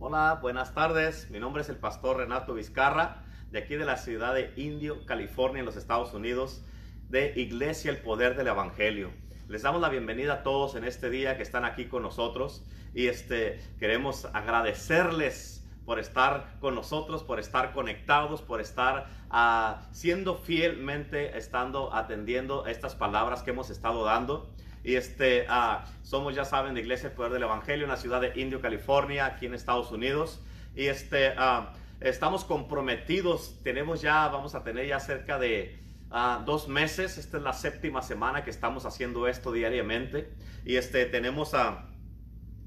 Hola, 0.00 0.40
buenas 0.42 0.74
tardes. 0.74 1.30
Mi 1.30 1.38
nombre 1.38 1.62
es 1.62 1.68
el 1.68 1.76
pastor 1.76 2.16
Renato 2.16 2.52
Vizcarra, 2.52 3.22
de 3.52 3.60
aquí 3.60 3.76
de 3.76 3.84
la 3.84 3.96
ciudad 3.96 4.34
de 4.34 4.52
Indio, 4.56 5.06
California, 5.06 5.60
en 5.60 5.66
los 5.66 5.76
Estados 5.76 6.12
Unidos, 6.12 6.62
de 7.08 7.32
Iglesia 7.36 7.92
El 7.92 7.98
Poder 7.98 8.36
del 8.36 8.48
Evangelio. 8.48 9.12
Les 9.48 9.62
damos 9.62 9.80
la 9.80 9.88
bienvenida 9.88 10.34
a 10.34 10.42
todos 10.42 10.74
en 10.74 10.84
este 10.84 11.10
día 11.10 11.36
que 11.36 11.44
están 11.44 11.64
aquí 11.64 11.86
con 11.86 12.02
nosotros 12.02 12.66
y 12.92 13.06
este 13.06 13.60
queremos 13.78 14.26
agradecerles 14.32 15.64
por 15.86 16.00
estar 16.00 16.58
con 16.58 16.74
nosotros, 16.74 17.22
por 17.22 17.38
estar 17.38 17.72
conectados, 17.72 18.42
por 18.42 18.60
estar 18.60 19.06
ah, 19.30 19.86
siendo 19.92 20.34
fielmente, 20.34 21.38
estando 21.38 21.94
atendiendo 21.94 22.66
estas 22.66 22.96
palabras 22.96 23.44
que 23.44 23.50
hemos 23.50 23.70
estado 23.70 24.04
dando. 24.04 24.50
Y 24.84 24.96
este, 24.96 25.46
ah, 25.48 25.86
somos, 26.02 26.34
ya 26.34 26.44
saben, 26.44 26.74
de 26.74 26.82
Iglesia 26.82 27.08
El 27.08 27.14
Poder 27.14 27.32
del 27.32 27.42
Evangelio 27.42 27.84
en 27.84 27.90
la 27.90 27.96
ciudad 27.96 28.20
de 28.20 28.38
Indio, 28.38 28.60
California, 28.60 29.24
aquí 29.24 29.46
en 29.46 29.54
Estados 29.54 29.90
Unidos. 29.90 30.42
Y 30.76 30.86
este, 30.86 31.32
ah, 31.38 31.72
estamos 32.00 32.44
comprometidos, 32.44 33.58
tenemos 33.62 34.02
ya, 34.02 34.28
vamos 34.28 34.54
a 34.54 34.62
tener 34.62 34.86
ya 34.86 35.00
cerca 35.00 35.38
de 35.38 35.80
ah, 36.10 36.42
dos 36.44 36.68
meses. 36.68 37.16
Esta 37.16 37.38
es 37.38 37.42
la 37.42 37.54
séptima 37.54 38.02
semana 38.02 38.44
que 38.44 38.50
estamos 38.50 38.84
haciendo 38.84 39.26
esto 39.26 39.52
diariamente. 39.52 40.34
Y 40.66 40.76
este, 40.76 41.06
tenemos, 41.06 41.52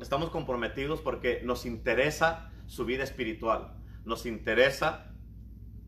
estamos 0.01 0.31
comprometidos 0.31 1.01
porque 1.01 1.41
nos 1.43 1.67
interesa 1.67 2.51
su 2.65 2.83
vida 2.85 3.03
espiritual. 3.03 3.75
Nos 4.05 4.25
interesa 4.25 5.13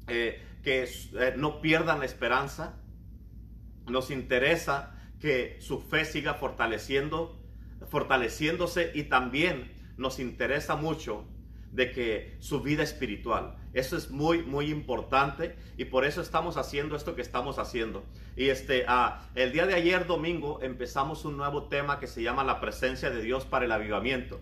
eh, 0.07 0.45
que 0.61 0.83
eh, 0.83 1.33
no 1.37 1.59
pierdan 1.59 1.97
la 1.97 2.05
esperanza. 2.05 2.75
Nos 3.87 4.11
interesa 4.11 4.95
que 5.19 5.57
su 5.59 5.81
fe 5.81 6.05
siga 6.05 6.35
fortaleciendo, 6.35 7.37
fortaleciéndose 7.89 8.91
y 8.93 9.03
también 9.03 9.71
nos 9.97 10.19
interesa 10.19 10.75
mucho 10.75 11.25
de 11.71 11.91
que 11.91 12.37
su 12.39 12.61
vida 12.61 12.83
espiritual. 12.83 13.55
Eso 13.73 13.95
es 13.95 14.09
muy, 14.09 14.43
muy 14.43 14.71
importante 14.71 15.55
y 15.77 15.85
por 15.85 16.05
eso 16.05 16.21
estamos 16.21 16.57
haciendo 16.57 16.95
esto 16.95 17.15
que 17.15 17.21
estamos 17.21 17.59
haciendo. 17.59 18.03
Y 18.35 18.49
este, 18.49 18.85
ah, 18.87 19.21
el 19.35 19.51
día 19.51 19.67
de 19.67 19.75
ayer, 19.75 20.07
domingo, 20.07 20.59
empezamos 20.63 21.25
un 21.25 21.37
nuevo 21.37 21.67
tema 21.67 21.99
que 21.99 22.07
se 22.07 22.23
llama 22.23 22.43
la 22.43 22.59
presencia 22.59 23.11
de 23.11 23.21
Dios 23.21 23.45
para 23.45 23.65
el 23.65 23.71
avivamiento. 23.71 24.39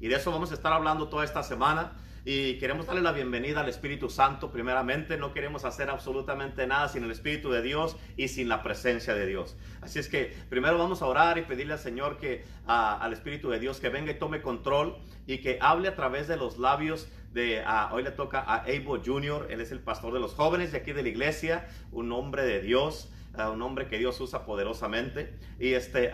Y 0.00 0.08
de 0.08 0.16
eso 0.16 0.30
vamos 0.30 0.52
a 0.52 0.54
estar 0.54 0.72
hablando 0.72 1.08
toda 1.08 1.24
esta 1.24 1.42
semana 1.42 1.96
y 2.30 2.58
queremos 2.58 2.84
darle 2.84 3.00
la 3.00 3.12
bienvenida 3.12 3.60
al 3.60 3.70
Espíritu 3.70 4.10
Santo 4.10 4.50
primeramente. 4.50 5.16
No 5.16 5.32
queremos 5.32 5.64
hacer 5.64 5.88
absolutamente 5.88 6.66
nada 6.66 6.86
sin 6.88 7.02
el 7.04 7.10
Espíritu 7.10 7.50
de 7.50 7.62
Dios 7.62 7.96
y 8.18 8.28
sin 8.28 8.50
la 8.50 8.62
presencia 8.62 9.14
de 9.14 9.24
Dios. 9.24 9.56
Así 9.80 9.98
es 9.98 10.10
que 10.10 10.36
primero 10.50 10.76
vamos 10.76 11.00
a 11.00 11.06
orar 11.06 11.38
y 11.38 11.42
pedirle 11.42 11.72
al 11.72 11.78
Señor 11.78 12.18
que 12.18 12.44
al 12.66 13.10
Espíritu 13.14 13.48
de 13.48 13.58
Dios 13.58 13.80
que 13.80 13.88
venga 13.88 14.12
y 14.12 14.18
tome 14.18 14.42
control 14.42 14.98
y 15.26 15.38
que 15.38 15.56
hable 15.62 15.88
a 15.88 15.96
través 15.96 16.28
de 16.28 16.36
los 16.36 16.58
labios 16.58 17.08
de 17.32 17.64
hoy 17.92 18.02
le 18.02 18.10
toca 18.10 18.40
a 18.40 18.56
Abel 18.56 19.00
Jr. 19.02 19.46
Él 19.48 19.62
es 19.62 19.72
el 19.72 19.80
pastor 19.80 20.12
de 20.12 20.20
los 20.20 20.34
jóvenes 20.34 20.72
de 20.72 20.76
aquí 20.76 20.92
de 20.92 21.02
la 21.02 21.08
iglesia, 21.08 21.66
un 21.92 22.12
hombre 22.12 22.42
de 22.42 22.60
Dios, 22.60 23.10
un 23.38 23.62
hombre 23.62 23.86
que 23.86 23.96
Dios 23.96 24.20
usa 24.20 24.44
poderosamente 24.44 25.32
y 25.58 25.72
este 25.72 26.10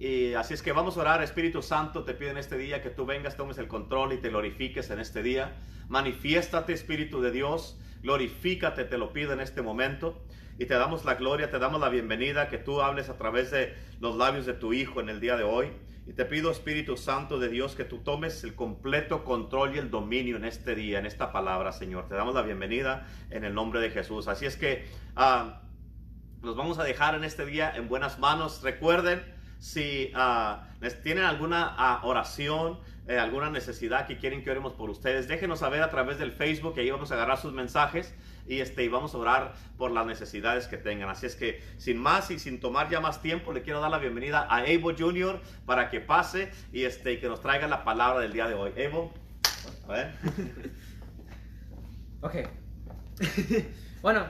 y 0.00 0.32
así 0.32 0.54
es 0.54 0.62
que 0.62 0.72
vamos 0.72 0.96
a 0.96 1.00
orar, 1.02 1.22
Espíritu 1.22 1.60
Santo, 1.60 2.04
te 2.04 2.14
pido 2.14 2.30
en 2.30 2.38
este 2.38 2.56
día 2.56 2.80
que 2.80 2.88
tú 2.88 3.04
vengas, 3.04 3.36
tomes 3.36 3.58
el 3.58 3.68
control 3.68 4.14
y 4.14 4.16
te 4.16 4.30
glorifiques 4.30 4.88
en 4.88 4.98
este 4.98 5.22
día. 5.22 5.58
Manifiéstate, 5.90 6.72
Espíritu 6.72 7.20
de 7.20 7.30
Dios, 7.30 7.78
glorifícate, 8.02 8.84
te 8.84 8.96
lo 8.96 9.12
pido 9.12 9.34
en 9.34 9.40
este 9.40 9.60
momento. 9.60 10.24
Y 10.58 10.64
te 10.64 10.72
damos 10.72 11.04
la 11.04 11.16
gloria, 11.16 11.50
te 11.50 11.58
damos 11.58 11.82
la 11.82 11.90
bienvenida, 11.90 12.48
que 12.48 12.56
tú 12.56 12.80
hables 12.80 13.10
a 13.10 13.18
través 13.18 13.50
de 13.50 13.74
los 14.00 14.16
labios 14.16 14.46
de 14.46 14.54
tu 14.54 14.72
Hijo 14.72 15.02
en 15.02 15.10
el 15.10 15.20
día 15.20 15.36
de 15.36 15.42
hoy. 15.42 15.70
Y 16.06 16.14
te 16.14 16.24
pido, 16.24 16.50
Espíritu 16.50 16.96
Santo 16.96 17.38
de 17.38 17.50
Dios, 17.50 17.74
que 17.74 17.84
tú 17.84 17.98
tomes 17.98 18.42
el 18.42 18.54
completo 18.54 19.22
control 19.22 19.74
y 19.74 19.78
el 19.78 19.90
dominio 19.90 20.36
en 20.36 20.46
este 20.46 20.74
día, 20.74 20.98
en 20.98 21.04
esta 21.04 21.30
palabra, 21.30 21.72
Señor. 21.72 22.08
Te 22.08 22.14
damos 22.14 22.34
la 22.34 22.40
bienvenida 22.40 23.06
en 23.28 23.44
el 23.44 23.52
nombre 23.52 23.80
de 23.80 23.90
Jesús. 23.90 24.28
Así 24.28 24.46
es 24.46 24.56
que 24.56 24.86
ah, 25.14 25.60
nos 26.40 26.56
vamos 26.56 26.78
a 26.78 26.84
dejar 26.84 27.14
en 27.14 27.24
este 27.24 27.44
día 27.44 27.70
en 27.76 27.88
buenas 27.88 28.18
manos. 28.18 28.62
Recuerden, 28.62 29.39
si 29.60 30.10
ah, 30.14 30.66
tienen 31.02 31.24
alguna 31.24 31.74
ah, 31.76 32.00
oración, 32.02 32.80
eh, 33.06 33.18
alguna 33.18 33.50
necesidad 33.50 34.06
que 34.06 34.16
quieren 34.16 34.42
que 34.42 34.50
oremos 34.50 34.72
por 34.72 34.88
ustedes, 34.88 35.28
déjenos 35.28 35.60
saber 35.60 35.82
a 35.82 35.90
través 35.90 36.18
del 36.18 36.32
Facebook, 36.32 36.74
ahí 36.78 36.90
vamos 36.90 37.12
a 37.12 37.14
agarrar 37.14 37.38
sus 37.38 37.52
mensajes 37.52 38.14
y, 38.46 38.60
este, 38.60 38.82
y 38.82 38.88
vamos 38.88 39.14
a 39.14 39.18
orar 39.18 39.54
por 39.76 39.90
las 39.90 40.06
necesidades 40.06 40.66
que 40.66 40.78
tengan. 40.78 41.10
Así 41.10 41.26
es 41.26 41.36
que 41.36 41.62
sin 41.76 41.98
más 41.98 42.30
y 42.30 42.38
sin 42.38 42.58
tomar 42.58 42.88
ya 42.88 43.00
más 43.00 43.20
tiempo, 43.20 43.52
le 43.52 43.62
quiero 43.62 43.80
dar 43.80 43.90
la 43.90 43.98
bienvenida 43.98 44.46
a 44.48 44.64
Evo 44.64 44.92
Jr. 44.98 45.40
para 45.66 45.90
que 45.90 46.00
pase 46.00 46.50
y, 46.72 46.84
este, 46.84 47.12
y 47.12 47.20
que 47.20 47.28
nos 47.28 47.42
traiga 47.42 47.68
la 47.68 47.84
palabra 47.84 48.20
del 48.20 48.32
día 48.32 48.48
de 48.48 48.54
hoy. 48.54 48.72
Evo, 48.76 49.12
a 49.86 49.92
ver. 49.92 50.14
ok. 52.22 52.34
bueno, 54.02 54.26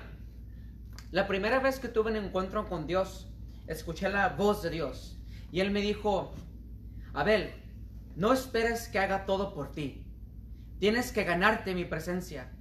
la 1.12 1.28
primera 1.28 1.60
vez 1.60 1.78
que 1.78 1.88
tuve 1.88 2.10
un 2.10 2.16
encuentro 2.16 2.68
con 2.68 2.88
Dios, 2.88 3.28
escuché 3.68 4.08
la 4.08 4.30
voz 4.30 4.62
de 4.62 4.70
Dios. 4.70 5.19
Y 5.50 5.61
él 5.61 5.71
me 5.71 5.81
dijo, 5.81 6.33
Abel, 7.12 7.53
no 8.16 8.33
esperes 8.33 8.88
que 8.88 8.99
haga 8.99 9.27
todo 9.27 9.55
por 9.55 9.72
ti. 9.72 10.06
Tienes 10.78 11.12
que 11.12 11.25
ganarte 11.25 11.75
mi 11.75 11.84
presencia. 11.84 12.53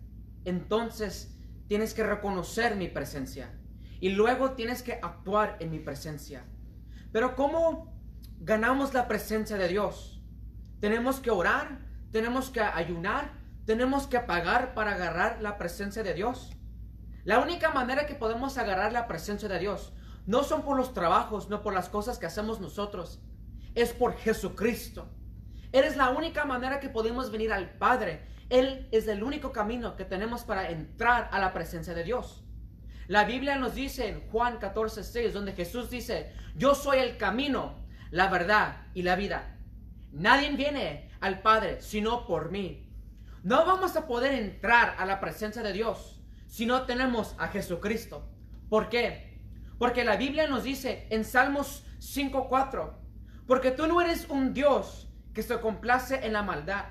Entonces 0.46 1.38
tienes 1.68 1.94
que 1.94 2.04
reconocer 2.04 2.76
mi 2.76 2.88
presencia. 2.88 3.52
Y 4.00 4.10
luego 4.10 4.52
tienes 4.52 4.82
que 4.82 4.94
actuar 4.94 5.58
en 5.60 5.72
mi 5.72 5.80
presencia. 5.80 6.46
Pero 7.12 7.36
¿cómo 7.36 7.94
ganamos 8.40 8.94
la 8.94 9.08
presencia 9.08 9.58
de 9.58 9.68
Dios? 9.68 10.24
Tenemos 10.80 11.20
que 11.20 11.32
orar, 11.32 11.80
tenemos 12.12 12.50
que 12.50 12.62
ayunar, 12.62 13.34
tenemos 13.66 14.08
que 14.08 14.20
pagar 14.20 14.74
para 14.74 14.94
agarrar 14.94 15.42
la 15.42 15.58
presencia 15.58 16.04
de 16.04 16.14
Dios. 16.14 16.56
La 17.24 17.40
única 17.40 17.72
manera 17.72 18.08
que 18.08 18.16
podemos 18.16 18.58
agarrar 18.58 18.94
la 18.94 19.08
presencia 19.08 19.50
de 19.50 19.60
Dios 19.60 19.94
no 20.30 20.44
son 20.44 20.62
por 20.62 20.78
los 20.78 20.94
trabajos, 20.94 21.50
no 21.50 21.64
por 21.64 21.74
las 21.74 21.90
cosas 21.90 22.20
que 22.20 22.28
hacemos 22.28 22.60
nosotros. 22.60 23.20
Es 23.74 23.94
por 23.94 24.16
Jesucristo. 24.16 25.10
Él 25.72 25.86
es 25.86 25.98
la 25.98 26.12
única 26.12 26.46
manera 26.46 26.80
que 26.80 26.88
podemos 26.88 27.32
venir 27.32 27.52
al 27.52 27.72
Padre. 27.80 28.28
Él 28.48 28.88
es 28.92 29.08
el 29.08 29.24
único 29.24 29.52
camino 29.52 29.96
que 29.96 30.06
tenemos 30.06 30.44
para 30.44 30.70
entrar 30.70 31.30
a 31.32 31.40
la 31.40 31.52
presencia 31.52 31.96
de 31.96 32.04
Dios. 32.04 32.44
La 33.08 33.24
Biblia 33.24 33.56
nos 33.56 33.74
dice 33.74 34.08
en 34.08 34.30
Juan 34.30 34.60
14, 34.60 35.04
6, 35.04 35.34
donde 35.34 35.54
Jesús 35.54 35.90
dice, 35.90 36.32
yo 36.56 36.76
soy 36.76 37.00
el 37.00 37.18
camino, 37.18 37.74
la 38.12 38.30
verdad 38.30 38.84
y 38.94 39.02
la 39.02 39.16
vida. 39.16 39.58
Nadie 40.12 40.56
viene 40.56 41.10
al 41.22 41.42
Padre 41.42 41.82
sino 41.82 42.28
por 42.28 42.52
mí. 42.52 42.88
No 43.42 43.66
vamos 43.66 43.96
a 43.96 44.06
poder 44.06 44.36
entrar 44.36 44.94
a 45.00 45.08
la 45.08 45.20
presencia 45.20 45.64
de 45.64 45.74
Dios 45.74 46.22
si 46.46 46.68
no 46.68 46.84
tenemos 46.84 47.34
a 47.40 47.48
Jesucristo. 47.48 48.30
¿Por 48.70 48.90
qué? 48.90 49.29
Porque 49.80 50.04
la 50.04 50.18
Biblia 50.18 50.48
nos 50.48 50.64
dice 50.64 51.08
en 51.10 51.26
Salmos 51.26 51.84
5.4, 52.00 52.92
porque 53.48 53.72
tú 53.72 53.88
no 53.88 54.02
eres 54.02 54.30
un 54.30 54.54
Dios 54.54 55.10
que 55.34 55.42
se 55.42 55.60
complace 55.60 56.26
en 56.26 56.34
la 56.34 56.44
maldad. 56.44 56.86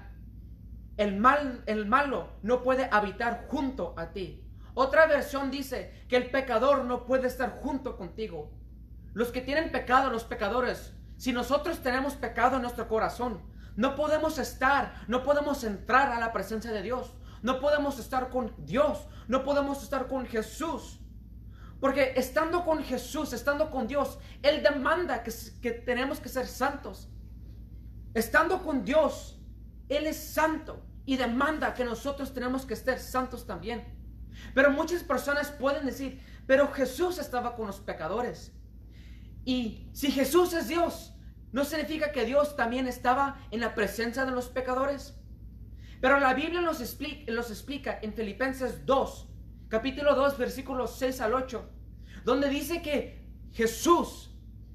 El, 0.96 1.16
mal, 1.16 1.62
el 1.66 1.86
malo 1.86 2.30
no 2.42 2.62
puede 2.62 2.88
habitar 2.90 3.46
junto 3.48 3.94
a 3.96 4.10
ti. 4.12 4.42
Otra 4.74 5.06
versión 5.06 5.50
dice 5.50 6.04
que 6.08 6.16
el 6.16 6.30
pecador 6.30 6.84
no 6.84 7.04
puede 7.04 7.28
estar 7.28 7.60
junto 7.60 7.96
contigo. 7.96 8.50
Los 9.12 9.32
que 9.32 9.42
tienen 9.42 9.70
pecado, 9.70 10.10
los 10.10 10.24
pecadores, 10.24 10.94
si 11.16 11.32
nosotros 11.32 11.82
tenemos 11.82 12.14
pecado 12.14 12.56
en 12.56 12.62
nuestro 12.62 12.88
corazón, 12.88 13.42
no 13.76 13.94
podemos 13.96 14.38
estar, 14.38 15.04
no 15.08 15.22
podemos 15.22 15.62
entrar 15.62 16.10
a 16.10 16.18
la 16.18 16.32
presencia 16.32 16.72
de 16.72 16.82
Dios. 16.82 17.14
No 17.42 17.60
podemos 17.60 17.98
estar 17.98 18.30
con 18.30 18.52
Dios, 18.58 19.06
no 19.28 19.44
podemos 19.44 19.82
estar 19.82 20.08
con 20.08 20.26
Jesús. 20.26 20.97
Porque 21.80 22.14
estando 22.16 22.64
con 22.64 22.82
Jesús, 22.82 23.32
estando 23.32 23.70
con 23.70 23.86
Dios, 23.86 24.18
Él 24.42 24.62
demanda 24.62 25.22
que, 25.22 25.70
tenemos 25.70 26.18
que 26.18 26.28
ser 26.28 26.46
santos. 26.46 27.08
Estando 28.14 28.62
con 28.62 28.84
Dios, 28.84 29.40
Él 29.88 30.06
es 30.06 30.16
santo 30.16 30.84
y 31.06 31.16
demanda 31.16 31.74
que 31.74 31.84
nosotros 31.84 32.34
tenemos 32.34 32.66
que 32.66 32.74
ser 32.74 32.98
santos 32.98 33.46
también. 33.46 33.84
Pero 34.54 34.72
muchas 34.72 35.04
personas 35.04 35.50
pueden 35.50 35.86
decir, 35.86 36.20
pero 36.46 36.72
Jesús 36.72 37.18
estaba 37.18 37.54
con 37.54 37.66
los 37.66 37.80
pecadores. 37.80 38.52
Y 39.44 39.88
si 39.92 40.10
Jesús 40.10 40.52
es 40.52 40.68
Dios, 40.68 41.14
¿no 41.52 41.64
significa 41.64 42.10
que 42.12 42.24
Dios 42.24 42.56
también 42.56 42.88
estaba 42.88 43.40
en 43.50 43.60
la 43.60 43.74
presencia 43.74 44.24
de 44.24 44.32
los 44.32 44.48
pecadores? 44.48 45.14
Pero 46.00 46.18
la 46.20 46.34
Biblia 46.34 46.60
nos 46.60 46.80
explica, 46.80 47.32
explica 47.32 47.98
en 48.02 48.12
Filipenses 48.12 48.84
2, 48.84 49.28
capítulo 49.68 50.14
2, 50.14 50.38
versículos 50.38 50.96
6 50.98 51.20
al 51.20 51.34
8, 51.34 51.68
donde 52.24 52.48
dice 52.48 52.82
que 52.82 53.24
Jesús, 53.52 54.30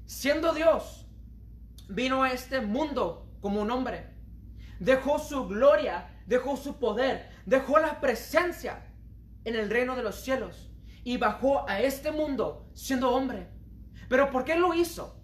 siendo 0.06 0.52
Dios, 0.52 1.06
vino 1.88 2.22
a 2.22 2.32
este 2.32 2.60
mundo 2.60 3.28
como 3.40 3.60
un 3.60 3.70
hombre. 3.70 4.14
Dejó 4.78 5.18
su 5.18 5.46
gloria, 5.46 6.20
dejó 6.26 6.56
su 6.56 6.78
poder, 6.78 7.28
dejó 7.46 7.78
la 7.78 8.00
presencia 8.00 8.86
en 9.44 9.56
el 9.56 9.70
reino 9.70 9.96
de 9.96 10.02
los 10.02 10.16
cielos 10.16 10.70
y 11.02 11.16
bajó 11.16 11.68
a 11.68 11.80
este 11.80 12.12
mundo 12.12 12.70
siendo 12.74 13.10
hombre. 13.10 13.48
Pero 14.08 14.30
¿por 14.30 14.44
qué 14.44 14.56
lo 14.56 14.74
hizo? 14.74 15.20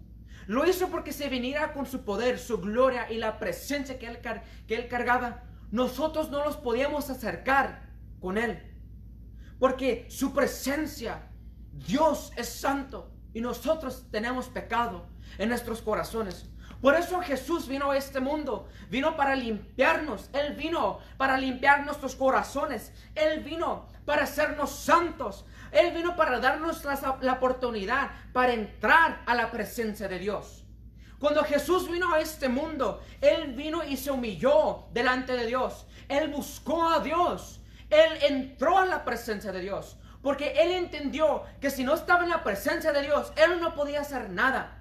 Lo 0.47 0.67
hizo 0.67 0.89
porque 0.89 1.13
se 1.13 1.29
viniera 1.29 1.73
con 1.73 1.85
su 1.85 2.03
poder, 2.03 2.39
su 2.39 2.59
gloria 2.59 3.11
y 3.11 3.17
la 3.17 3.39
presencia 3.39 3.97
que 3.97 4.07
él, 4.07 4.19
que 4.67 4.75
él 4.75 4.87
cargaba. 4.87 5.43
Nosotros 5.71 6.29
no 6.29 6.43
nos 6.43 6.57
podíamos 6.57 7.09
acercar 7.09 7.89
con 8.19 8.37
él. 8.37 8.70
Porque 9.61 10.07
su 10.09 10.33
presencia, 10.33 11.21
Dios 11.71 12.33
es 12.35 12.49
santo 12.49 13.11
y 13.31 13.41
nosotros 13.41 14.07
tenemos 14.09 14.47
pecado 14.47 15.05
en 15.37 15.49
nuestros 15.49 15.83
corazones. 15.83 16.49
Por 16.81 16.95
eso 16.95 17.21
Jesús 17.21 17.67
vino 17.67 17.91
a 17.91 17.95
este 17.95 18.19
mundo, 18.19 18.67
vino 18.89 19.15
para 19.15 19.35
limpiarnos, 19.35 20.31
Él 20.33 20.55
vino 20.55 20.97
para 21.15 21.37
limpiar 21.37 21.85
nuestros 21.85 22.15
corazones, 22.15 22.91
Él 23.13 23.43
vino 23.43 23.85
para 24.03 24.23
hacernos 24.23 24.71
santos, 24.71 25.45
Él 25.71 25.93
vino 25.93 26.15
para 26.15 26.39
darnos 26.39 26.83
la, 26.83 27.19
la 27.21 27.33
oportunidad 27.33 28.09
para 28.33 28.53
entrar 28.53 29.21
a 29.27 29.35
la 29.35 29.51
presencia 29.51 30.07
de 30.07 30.17
Dios. 30.17 30.65
Cuando 31.19 31.43
Jesús 31.43 31.87
vino 31.87 32.11
a 32.11 32.19
este 32.19 32.49
mundo, 32.49 33.03
Él 33.21 33.53
vino 33.53 33.83
y 33.83 33.95
se 33.95 34.09
humilló 34.09 34.87
delante 34.91 35.33
de 35.33 35.45
Dios, 35.45 35.85
Él 36.09 36.29
buscó 36.29 36.89
a 36.89 36.99
Dios, 36.99 37.60
Él 37.91 38.17
entró 38.23 38.79
a 38.79 38.85
la 38.85 39.05
presencia 39.05 39.51
de 39.51 39.59
Dios, 39.59 39.97
porque 40.23 40.53
Él 40.57 40.71
entendió 40.71 41.43
que 41.59 41.69
si 41.69 41.83
no 41.83 41.93
estaba 41.93 42.23
en 42.23 42.29
la 42.29 42.43
presencia 42.43 42.91
de 42.91 43.03
Dios, 43.03 43.31
Él 43.35 43.59
no 43.61 43.75
podía 43.75 44.01
hacer 44.01 44.29
nada. 44.29 44.77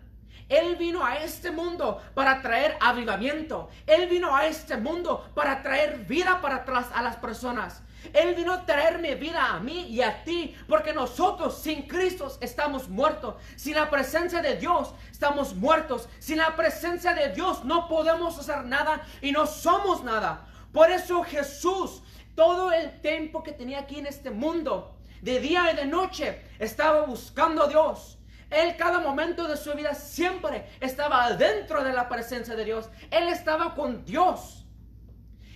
Él 0.48 0.74
vino 0.76 1.04
a 1.04 1.16
este 1.18 1.52
mundo 1.52 2.02
para 2.14 2.42
traer 2.42 2.76
avivamiento. 2.80 3.68
Él 3.86 4.08
vino 4.08 4.34
a 4.34 4.46
este 4.46 4.76
mundo 4.76 5.30
para 5.34 5.62
traer 5.62 5.98
vida 6.06 6.40
para 6.40 6.56
atrás 6.56 6.88
a 6.92 7.02
las 7.02 7.16
personas. 7.16 7.82
Él 8.12 8.34
vino 8.34 8.52
a 8.52 8.66
traerme 8.66 9.14
vida 9.14 9.46
a 9.46 9.60
mí 9.60 9.86
y 9.88 10.02
a 10.02 10.24
ti, 10.24 10.56
porque 10.68 10.92
nosotros 10.92 11.60
sin 11.62 11.82
Cristo 11.82 12.36
estamos 12.40 12.88
muertos. 12.88 13.36
Sin 13.56 13.76
la 13.76 13.90
presencia 13.90 14.42
de 14.42 14.56
Dios 14.56 14.92
estamos 15.10 15.54
muertos. 15.54 16.08
Sin 16.18 16.38
la 16.38 16.56
presencia 16.56 17.14
de 17.14 17.28
Dios 17.28 17.64
no 17.64 17.86
podemos 17.88 18.36
hacer 18.38 18.64
nada 18.64 19.06
y 19.20 19.30
no 19.30 19.46
somos 19.46 20.02
nada. 20.02 20.46
Por 20.72 20.90
eso 20.90 21.22
Jesús, 21.22 22.02
todo 22.40 22.72
el 22.72 23.02
tiempo 23.02 23.42
que 23.42 23.52
tenía 23.52 23.80
aquí 23.80 23.98
en 23.98 24.06
este 24.06 24.30
mundo, 24.30 24.96
de 25.20 25.40
día 25.40 25.70
y 25.70 25.76
de 25.76 25.84
noche, 25.84 26.40
estaba 26.58 27.02
buscando 27.02 27.64
a 27.64 27.68
Dios. 27.68 28.18
Él 28.48 28.78
cada 28.78 28.98
momento 28.98 29.46
de 29.46 29.58
su 29.58 29.74
vida 29.74 29.94
siempre 29.94 30.66
estaba 30.80 31.34
dentro 31.34 31.84
de 31.84 31.92
la 31.92 32.08
presencia 32.08 32.56
de 32.56 32.64
Dios. 32.64 32.88
Él 33.10 33.28
estaba 33.28 33.74
con 33.74 34.06
Dios. 34.06 34.64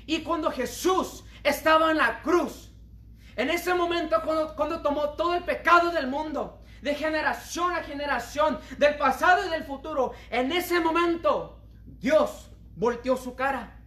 Y 0.05 0.21
cuando 0.25 0.51
Jesús 0.51 1.25
estaba 1.43 1.91
en 1.91 1.97
la 1.97 2.21
cruz, 2.21 2.71
en 3.35 3.49
ese 3.49 3.73
momento 3.73 4.21
cuando, 4.23 4.55
cuando 4.55 4.83
tomó 4.83 5.15
todo 5.15 5.37
el 5.37 5.43
pecado 5.43 5.91
del 5.91 6.07
mundo, 6.07 6.61
de 6.83 6.95
generación 6.95 7.73
a 7.73 7.83
generación, 7.83 8.59
del 8.77 8.99
pasado 8.99 9.47
y 9.47 9.49
del 9.49 9.65
futuro, 9.65 10.13
en 10.29 10.53
ese 10.53 10.81
momento 10.81 11.63
Dios 11.99 12.51
volteó 12.77 13.17
su 13.17 13.35
cara 13.35 13.81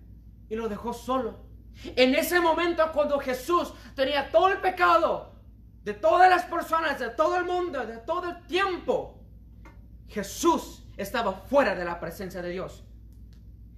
y 0.50 0.56
lo 0.56 0.68
dejó 0.68 0.94
solo. 0.94 1.46
En 1.84 2.16
ese 2.16 2.40
momento 2.40 2.92
cuando 2.92 3.20
Jesús 3.20 3.74
tenía 3.96 4.30
todo 4.32 4.50
el 4.50 4.60
pecado, 4.60 5.34
de 5.84 5.94
todas 5.94 6.30
las 6.30 6.44
personas, 6.44 7.00
de 7.00 7.10
todo 7.10 7.38
el 7.38 7.46
mundo, 7.46 7.86
de 7.86 7.98
todo 7.98 8.30
el 8.30 8.46
tiempo, 8.46 9.20
Jesús 10.10 10.84
estaba 10.98 11.34
fuera 11.34 11.76
de 11.76 11.86
la 11.86 12.00
presencia 12.00 12.42
de 12.42 12.50
Dios. 12.50 12.84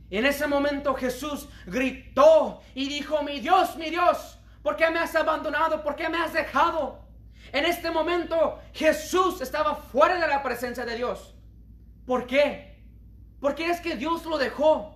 En 0.09 0.25
ese 0.25 0.47
momento 0.47 0.95
Jesús 0.95 1.47
gritó 1.67 2.61
y 2.73 2.89
dijo, 2.89 3.21
mi 3.21 3.39
Dios, 3.39 3.75
mi 3.75 3.89
Dios, 3.89 4.39
¿por 4.63 4.75
qué 4.75 4.89
me 4.89 4.99
has 4.99 5.15
abandonado? 5.15 5.83
¿Por 5.83 5.95
qué 5.95 6.09
me 6.09 6.17
has 6.17 6.33
dejado? 6.33 7.05
En 7.51 7.65
este 7.65 7.91
momento 7.91 8.59
Jesús 8.73 9.41
estaba 9.41 9.75
fuera 9.75 10.19
de 10.19 10.27
la 10.27 10.41
presencia 10.41 10.85
de 10.85 10.95
Dios. 10.95 11.35
¿Por 12.05 12.25
qué? 12.25 12.81
Porque 13.39 13.69
es 13.69 13.81
que 13.81 13.95
Dios 13.95 14.25
lo 14.25 14.37
dejó. 14.37 14.95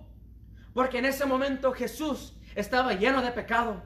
Porque 0.72 0.98
en 0.98 1.04
ese 1.04 1.26
momento 1.26 1.72
Jesús 1.72 2.34
estaba 2.54 2.92
lleno 2.92 3.22
de 3.22 3.32
pecado 3.32 3.82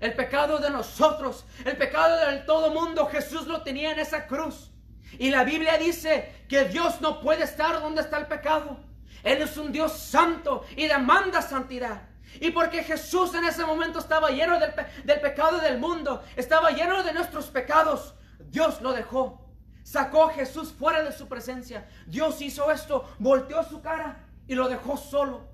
el 0.00 0.14
pecado 0.14 0.58
de 0.58 0.70
nosotros, 0.70 1.44
el 1.64 1.76
pecado 1.76 2.16
del 2.26 2.46
todo 2.46 2.70
mundo, 2.70 3.06
Jesús 3.06 3.46
lo 3.46 3.62
tenía 3.62 3.92
en 3.92 3.98
esa 3.98 4.26
cruz. 4.26 4.70
Y 5.18 5.30
la 5.30 5.44
Biblia 5.44 5.76
dice 5.76 6.44
que 6.48 6.64
Dios 6.64 7.00
no 7.00 7.20
puede 7.20 7.44
estar 7.44 7.80
donde 7.80 8.00
está 8.00 8.18
el 8.18 8.26
pecado. 8.26 8.78
Él 9.22 9.42
es 9.42 9.56
un 9.58 9.70
Dios 9.70 9.92
santo 9.92 10.64
y 10.74 10.86
demanda 10.86 11.42
santidad. 11.42 12.02
Y 12.40 12.50
porque 12.50 12.82
Jesús 12.82 13.34
en 13.34 13.44
ese 13.44 13.66
momento 13.66 13.98
estaba 13.98 14.30
lleno 14.30 14.58
del, 14.58 14.72
del, 15.04 15.20
pecado 15.20 15.58
del 15.58 15.78
mundo, 15.78 16.22
estaba 16.36 16.70
lleno 16.70 17.02
de 17.02 17.12
nuestros 17.12 17.46
pecados, 17.46 18.14
Dios 18.38 18.80
lo 18.80 18.92
dejó. 18.92 19.46
Sacó 19.82 20.24
a 20.24 20.32
Jesús 20.32 20.72
fuera 20.72 21.02
de 21.02 21.12
su 21.12 21.28
presencia. 21.28 21.88
Dios 22.06 22.40
hizo 22.40 22.70
esto, 22.70 23.12
volteó 23.18 23.62
su 23.64 23.82
cara 23.82 24.24
y 24.46 24.54
lo 24.54 24.68
dejó 24.68 24.96
solo. 24.96 25.49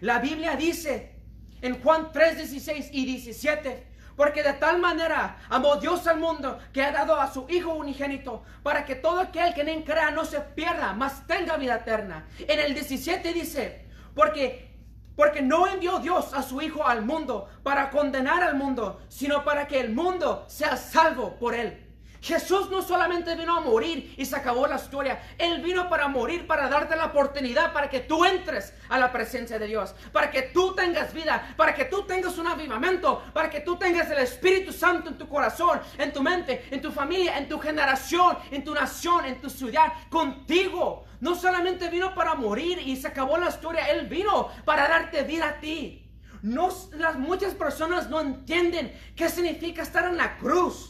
La 0.00 0.18
Biblia 0.18 0.56
dice 0.56 1.18
en 1.62 1.82
Juan 1.82 2.12
3, 2.12 2.36
16 2.36 2.90
y 2.92 3.04
17. 3.04 3.88
Porque 4.16 4.42
de 4.42 4.54
tal 4.54 4.80
manera 4.80 5.38
amó 5.48 5.76
Dios 5.76 6.04
al 6.08 6.18
mundo 6.18 6.58
que 6.72 6.82
ha 6.82 6.90
dado 6.90 7.20
a 7.20 7.32
su 7.32 7.46
Hijo 7.48 7.74
unigénito 7.74 8.42
para 8.64 8.84
que 8.84 8.96
todo 8.96 9.20
aquel 9.20 9.54
que 9.54 9.60
en 9.60 9.68
él 9.68 9.84
crea 9.84 10.10
no 10.10 10.24
se 10.24 10.40
pierda, 10.40 10.92
mas 10.92 11.24
tenga 11.28 11.56
vida 11.56 11.76
eterna. 11.76 12.26
En 12.40 12.58
el 12.58 12.74
17 12.74 13.32
dice, 13.32 13.86
porque, 14.16 14.74
porque 15.14 15.40
no 15.40 15.68
envió 15.68 16.00
Dios 16.00 16.34
a 16.34 16.42
su 16.42 16.60
Hijo 16.60 16.84
al 16.84 17.02
mundo 17.02 17.48
para 17.62 17.90
condenar 17.90 18.42
al 18.42 18.56
mundo, 18.56 19.00
sino 19.08 19.44
para 19.44 19.68
que 19.68 19.78
el 19.78 19.94
mundo 19.94 20.46
sea 20.48 20.76
salvo 20.76 21.36
por 21.38 21.54
él. 21.54 21.87
Jesús 22.20 22.68
no 22.70 22.82
solamente 22.82 23.34
vino 23.34 23.56
a 23.56 23.60
morir 23.60 24.14
y 24.16 24.24
se 24.24 24.36
acabó 24.36 24.66
la 24.66 24.76
historia. 24.76 25.20
Él 25.38 25.62
vino 25.62 25.88
para 25.88 26.08
morir, 26.08 26.46
para 26.46 26.68
darte 26.68 26.96
la 26.96 27.06
oportunidad 27.06 27.72
para 27.72 27.88
que 27.88 28.00
tú 28.00 28.24
entres 28.24 28.74
a 28.88 28.98
la 28.98 29.12
presencia 29.12 29.58
de 29.58 29.66
Dios, 29.66 29.94
para 30.12 30.30
que 30.30 30.42
tú 30.42 30.74
tengas 30.74 31.12
vida, 31.12 31.54
para 31.56 31.74
que 31.74 31.84
tú 31.84 32.02
tengas 32.02 32.36
un 32.38 32.46
avivamiento, 32.46 33.22
para 33.32 33.48
que 33.48 33.60
tú 33.60 33.76
tengas 33.76 34.10
el 34.10 34.18
Espíritu 34.18 34.72
Santo 34.72 35.10
en 35.10 35.18
tu 35.18 35.28
corazón, 35.28 35.80
en 35.96 36.12
tu 36.12 36.22
mente, 36.22 36.66
en 36.70 36.80
tu 36.80 36.90
familia, 36.90 37.38
en 37.38 37.48
tu 37.48 37.58
generación, 37.58 38.36
en 38.50 38.64
tu 38.64 38.74
nación, 38.74 39.24
en 39.24 39.40
tu 39.40 39.48
ciudad, 39.48 39.92
contigo. 40.08 41.04
No 41.20 41.34
solamente 41.34 41.88
vino 41.88 42.14
para 42.14 42.34
morir 42.34 42.78
y 42.78 42.96
se 42.96 43.08
acabó 43.08 43.38
la 43.38 43.48
historia, 43.48 43.86
Él 43.86 44.06
vino 44.06 44.48
para 44.64 44.88
darte 44.88 45.22
vida 45.22 45.48
a 45.48 45.60
ti. 45.60 46.04
No, 46.42 46.68
las, 46.92 47.18
muchas 47.18 47.54
personas 47.54 48.08
no 48.08 48.20
entienden 48.20 48.92
qué 49.16 49.28
significa 49.28 49.82
estar 49.82 50.04
en 50.06 50.16
la 50.16 50.36
cruz. 50.38 50.87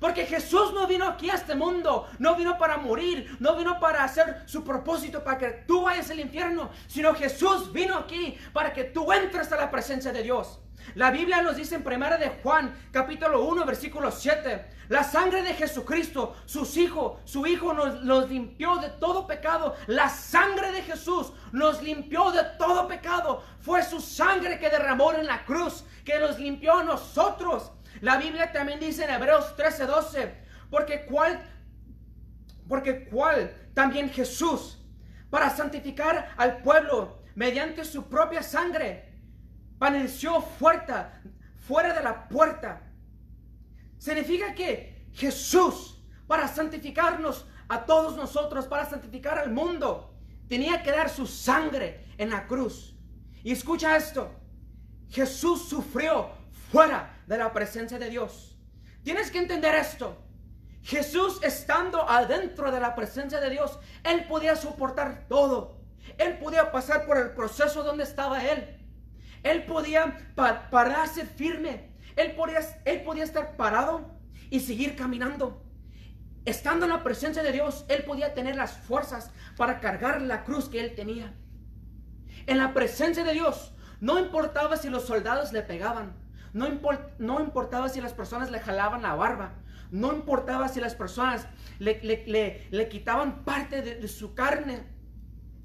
Porque 0.00 0.24
Jesús 0.24 0.72
no 0.72 0.86
vino 0.86 1.06
aquí 1.06 1.30
a 1.30 1.34
este 1.34 1.54
mundo, 1.54 2.08
no 2.18 2.34
vino 2.34 2.58
para 2.58 2.78
morir, 2.78 3.36
no 3.38 3.54
vino 3.54 3.78
para 3.78 4.02
hacer 4.02 4.42
su 4.46 4.64
propósito 4.64 5.22
para 5.22 5.38
que 5.38 5.50
tú 5.66 5.82
vayas 5.82 6.10
al 6.10 6.20
infierno, 6.20 6.70
sino 6.86 7.14
Jesús 7.14 7.70
vino 7.70 7.96
aquí 7.96 8.36
para 8.54 8.72
que 8.72 8.84
tú 8.84 9.12
entres 9.12 9.52
a 9.52 9.56
la 9.56 9.70
presencia 9.70 10.10
de 10.10 10.22
Dios. 10.22 10.58
La 10.94 11.10
Biblia 11.10 11.42
nos 11.42 11.56
dice 11.56 11.74
en 11.74 11.84
primera 11.84 12.16
de 12.16 12.30
Juan, 12.42 12.74
capítulo 12.90 13.44
1, 13.44 13.64
versículo 13.64 14.10
7, 14.10 14.66
la 14.88 15.04
sangre 15.04 15.42
de 15.42 15.54
Jesucristo, 15.54 16.34
sus 16.46 16.76
hijos, 16.76 17.18
su 17.24 17.46
hijo 17.46 17.72
nos, 17.72 18.02
nos 18.02 18.28
limpió 18.28 18.76
de 18.76 18.88
todo 18.88 19.26
pecado. 19.26 19.76
La 19.86 20.08
sangre 20.08 20.72
de 20.72 20.82
Jesús 20.82 21.32
nos 21.52 21.82
limpió 21.82 22.30
de 22.32 22.42
todo 22.58 22.88
pecado. 22.88 23.44
Fue 23.60 23.84
su 23.84 24.00
sangre 24.00 24.58
que 24.58 24.70
derramó 24.70 25.12
en 25.12 25.26
la 25.26 25.44
cruz, 25.44 25.84
que 26.04 26.18
nos 26.18 26.38
limpió 26.38 26.78
a 26.78 26.84
nosotros. 26.84 27.70
La 28.00 28.16
Biblia 28.16 28.50
también 28.52 28.80
dice 28.80 29.04
en 29.04 29.10
Hebreos 29.10 29.54
13:12, 29.56 30.32
porque 30.70 31.04
cuál, 31.04 31.40
porque 32.68 33.04
cuál 33.06 33.54
también 33.74 34.10
Jesús, 34.10 34.78
para 35.28 35.50
santificar 35.50 36.34
al 36.36 36.62
pueblo 36.62 37.22
mediante 37.34 37.84
su 37.84 38.08
propia 38.08 38.42
sangre, 38.42 39.12
padeció 39.78 40.40
fuera, 40.40 41.22
fuera 41.58 41.94
de 41.94 42.02
la 42.02 42.28
puerta. 42.28 42.82
Significa 43.98 44.54
que 44.54 45.08
Jesús, 45.12 46.02
para 46.26 46.48
santificarnos 46.48 47.46
a 47.68 47.84
todos 47.84 48.16
nosotros, 48.16 48.66
para 48.66 48.88
santificar 48.88 49.38
al 49.38 49.52
mundo, 49.52 50.14
tenía 50.48 50.82
que 50.82 50.90
dar 50.90 51.08
su 51.08 51.26
sangre 51.26 52.06
en 52.18 52.30
la 52.30 52.46
cruz. 52.46 52.96
Y 53.44 53.52
escucha 53.52 53.96
esto, 53.96 54.30
Jesús 55.08 55.68
sufrió 55.68 56.39
fuera 56.70 57.22
de 57.26 57.38
la 57.38 57.52
presencia 57.52 57.98
de 57.98 58.10
Dios. 58.10 58.56
Tienes 59.02 59.30
que 59.30 59.38
entender 59.38 59.74
esto. 59.74 60.16
Jesús 60.82 61.40
estando 61.42 62.08
adentro 62.08 62.70
de 62.70 62.80
la 62.80 62.94
presencia 62.94 63.40
de 63.40 63.50
Dios, 63.50 63.78
Él 64.04 64.26
podía 64.26 64.56
soportar 64.56 65.26
todo. 65.28 65.80
Él 66.18 66.38
podía 66.38 66.72
pasar 66.72 67.06
por 67.06 67.18
el 67.18 67.30
proceso 67.30 67.82
donde 67.82 68.04
estaba 68.04 68.44
Él. 68.44 68.78
Él 69.42 69.64
podía 69.64 70.18
pararse 70.70 71.24
firme. 71.24 71.90
Podía, 72.36 72.60
él 72.84 73.02
podía 73.02 73.24
estar 73.24 73.56
parado 73.56 74.18
y 74.50 74.60
seguir 74.60 74.94
caminando. 74.94 75.64
Estando 76.44 76.84
en 76.84 76.92
la 76.92 77.02
presencia 77.02 77.42
de 77.42 77.52
Dios, 77.52 77.84
Él 77.88 78.04
podía 78.04 78.34
tener 78.34 78.56
las 78.56 78.72
fuerzas 78.72 79.30
para 79.56 79.80
cargar 79.80 80.20
la 80.20 80.44
cruz 80.44 80.68
que 80.68 80.80
Él 80.80 80.94
tenía. 80.94 81.34
En 82.46 82.58
la 82.58 82.74
presencia 82.74 83.24
de 83.24 83.32
Dios, 83.32 83.72
no 84.00 84.18
importaba 84.18 84.76
si 84.76 84.90
los 84.90 85.06
soldados 85.06 85.52
le 85.52 85.62
pegaban, 85.62 86.14
no, 86.52 87.40
importaba 87.40 87.88
si 87.88 88.00
las 88.00 88.12
personas 88.12 88.50
le 88.50 88.60
jalaban 88.60 89.02
la 89.02 89.14
barba. 89.14 89.54
No 89.90 90.12
importaba 90.12 90.68
si 90.68 90.80
las 90.80 90.94
personas 90.94 91.46
le, 91.78 92.00
le- 92.02 92.24
le- 92.26 92.68
le 92.70 92.88
quitaban 92.88 93.44
parte 93.44 93.82
de, 93.82 93.96
de 93.96 94.08
su 94.08 94.34
carne. 94.34 94.86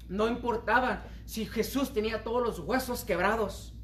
No 0.08 0.28
importaba 0.28 1.04
si 1.24 1.46
Jesús 1.46 1.92
tenía 1.92 2.22
todos 2.24 2.42
los 2.42 2.58
huesos 2.60 3.04
quebrados. 3.04 3.74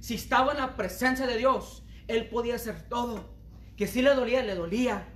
Si 0.00 0.14
estaba 0.14 0.52
en 0.52 0.58
la 0.58 0.76
presencia 0.76 1.26
de 1.26 1.36
Dios, 1.36 1.84
Él 2.08 2.28
podía 2.28 2.54
hacer 2.56 2.88
todo. 2.88 3.36
Que 3.76 3.86
si 3.86 4.02
le 4.02 4.14
dolía, 4.14 4.42
le 4.42 4.54
dolía. 4.54 5.08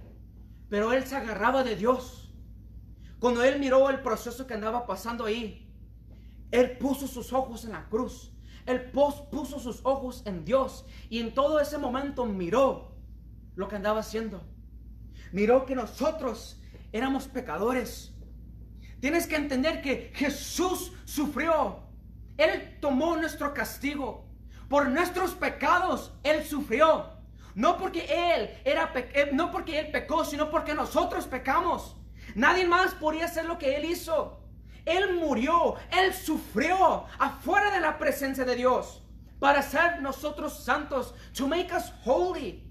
Pero 0.68 0.92
Él 0.92 1.04
se 1.06 1.16
agarraba 1.16 1.62
de 1.62 1.76
Dios. 1.76 2.32
Cuando 3.18 3.42
Él 3.42 3.58
miró 3.58 3.90
el 3.90 4.00
proceso 4.00 4.46
que 4.46 4.54
andaba 4.54 4.86
pasando 4.86 5.24
ahí, 5.24 5.72
Él 6.50 6.76
puso 6.78 7.06
sus 7.06 7.32
ojos 7.32 7.64
en 7.64 7.72
la 7.72 7.88
cruz. 7.88 8.33
Él 8.66 8.90
puso 8.90 9.58
sus 9.58 9.80
ojos 9.84 10.22
en 10.24 10.44
Dios. 10.44 10.86
Y 11.10 11.20
en 11.20 11.34
todo 11.34 11.60
ese 11.60 11.78
momento 11.78 12.24
miró 12.24 12.92
lo 13.56 13.68
que 13.68 13.76
andaba 13.76 14.00
haciendo. 14.00 14.42
Miró 15.32 15.66
que 15.66 15.74
nosotros 15.74 16.60
éramos 16.92 17.28
pecadores. 17.28 18.14
Tienes 19.00 19.26
que 19.26 19.36
entender 19.36 19.82
que 19.82 20.12
Jesús 20.14 20.92
sufrió. 21.04 21.80
Él 22.36 22.78
tomó 22.80 23.16
nuestro 23.16 23.52
castigo. 23.52 24.24
Por 24.68 24.88
nuestros 24.88 25.32
pecados 25.32 26.12
Él 26.22 26.44
sufrió. 26.44 27.10
No 27.54 27.76
porque 27.78 28.06
Él 28.08 28.50
era 28.64 28.92
eh, 28.94 29.30
no 29.32 29.50
porque 29.50 29.78
Él 29.78 29.90
pecó, 29.90 30.24
sino 30.24 30.50
porque 30.50 30.74
nosotros 30.74 31.26
pecamos. 31.26 31.96
Nadie 32.34 32.66
más 32.66 32.94
podía 32.94 33.26
hacer 33.26 33.44
lo 33.44 33.58
que 33.58 33.76
Él 33.76 33.84
hizo. 33.84 34.43
Él 34.84 35.14
murió, 35.14 35.76
Él 35.90 36.12
sufrió 36.12 37.06
afuera 37.18 37.70
de 37.70 37.80
la 37.80 37.98
presencia 37.98 38.44
de 38.44 38.56
Dios 38.56 39.02
para 39.38 39.62
ser 39.62 40.00
nosotros 40.00 40.64
santos, 40.64 41.14
to 41.36 41.46
make 41.46 41.70
us 41.74 41.92
holy. 42.04 42.62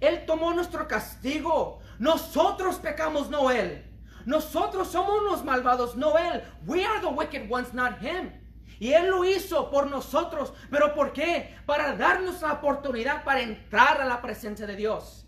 Él 0.00 0.24
tomó 0.26 0.52
nuestro 0.52 0.86
castigo. 0.86 1.80
Nosotros 1.98 2.76
pecamos, 2.76 3.30
no 3.30 3.50
Él. 3.50 3.84
Nosotros 4.26 4.88
somos 4.88 5.22
los 5.22 5.44
malvados, 5.44 5.96
no 5.96 6.16
Él. 6.18 6.42
We 6.66 6.84
are 6.84 7.00
the 7.00 7.08
wicked 7.08 7.50
ones, 7.50 7.72
not 7.72 8.00
Him. 8.00 8.30
Y 8.78 8.92
Él 8.92 9.08
lo 9.08 9.24
hizo 9.24 9.70
por 9.70 9.90
nosotros. 9.90 10.52
¿Pero 10.70 10.94
por 10.94 11.12
qué? 11.12 11.56
Para 11.66 11.96
darnos 11.96 12.42
la 12.42 12.52
oportunidad 12.52 13.24
para 13.24 13.40
entrar 13.40 14.00
a 14.00 14.04
la 14.04 14.20
presencia 14.20 14.66
de 14.66 14.76
Dios. 14.76 15.26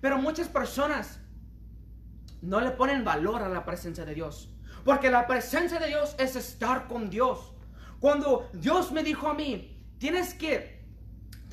Pero 0.00 0.18
muchas 0.18 0.48
personas 0.48 1.20
no 2.40 2.60
le 2.60 2.70
ponen 2.72 3.04
valor 3.04 3.42
a 3.42 3.48
la 3.48 3.64
presencia 3.64 4.04
de 4.04 4.14
Dios. 4.14 4.51
Porque 4.84 5.10
la 5.10 5.26
presencia 5.26 5.78
de 5.78 5.88
Dios 5.88 6.14
es 6.18 6.36
estar 6.36 6.86
con 6.88 7.08
Dios. 7.10 7.52
Cuando 8.00 8.48
Dios 8.52 8.90
me 8.90 9.02
dijo 9.02 9.28
a 9.28 9.34
mí, 9.34 9.80
tienes 9.98 10.34
que 10.34 10.82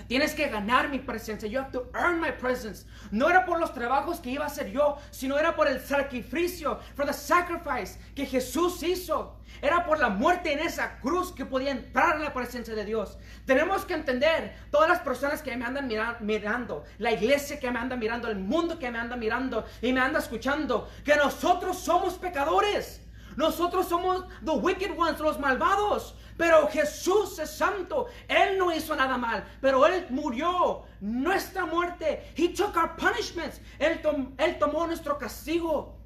Tienes 0.07 0.33
que 0.33 0.47
ganar 0.47 0.89
mi 0.89 0.97
presencia. 0.97 1.47
You 1.47 1.59
have 1.59 1.71
to 1.71 1.91
earn 1.93 2.19
my 2.19 2.31
presence. 2.31 2.87
No 3.11 3.29
era 3.29 3.45
por 3.45 3.59
los 3.59 3.73
trabajos 3.75 4.19
que 4.19 4.31
iba 4.31 4.43
a 4.45 4.47
hacer 4.47 4.71
yo, 4.71 4.97
sino 5.11 5.37
era 5.37 5.55
por 5.55 5.67
el 5.67 5.79
sacrificio, 5.79 6.79
for 6.95 7.05
the 7.05 7.13
sacrifice 7.13 7.99
que 8.15 8.25
Jesús 8.25 8.81
hizo. 8.81 9.35
Era 9.61 9.85
por 9.85 9.99
la 9.99 10.09
muerte 10.09 10.51
en 10.53 10.59
esa 10.59 10.99
cruz 10.99 11.31
que 11.31 11.45
podía 11.45 11.71
entrar 11.71 12.15
en 12.15 12.23
la 12.23 12.33
presencia 12.33 12.73
de 12.73 12.85
Dios. 12.85 13.19
Tenemos 13.45 13.85
que 13.85 13.93
entender, 13.93 14.55
todas 14.71 14.89
las 14.89 15.01
personas 15.01 15.43
que 15.43 15.55
me 15.55 15.65
andan 15.65 15.87
mira- 15.87 16.17
mirando, 16.21 16.85
la 16.97 17.11
iglesia 17.11 17.59
que 17.59 17.69
me 17.69 17.77
anda 17.77 17.95
mirando, 17.95 18.29
el 18.29 18.39
mundo 18.39 18.79
que 18.79 18.89
me 18.89 18.97
anda 18.97 19.15
mirando 19.15 19.63
y 19.79 19.93
me 19.93 19.99
anda 19.99 20.17
escuchando, 20.19 20.89
que 21.03 21.17
nosotros 21.17 21.77
somos 21.77 22.17
pecadores. 22.17 23.01
Nosotros 23.43 23.87
somos 23.87 24.25
the 24.43 24.51
wicked 24.51 24.91
ones, 24.97 25.17
los 25.21 25.39
malvados. 25.39 26.13
Pero 26.37 26.67
Jesús 26.67 27.39
es 27.39 27.49
santo. 27.49 28.07
Él 28.27 28.57
no 28.57 28.69
hizo 28.75 28.93
nada 28.97 29.17
mal. 29.17 29.45
Pero 29.61 29.85
Él 29.87 30.05
murió 30.09 30.83
nuestra 30.99 31.65
muerte. 31.65 32.21
He 32.35 32.49
took 32.49 32.75
our 32.75 32.97
punishments. 32.97 33.61
Él, 33.79 34.01
tom- 34.01 34.33
él 34.37 34.57
tomó 34.59 34.85
nuestro 34.87 35.17
castigo. 35.17 35.97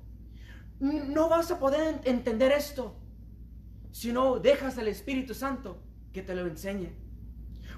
No 0.80 1.28
vas 1.28 1.50
a 1.50 1.58
poder 1.58 1.82
en- 2.04 2.16
entender 2.18 2.52
esto 2.52 2.96
si 3.92 4.12
no 4.12 4.38
dejas 4.40 4.78
al 4.78 4.88
Espíritu 4.88 5.34
Santo 5.34 5.82
que 6.14 6.22
te 6.22 6.36
lo 6.36 6.46
enseñe. 6.46 6.94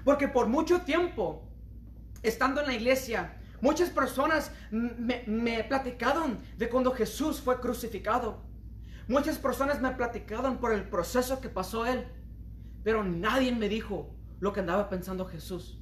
Porque 0.04 0.28
por 0.28 0.48
mucho 0.48 0.82
tiempo, 0.82 1.48
estando 2.22 2.60
en 2.60 2.66
la 2.66 2.74
iglesia, 2.74 3.38
muchas 3.62 3.88
personas 3.88 4.50
me, 4.70 5.24
me 5.26 5.64
platicaron 5.64 6.40
de 6.58 6.68
cuando 6.68 6.90
Jesús 6.92 7.40
fue 7.40 7.58
crucificado. 7.58 8.44
Muchas 9.08 9.38
personas 9.38 9.80
me 9.80 9.90
platicaron 9.92 10.58
por 10.58 10.72
el 10.72 10.88
proceso 10.88 11.40
que 11.40 11.48
pasó 11.48 11.86
él, 11.86 12.06
pero 12.82 13.04
nadie 13.04 13.52
me 13.52 13.68
dijo 13.68 14.14
lo 14.40 14.52
que 14.52 14.60
andaba 14.60 14.88
pensando 14.88 15.24
Jesús. 15.26 15.80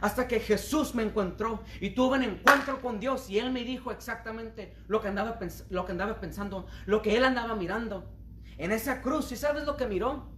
Hasta 0.00 0.26
que 0.26 0.40
Jesús 0.40 0.94
me 0.94 1.04
encontró 1.04 1.62
y 1.80 1.90
tuve 1.90 2.16
un 2.18 2.24
encuentro 2.24 2.82
con 2.82 2.98
Dios 2.98 3.30
y 3.30 3.38
Él 3.38 3.52
me 3.52 3.62
dijo 3.62 3.92
exactamente 3.92 4.76
lo 4.88 5.00
que 5.00 5.08
andaba, 5.08 5.38
pens- 5.38 5.64
lo 5.70 5.86
que 5.86 5.92
andaba 5.92 6.20
pensando, 6.20 6.66
lo 6.84 7.00
que 7.00 7.16
Él 7.16 7.24
andaba 7.24 7.54
mirando. 7.54 8.12
En 8.58 8.72
esa 8.72 9.02
cruz, 9.02 9.30
¿y 9.30 9.36
sabes 9.36 9.64
lo 9.64 9.76
que 9.76 9.86
miró? 9.86 10.32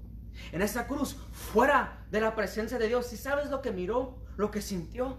En 0.52 0.61
esa 0.61 0.87
cruz, 0.87 1.16
fuera 1.33 2.07
de 2.11 2.21
la 2.21 2.35
presencia 2.35 2.78
de 2.78 2.87
Dios, 2.88 3.11
¿y 3.14 3.16
sabes 3.16 3.50
lo 3.50 3.62
que 3.62 3.73
miró? 3.73 4.23
Lo 4.37 4.50
que 4.50 4.61
sintió. 4.61 5.16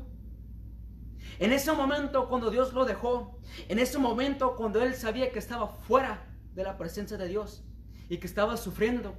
En 1.40 1.52
ese 1.52 1.72
momento 1.74 2.30
cuando 2.30 2.52
Dios 2.52 2.74
lo 2.74 2.86
dejó, 2.86 3.40
en 3.68 3.80
ese 3.80 3.98
momento 3.98 4.56
cuando 4.56 4.82
él 4.82 4.94
sabía 4.94 5.32
que 5.32 5.40
estaba 5.40 5.68
fuera 5.68 6.27
de 6.58 6.64
la 6.64 6.76
presencia 6.78 7.18
de 7.18 7.28
Dios 7.28 7.64
y 8.10 8.18
que 8.18 8.26
estaba 8.28 8.58
sufriendo, 8.58 9.16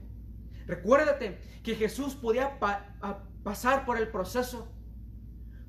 recuérdate 0.67 1.41
que 1.63 1.77
Jesús 1.77 2.15
podía 2.17 2.59
pa- 2.59 2.97
pasar 3.45 3.87
por 3.87 3.97
el 3.97 4.09
proceso 4.09 4.69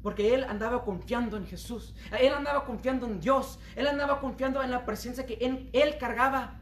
porque 0.02 0.34
él 0.34 0.46
andaba 0.46 0.84
confiando 0.84 1.38
en 1.38 1.46
Jesús, 1.46 1.94
él 2.20 2.34
andaba 2.34 2.66
confiando 2.66 3.06
en 3.06 3.20
Dios, 3.20 3.60
él 3.76 3.86
andaba 3.88 4.20
confiando 4.20 4.64
en 4.64 4.72
la 4.72 4.84
presencia 4.86 5.26
que 5.26 5.36
él, 5.36 5.70
él 5.74 5.98
cargaba, 6.00 6.60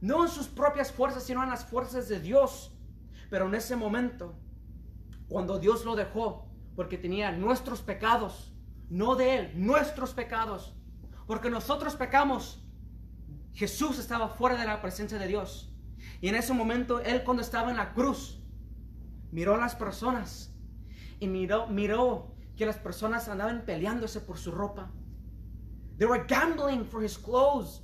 no 0.00 0.24
en 0.24 0.28
sus 0.30 0.48
propias 0.48 0.92
fuerzas, 0.92 1.22
sino 1.22 1.42
en 1.42 1.50
las 1.50 1.64
fuerzas 1.64 2.08
de 2.08 2.20
Dios. 2.20 2.72
Pero 3.30 3.46
en 3.46 3.54
ese 3.54 3.76
momento, 3.76 4.34
cuando 5.28 5.58
Dios 5.58 5.84
lo 5.84 5.94
dejó, 5.94 6.48
porque 6.74 6.98
tenía 6.98 7.30
nuestros 7.30 7.80
pecados, 7.80 8.52
no 8.88 9.14
de 9.14 9.36
Él, 9.36 9.52
nuestros 9.54 10.12
pecados, 10.12 10.74
porque 11.28 11.48
nosotros 11.48 11.94
pecamos, 11.94 12.59
Jesús 13.52 13.98
estaba 13.98 14.28
fuera 14.28 14.56
de 14.56 14.66
la 14.66 14.80
presencia 14.80 15.18
de 15.18 15.26
Dios. 15.26 15.74
Y 16.20 16.28
en 16.28 16.34
ese 16.34 16.52
momento, 16.52 17.00
Él 17.00 17.24
cuando 17.24 17.42
estaba 17.42 17.70
en 17.70 17.76
la 17.76 17.92
cruz, 17.92 18.40
miró 19.32 19.54
a 19.54 19.58
las 19.58 19.74
personas 19.74 20.52
y 21.18 21.28
miró, 21.28 21.66
miró 21.66 22.34
que 22.56 22.66
las 22.66 22.78
personas 22.78 23.28
andaban 23.28 23.64
peleándose 23.64 24.20
por 24.20 24.38
su 24.38 24.50
ropa. 24.50 24.90
They 25.98 26.06
were 26.06 26.24
gambling 26.26 26.84
for 26.84 27.04
his 27.04 27.18
clothes. 27.18 27.82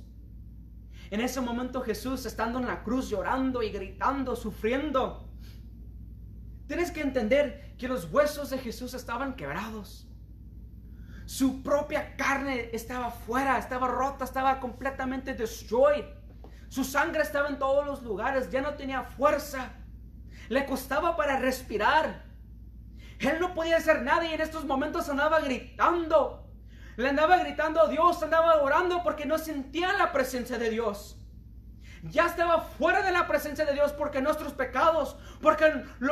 En 1.11 1.21
ese 1.21 1.39
momento 1.39 1.81
Jesús 1.81 2.25
estando 2.25 2.59
en 2.59 2.65
la 2.65 2.83
cruz 2.83 3.09
llorando 3.09 3.61
y 3.61 3.69
gritando, 3.69 4.35
sufriendo. 4.35 5.29
Tienes 6.67 6.91
que 6.91 7.01
entender 7.01 7.75
que 7.77 7.87
los 7.87 8.11
huesos 8.11 8.49
de 8.49 8.57
Jesús 8.57 8.93
estaban 8.93 9.35
quebrados. 9.35 10.06
Su 11.27 11.61
propia 11.61 12.15
carne 12.15 12.69
estaba 12.71 13.11
fuera, 13.11 13.57
estaba 13.57 13.89
rota, 13.89 14.23
estaba 14.23 14.61
completamente 14.61 15.33
destroyed. 15.33 16.05
Su 16.69 16.85
sangre 16.85 17.21
estaba 17.21 17.49
en 17.49 17.59
todos 17.59 17.85
los 17.85 18.01
lugares, 18.01 18.49
ya 18.49 18.61
no 18.61 18.75
tenía 18.75 19.03
fuerza. 19.03 19.73
Le 20.47 20.65
costaba 20.65 21.17
para 21.17 21.37
respirar. 21.37 22.23
Él 23.19 23.41
no 23.41 23.53
podía 23.53 23.75
hacer 23.75 24.03
nada 24.03 24.25
y 24.25 24.33
en 24.35 24.39
estos 24.39 24.63
momentos 24.63 25.09
andaba 25.09 25.41
gritando. 25.41 26.49
Le 26.95 27.09
andaba 27.09 27.35
gritando 27.39 27.81
a 27.81 27.89
Dios, 27.89 28.23
andaba 28.23 28.61
orando 28.61 29.03
porque 29.03 29.25
no 29.25 29.37
sentía 29.37 29.91
la 29.97 30.13
presencia 30.13 30.57
de 30.57 30.69
Dios. 30.69 31.19
Ya 32.03 32.27
estaba 32.27 32.61
fuera 32.61 33.01
de 33.01 33.11
la 33.11 33.27
presencia 33.27 33.65
de 33.65 33.73
Dios 33.73 33.91
porque 33.91 34.21
nuestros 34.21 34.53
pecados, 34.53 35.17
porque 35.41 35.65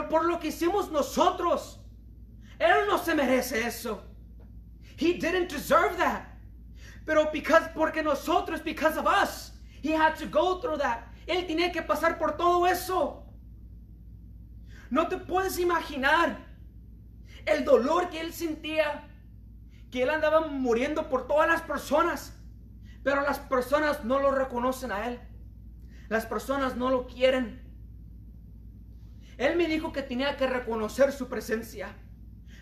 por 0.09 0.25
lo 0.25 0.41
que 0.41 0.49
hicimos 0.49 0.91
nosotros. 0.91 1.79
Él 2.59 2.85
no 2.89 2.97
se 2.97 3.15
merece 3.15 3.65
eso. 3.65 4.14
He 4.97 5.13
didn't 5.13 5.49
deserve 5.49 5.97
that. 5.97 6.27
Pero 7.05 7.29
because, 7.31 7.69
porque 7.73 8.01
nosotros, 8.03 8.61
because 8.61 8.97
of 8.97 9.05
us, 9.05 9.51
he 9.81 9.91
had 9.91 10.15
to 10.15 10.25
go 10.25 10.59
through 10.59 10.77
that. 10.77 11.07
Él 11.27 11.45
tenía 11.47 11.71
que 11.71 11.81
pasar 11.81 12.17
por 12.17 12.37
todo 12.37 12.65
eso. 12.65 13.23
No 14.89 15.07
te 15.07 15.17
puedes 15.17 15.59
imaginar 15.59 16.37
el 17.45 17.63
dolor 17.65 18.09
que 18.09 18.21
él 18.21 18.33
sentía, 18.33 19.03
que 19.91 20.03
él 20.03 20.09
andaba 20.09 20.47
muriendo 20.47 21.09
por 21.09 21.27
todas 21.27 21.47
las 21.47 21.61
personas, 21.61 22.33
pero 23.03 23.21
las 23.21 23.39
personas 23.39 24.03
no 24.03 24.19
lo 24.19 24.31
reconocen 24.31 24.91
a 24.91 25.07
él. 25.07 25.19
Las 26.09 26.25
personas 26.25 26.75
no 26.75 26.89
lo 26.89 27.07
quieren. 27.07 27.61
Él 29.37 29.57
me 29.57 29.67
dijo 29.67 29.91
que 29.91 30.01
tenía 30.01 30.37
que 30.37 30.47
reconocer 30.47 31.11
su 31.11 31.27
presencia. 31.27 31.95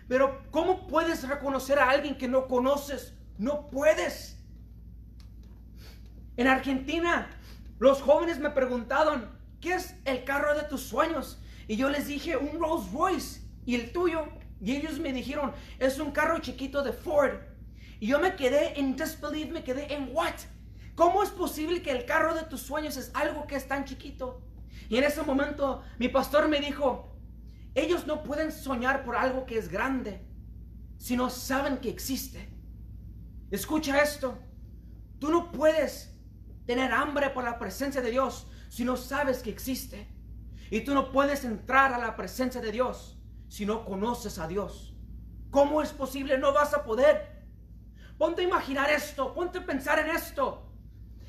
Pero 0.08 0.42
¿cómo 0.50 0.86
puedes 0.86 1.26
reconocer 1.26 1.78
a 1.78 1.90
alguien 1.90 2.16
que 2.16 2.28
no 2.28 2.46
conoces? 2.46 3.14
No 3.38 3.68
puedes. 3.68 4.38
En 6.36 6.46
Argentina, 6.46 7.30
los 7.78 8.02
jóvenes 8.02 8.38
me 8.38 8.50
preguntaron, 8.50 9.28
¿qué 9.60 9.74
es 9.74 9.96
el 10.04 10.24
carro 10.24 10.54
de 10.54 10.64
tus 10.64 10.82
sueños? 10.82 11.40
Y 11.68 11.76
yo 11.76 11.88
les 11.88 12.06
dije, 12.06 12.36
un 12.36 12.58
Rolls 12.58 12.92
Royce. 12.92 13.40
¿Y 13.64 13.76
el 13.76 13.92
tuyo? 13.92 14.28
Y 14.60 14.76
ellos 14.76 14.98
me 14.98 15.12
dijeron, 15.12 15.52
es 15.78 15.98
un 15.98 16.12
carro 16.12 16.38
chiquito 16.38 16.82
de 16.82 16.92
Ford. 16.92 17.34
Y 18.00 18.08
yo 18.08 18.18
me 18.18 18.36
quedé 18.36 18.78
en 18.78 18.96
disbelief, 18.96 19.50
me 19.50 19.64
quedé 19.64 19.94
en 19.94 20.10
what? 20.12 20.34
¿Cómo 20.94 21.22
es 21.22 21.30
posible 21.30 21.82
que 21.82 21.90
el 21.90 22.04
carro 22.04 22.34
de 22.34 22.44
tus 22.44 22.60
sueños 22.60 22.96
es 22.96 23.10
algo 23.14 23.46
que 23.46 23.56
es 23.56 23.66
tan 23.66 23.84
chiquito? 23.84 24.42
Y 24.88 24.98
en 24.98 25.04
ese 25.04 25.22
momento 25.22 25.82
mi 25.98 26.08
pastor 26.08 26.48
me 26.48 26.60
dijo, 26.60 27.13
ellos 27.74 28.06
no 28.06 28.22
pueden 28.22 28.52
soñar 28.52 29.04
por 29.04 29.16
algo 29.16 29.46
que 29.46 29.58
es 29.58 29.68
grande 29.68 30.26
si 30.98 31.16
no 31.16 31.30
saben 31.30 31.78
que 31.78 31.90
existe. 31.90 32.48
Escucha 33.50 34.00
esto, 34.02 34.38
tú 35.18 35.30
no 35.30 35.52
puedes 35.52 36.14
tener 36.66 36.92
hambre 36.92 37.30
por 37.30 37.44
la 37.44 37.58
presencia 37.58 38.00
de 38.00 38.10
Dios 38.10 38.46
si 38.68 38.84
no 38.84 38.96
sabes 38.96 39.42
que 39.42 39.50
existe. 39.50 40.08
Y 40.70 40.80
tú 40.80 40.94
no 40.94 41.12
puedes 41.12 41.44
entrar 41.44 41.92
a 41.92 41.98
la 41.98 42.16
presencia 42.16 42.60
de 42.60 42.72
Dios 42.72 43.18
si 43.48 43.66
no 43.66 43.84
conoces 43.84 44.38
a 44.38 44.48
Dios. 44.48 44.96
¿Cómo 45.50 45.82
es 45.82 45.92
posible? 45.92 46.38
No 46.38 46.52
vas 46.52 46.74
a 46.74 46.84
poder. 46.84 47.44
Ponte 48.18 48.42
a 48.42 48.44
imaginar 48.44 48.90
esto, 48.90 49.34
ponte 49.34 49.58
a 49.58 49.66
pensar 49.66 49.98
en 49.98 50.14
esto. 50.14 50.72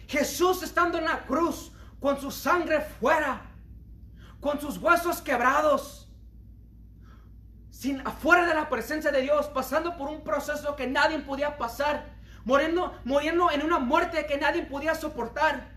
Jesús 0.08 0.64
estando 0.64 0.98
en 0.98 1.06
la 1.06 1.26
cruz 1.26 1.72
con 2.00 2.20
su 2.20 2.32
sangre 2.32 2.82
fuera, 2.82 3.52
con 4.40 4.60
sus 4.60 4.78
huesos 4.78 5.22
quebrados, 5.22 6.05
afuera 8.06 8.46
de 8.46 8.54
la 8.54 8.70
presencia 8.70 9.12
de 9.12 9.22
Dios, 9.22 9.48
pasando 9.48 9.98
por 9.98 10.10
un 10.10 10.24
proceso 10.24 10.76
que 10.76 10.88
nadie 10.88 11.20
podía 11.20 11.58
pasar, 11.58 12.16
muriendo, 12.44 12.94
muriendo 13.04 13.52
en 13.52 13.64
una 13.64 13.80
muerte 13.80 14.26
que 14.26 14.38
nadie 14.38 14.64
podía 14.64 14.96
soportar. 14.96 15.72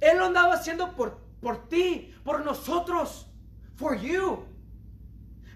Él 0.00 0.18
lo 0.18 0.26
andaba 0.26 0.54
haciendo 0.54 0.94
por, 0.94 1.18
por 1.40 1.68
ti, 1.68 2.14
por 2.24 2.44
nosotros, 2.44 3.26
for 3.76 3.98
you. 4.00 4.44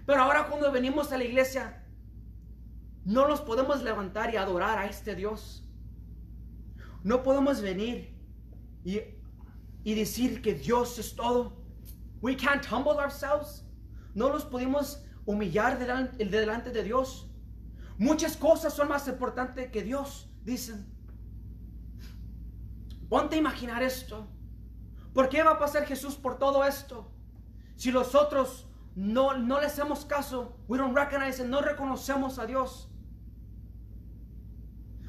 Pero 0.05 0.21
ahora 0.23 0.47
cuando 0.47 0.71
venimos 0.71 1.11
a 1.11 1.17
la 1.17 1.23
iglesia, 1.23 1.83
no 3.05 3.27
nos 3.27 3.41
podemos 3.41 3.81
levantar 3.83 4.33
y 4.33 4.37
adorar 4.37 4.77
a 4.77 4.85
este 4.85 5.15
Dios. 5.15 5.63
No 7.03 7.23
podemos 7.23 7.61
venir 7.61 8.15
y, 8.83 9.01
y 9.83 9.95
decir 9.95 10.41
que 10.41 10.53
Dios 10.53 10.97
es 10.99 11.15
todo. 11.15 11.57
We 12.21 12.35
can't 12.35 12.65
humble 12.65 12.99
ourselves. 12.99 13.65
No 14.13 14.29
nos 14.29 14.43
podemos 14.43 15.03
humillar 15.29 15.77
delante, 15.77 16.25
delante 16.25 16.71
de 16.71 16.81
Dios. 16.81 17.29
Muchas 17.99 18.35
cosas 18.35 18.73
son 18.73 18.87
más 18.87 19.07
importantes 19.07 19.69
que 19.69 19.83
Dios, 19.83 20.27
dicen. 20.43 20.87
Ponte 23.09 23.35
a 23.35 23.39
imaginar 23.39 23.83
esto. 23.83 24.27
¿Por 25.13 25.29
qué 25.29 25.43
va 25.43 25.51
a 25.51 25.59
pasar 25.59 25.85
Jesús 25.85 26.15
por 26.15 26.39
todo 26.39 26.65
esto? 26.65 27.11
Si 27.75 27.91
nosotros 27.91 28.67
no, 28.95 29.37
no 29.37 29.59
le 29.59 29.67
hacemos 29.67 30.03
caso, 30.03 30.57
we 30.67 30.79
don't 30.79 30.97
recognize 30.97 31.43
no 31.45 31.61
reconocemos 31.61 32.39
a 32.39 32.47
Dios. 32.47 32.89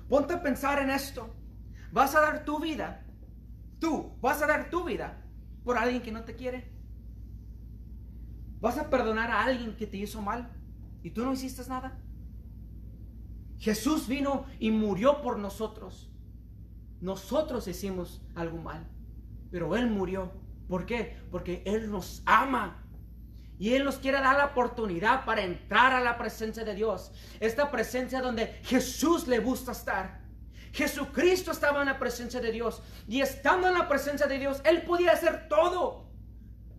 Ponte 0.06 0.34
a 0.34 0.42
pensar 0.42 0.80
en 0.80 0.90
esto. 0.90 1.34
Vas 1.92 2.14
a 2.14 2.20
dar 2.20 2.44
tu 2.44 2.60
vida, 2.60 3.06
tú 3.78 4.18
vas 4.20 4.42
a 4.42 4.46
dar 4.46 4.68
tu 4.68 4.84
vida 4.84 5.24
por 5.64 5.78
alguien 5.78 6.02
que 6.02 6.12
no 6.12 6.24
te 6.24 6.36
quiere. 6.36 6.69
¿Vas 8.60 8.78
a 8.78 8.90
perdonar 8.90 9.30
a 9.30 9.42
alguien 9.42 9.76
que 9.76 9.86
te 9.86 9.96
hizo 9.96 10.20
mal 10.20 10.50
y 11.02 11.10
tú 11.10 11.24
no 11.24 11.32
hiciste 11.32 11.66
nada? 11.68 11.98
Jesús 13.58 14.06
vino 14.06 14.46
y 14.58 14.70
murió 14.70 15.22
por 15.22 15.38
nosotros. 15.38 16.10
Nosotros 17.00 17.68
hicimos 17.68 18.22
algo 18.34 18.58
mal, 18.58 18.86
pero 19.50 19.76
Él 19.76 19.88
murió. 19.88 20.32
¿Por 20.68 20.86
qué? 20.86 21.18
Porque 21.30 21.62
Él 21.66 21.90
nos 21.90 22.22
ama. 22.26 22.86
Y 23.58 23.74
Él 23.74 23.84
nos 23.84 23.96
quiere 23.96 24.20
dar 24.20 24.36
la 24.36 24.46
oportunidad 24.46 25.26
para 25.26 25.42
entrar 25.42 25.92
a 25.92 26.00
la 26.00 26.16
presencia 26.16 26.64
de 26.64 26.74
Dios. 26.74 27.12
Esta 27.40 27.70
presencia 27.70 28.22
donde 28.22 28.46
Jesús 28.62 29.28
le 29.28 29.38
gusta 29.38 29.72
estar. 29.72 30.20
Jesucristo 30.72 31.50
estaba 31.50 31.80
en 31.80 31.86
la 31.86 31.98
presencia 31.98 32.40
de 32.40 32.52
Dios. 32.52 32.82
Y 33.06 33.20
estando 33.20 33.68
en 33.68 33.74
la 33.74 33.88
presencia 33.88 34.26
de 34.26 34.38
Dios, 34.38 34.62
Él 34.64 34.82
podía 34.82 35.12
hacer 35.12 35.48
todo. 35.48 36.09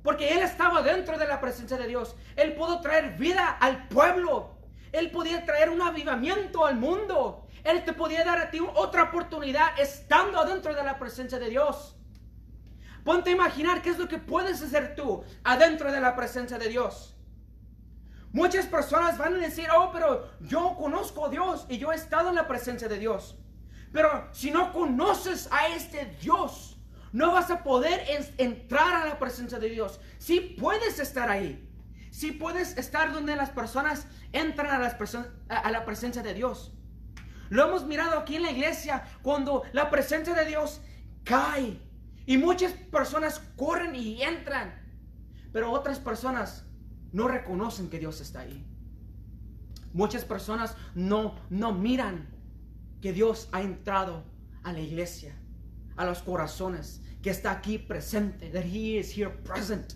Porque 0.04 0.34
Él 0.34 0.42
estaba 0.42 0.82
dentro 0.82 1.18
de 1.18 1.28
la 1.28 1.40
presencia 1.40 1.78
de 1.78 1.88
Dios. 1.88 2.16
Él 2.36 2.54
pudo 2.54 2.82
traer 2.82 3.18
vida 3.18 3.48
al 3.60 3.88
pueblo. 3.88 4.58
Él 4.92 5.12
podía 5.12 5.46
traer 5.46 5.70
un 5.70 5.82
avivamiento 5.82 6.66
al 6.66 6.76
mundo. 6.76 7.48
Él 7.64 7.84
te 7.86 7.94
podía 7.94 8.24
dar 8.24 8.40
a 8.40 8.50
ti 8.50 8.60
otra 8.76 9.04
oportunidad 9.04 9.80
estando 9.80 10.44
dentro 10.46 10.74
de 10.74 10.84
la 10.84 10.98
presencia 10.98 11.40
de 11.40 11.50
Dios. 11.50 11.96
Ponte 13.04 13.30
a 13.30 13.34
imaginar 13.34 13.82
qué 13.82 13.90
es 13.90 13.98
lo 13.98 14.08
que 14.08 14.18
puedes 14.18 14.62
hacer 14.62 14.96
tú 14.96 15.24
adentro 15.44 15.92
de 15.92 16.02
la 16.02 16.16
presencia 16.16 16.58
de 16.58 16.70
Dios. 16.70 17.16
Muchas 18.32 18.66
personas 18.66 19.18
van 19.18 19.36
a 19.36 19.40
decir, 19.40 19.68
oh, 19.76 19.92
pero 19.92 20.30
yo 20.40 20.76
conozco 20.78 21.26
a 21.26 21.30
Dios 21.30 21.66
y 21.68 21.78
yo 21.78 21.92
he 21.92 21.96
estado 21.96 22.30
en 22.30 22.36
la 22.36 22.48
presencia 22.48 22.88
de 22.88 22.98
Dios. 22.98 23.38
Pero 23.92 24.30
si 24.32 24.52
no 24.52 24.72
conoces 24.72 25.50
a 25.52 25.68
este 25.68 26.06
Dios, 26.22 26.71
no 27.12 27.34
vas 27.34 27.52
a 27.52 27.64
poder 27.64 28.04
entrar 28.38 29.02
a 29.02 29.06
la 29.06 29.20
presencia 29.20 29.60
de 29.60 29.70
Dios. 29.70 30.00
Si 30.18 30.40
puedes 30.40 31.00
estar 31.00 31.30
ahí. 31.30 31.68
Si 32.10 32.32
puedes 32.32 32.78
estar 32.78 33.14
donde 33.14 33.36
las 33.36 33.50
personas 33.50 34.08
entran 34.34 34.72
a, 34.72 34.80
las 34.80 34.96
a 35.50 35.72
la 35.72 35.86
presencia 35.86 36.22
de 36.22 36.34
Dios. 36.34 36.74
Lo 37.50 37.68
hemos 37.68 37.86
mirado 37.86 38.20
aquí 38.20 38.36
en 38.38 38.44
la 38.44 38.52
iglesia 38.52 39.04
cuando 39.22 39.64
la 39.74 39.90
presencia 39.90 40.34
de 40.34 40.46
Dios 40.46 40.82
cae. 41.24 41.80
Y 42.26 42.38
muchas 42.38 42.72
personas 42.72 43.42
corren 43.56 43.96
y 43.96 44.22
entran. 44.22 44.74
Pero 45.52 45.72
otras 45.72 46.00
personas 46.00 46.66
no 47.12 47.28
reconocen 47.28 47.90
que 47.90 48.00
Dios 48.00 48.22
está 48.22 48.42
ahí. 48.42 48.66
Muchas 49.94 50.24
personas 50.24 50.78
no, 50.96 51.36
no 51.50 51.74
miran 51.74 52.30
que 53.02 53.12
Dios 53.12 53.50
ha 53.52 53.62
entrado 53.62 54.24
a 54.64 54.72
la 54.72 54.80
iglesia, 54.80 55.36
a 55.98 56.06
los 56.06 56.20
corazones, 56.20 57.01
que 57.22 57.30
está 57.30 57.52
aquí 57.52 57.78
presente, 57.78 58.50
that 58.50 58.66
He 58.66 58.98
is 58.98 59.16
here 59.16 59.30
present. 59.30 59.94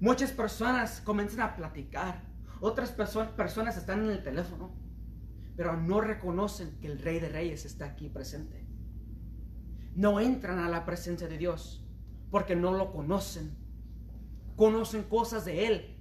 Muchas 0.00 0.32
personas 0.32 1.00
comienzan 1.00 1.40
a 1.40 1.56
platicar, 1.56 2.22
otras 2.60 2.90
personas 2.90 3.76
están 3.76 4.04
en 4.04 4.10
el 4.10 4.22
teléfono, 4.22 4.74
pero 5.56 5.76
no 5.76 6.00
reconocen 6.00 6.78
que 6.80 6.86
el 6.86 6.98
Rey 6.98 7.20
de 7.20 7.28
Reyes 7.28 7.64
está 7.64 7.86
aquí 7.86 8.08
presente. 8.08 8.66
No 9.94 10.20
entran 10.20 10.58
a 10.58 10.68
la 10.68 10.84
presencia 10.86 11.28
de 11.28 11.38
Dios 11.38 11.86
porque 12.30 12.56
no 12.56 12.72
lo 12.72 12.92
conocen. 12.92 13.54
Conocen 14.56 15.02
cosas 15.04 15.44
de 15.44 15.66
Él, 15.66 15.96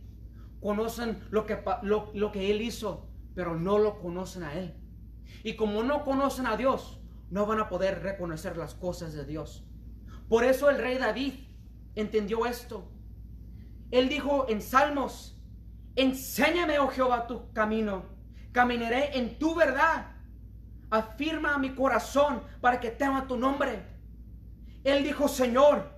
conocen 0.62 1.20
lo 1.30 1.46
que, 1.46 1.62
lo, 1.84 2.12
lo 2.14 2.32
que 2.32 2.52
Él 2.52 2.62
hizo, 2.62 3.10
pero 3.36 3.60
no 3.60 3.78
lo 3.78 4.00
conocen 4.00 4.44
a 4.44 4.54
Él. 4.54 4.76
Y 5.44 5.56
como 5.56 5.84
no 5.84 6.04
conocen 6.04 6.48
a 6.48 6.58
Dios, 6.58 7.01
no 7.32 7.46
van 7.46 7.60
a 7.60 7.70
poder 7.70 8.04
reconocer 8.04 8.58
las 8.58 8.76
cosas 8.76 9.14
de 9.14 9.26
Dios. 9.26 9.66
Por 10.30 10.44
eso 10.44 10.70
el 10.70 10.78
rey 10.78 10.98
David 10.98 11.34
entendió 11.96 12.46
esto. 12.46 12.92
Él 13.90 14.08
dijo 14.08 14.46
en 14.48 14.62
Salmos, 14.62 15.42
enséñame, 15.96 16.78
oh 16.80 16.90
Jehová, 16.90 17.28
tu 17.28 17.52
camino, 17.54 18.06
caminaré 18.52 19.18
en 19.18 19.40
tu 19.40 19.56
verdad. 19.56 20.12
Afirma 20.90 21.58
mi 21.58 21.74
corazón 21.74 22.44
para 22.60 22.80
que 22.80 22.92
tema 22.92 23.28
tu 23.28 23.38
nombre. 23.38 23.82
Él 24.84 25.04
dijo, 25.04 25.28
Señor, 25.28 25.90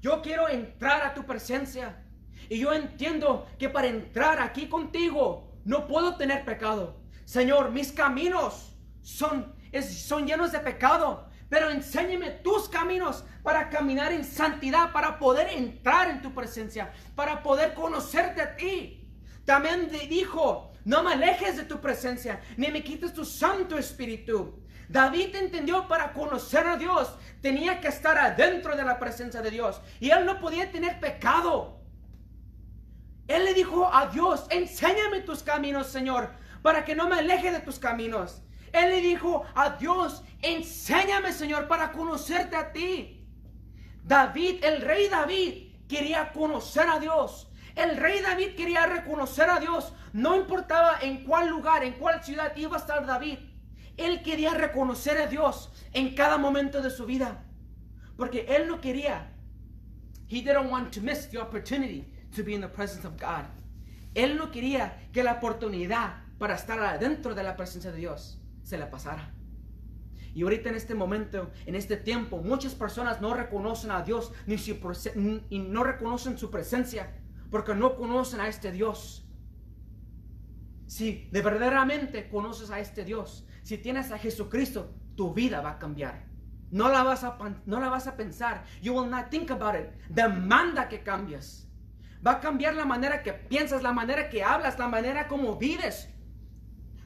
yo 0.00 0.22
quiero 0.22 0.48
entrar 0.48 1.02
a 1.02 1.14
tu 1.14 1.24
presencia. 1.24 2.04
Y 2.48 2.58
yo 2.58 2.72
entiendo 2.72 3.46
que 3.58 3.68
para 3.68 3.88
entrar 3.88 4.40
aquí 4.40 4.68
contigo 4.68 5.52
no 5.64 5.86
puedo 5.86 6.16
tener 6.16 6.44
pecado. 6.46 6.96
Señor, 7.24 7.72
mis 7.72 7.92
caminos 7.92 8.74
son, 9.02 9.54
son 9.82 10.26
llenos 10.26 10.52
de 10.52 10.60
pecado. 10.60 11.28
Pero 11.48 11.70
enséñame 11.70 12.30
tus 12.30 12.68
caminos 12.68 13.24
para 13.42 13.70
caminar 13.70 14.12
en 14.12 14.24
santidad, 14.24 14.92
para 14.92 15.18
poder 15.18 15.48
entrar 15.48 16.10
en 16.10 16.20
tu 16.20 16.34
presencia, 16.34 16.92
para 17.14 17.42
poder 17.42 17.72
conocerte 17.72 18.42
a 18.42 18.56
ti. 18.56 19.08
También 19.46 19.90
dijo, 20.10 20.72
no 20.84 21.02
me 21.02 21.14
alejes 21.14 21.56
de 21.56 21.64
tu 21.64 21.80
presencia, 21.80 22.40
ni 22.58 22.68
me 22.68 22.84
quites 22.84 23.14
tu 23.14 23.24
Santo 23.24 23.78
Espíritu. 23.78 24.62
David 24.88 25.34
entendió 25.36 25.88
para 25.88 26.12
conocer 26.12 26.66
a 26.66 26.76
Dios, 26.76 27.14
tenía 27.40 27.80
que 27.80 27.88
estar 27.88 28.18
adentro 28.18 28.76
de 28.76 28.84
la 28.84 28.98
presencia 28.98 29.40
de 29.40 29.50
Dios. 29.50 29.80
Y 30.00 30.10
él 30.10 30.26
no 30.26 30.40
podía 30.40 30.70
tener 30.70 31.00
pecado. 31.00 31.80
Él 33.26 33.44
le 33.44 33.54
dijo 33.54 33.90
a 33.92 34.06
Dios, 34.06 34.46
enséñame 34.50 35.20
tus 35.20 35.42
caminos, 35.42 35.88
Señor, 35.88 36.30
para 36.62 36.84
que 36.84 36.94
no 36.94 37.08
me 37.08 37.18
aleje 37.18 37.52
de 37.52 37.60
tus 37.60 37.78
caminos. 37.78 38.42
Él 38.72 38.90
le 38.90 39.00
dijo 39.00 39.44
a 39.54 39.70
Dios, 39.70 40.22
enséñame 40.42 41.32
Señor 41.32 41.68
para 41.68 41.92
conocerte 41.92 42.56
a 42.56 42.72
ti. 42.72 43.26
David, 44.04 44.64
el 44.64 44.80
rey 44.82 45.08
David, 45.08 45.74
quería 45.88 46.32
conocer 46.32 46.88
a 46.88 46.98
Dios. 46.98 47.50
El 47.74 47.96
rey 47.96 48.20
David 48.20 48.54
quería 48.56 48.86
reconocer 48.86 49.48
a 49.50 49.60
Dios. 49.60 49.92
No 50.12 50.36
importaba 50.36 50.98
en 51.00 51.24
cuál 51.24 51.48
lugar, 51.48 51.84
en 51.84 51.92
cuál 51.94 52.22
ciudad 52.24 52.56
iba 52.56 52.76
a 52.76 52.80
estar 52.80 53.06
David. 53.06 53.38
Él 53.96 54.22
quería 54.22 54.54
reconocer 54.54 55.18
a 55.18 55.26
Dios 55.26 55.70
en 55.92 56.14
cada 56.14 56.38
momento 56.38 56.80
de 56.82 56.90
su 56.90 57.04
vida. 57.04 57.44
Porque 58.16 58.46
él 58.48 58.66
no 58.66 58.80
quería. 58.80 59.32
He 60.28 60.42
didn't 60.42 60.70
want 60.70 60.92
to 60.94 61.00
miss 61.00 61.28
the 61.30 61.38
opportunity 61.38 62.04
to 62.34 62.42
be 62.42 62.54
in 62.54 62.60
the 62.60 62.68
presence 62.68 63.06
of 63.06 63.18
God. 63.18 63.44
Él 64.14 64.36
no 64.36 64.50
quería 64.50 65.08
que 65.12 65.22
la 65.22 65.34
oportunidad 65.34 66.22
para 66.38 66.54
estar 66.54 66.78
adentro 66.80 67.34
de 67.34 67.42
la 67.42 67.56
presencia 67.56 67.92
de 67.92 67.98
Dios 67.98 68.38
se 68.68 68.76
le 68.76 68.84
pasara. 68.84 69.32
Y 70.34 70.42
ahorita 70.42 70.68
en 70.68 70.74
este 70.74 70.94
momento, 70.94 71.50
en 71.64 71.74
este 71.74 71.96
tiempo, 71.96 72.42
muchas 72.42 72.74
personas 72.74 73.22
no 73.22 73.32
reconocen 73.32 73.90
a 73.90 74.02
Dios 74.02 74.30
ni 74.46 74.56
y 75.48 75.58
no 75.58 75.84
reconocen 75.84 76.36
su 76.36 76.50
presencia 76.50 77.14
porque 77.50 77.74
no 77.74 77.96
conocen 77.96 78.40
a 78.40 78.48
este 78.48 78.70
Dios. 78.70 79.26
Si 80.86 81.28
de 81.32 81.40
verdaderamente 81.40 82.28
conoces 82.28 82.70
a 82.70 82.78
este 82.78 83.04
Dios, 83.06 83.46
si 83.62 83.78
tienes 83.78 84.12
a 84.12 84.18
Jesucristo, 84.18 84.94
tu 85.16 85.32
vida 85.32 85.62
va 85.62 85.70
a 85.70 85.78
cambiar. 85.78 86.26
No 86.70 86.90
la 86.90 87.02
vas 87.02 87.24
a, 87.24 87.38
no 87.64 87.80
la 87.80 87.88
vas 87.88 88.06
a 88.06 88.16
pensar. 88.16 88.64
You 88.82 88.92
will 88.92 89.08
not 89.08 89.30
think 89.30 89.50
about 89.50 89.76
it. 89.76 89.88
Demanda 90.10 90.90
que 90.90 91.02
cambies. 91.02 91.66
Va 92.24 92.32
a 92.32 92.40
cambiar 92.40 92.74
la 92.74 92.84
manera 92.84 93.22
que 93.22 93.32
piensas, 93.32 93.82
la 93.82 93.94
manera 93.94 94.28
que 94.28 94.44
hablas, 94.44 94.78
la 94.78 94.88
manera 94.88 95.26
como 95.26 95.56
vives. 95.56 96.10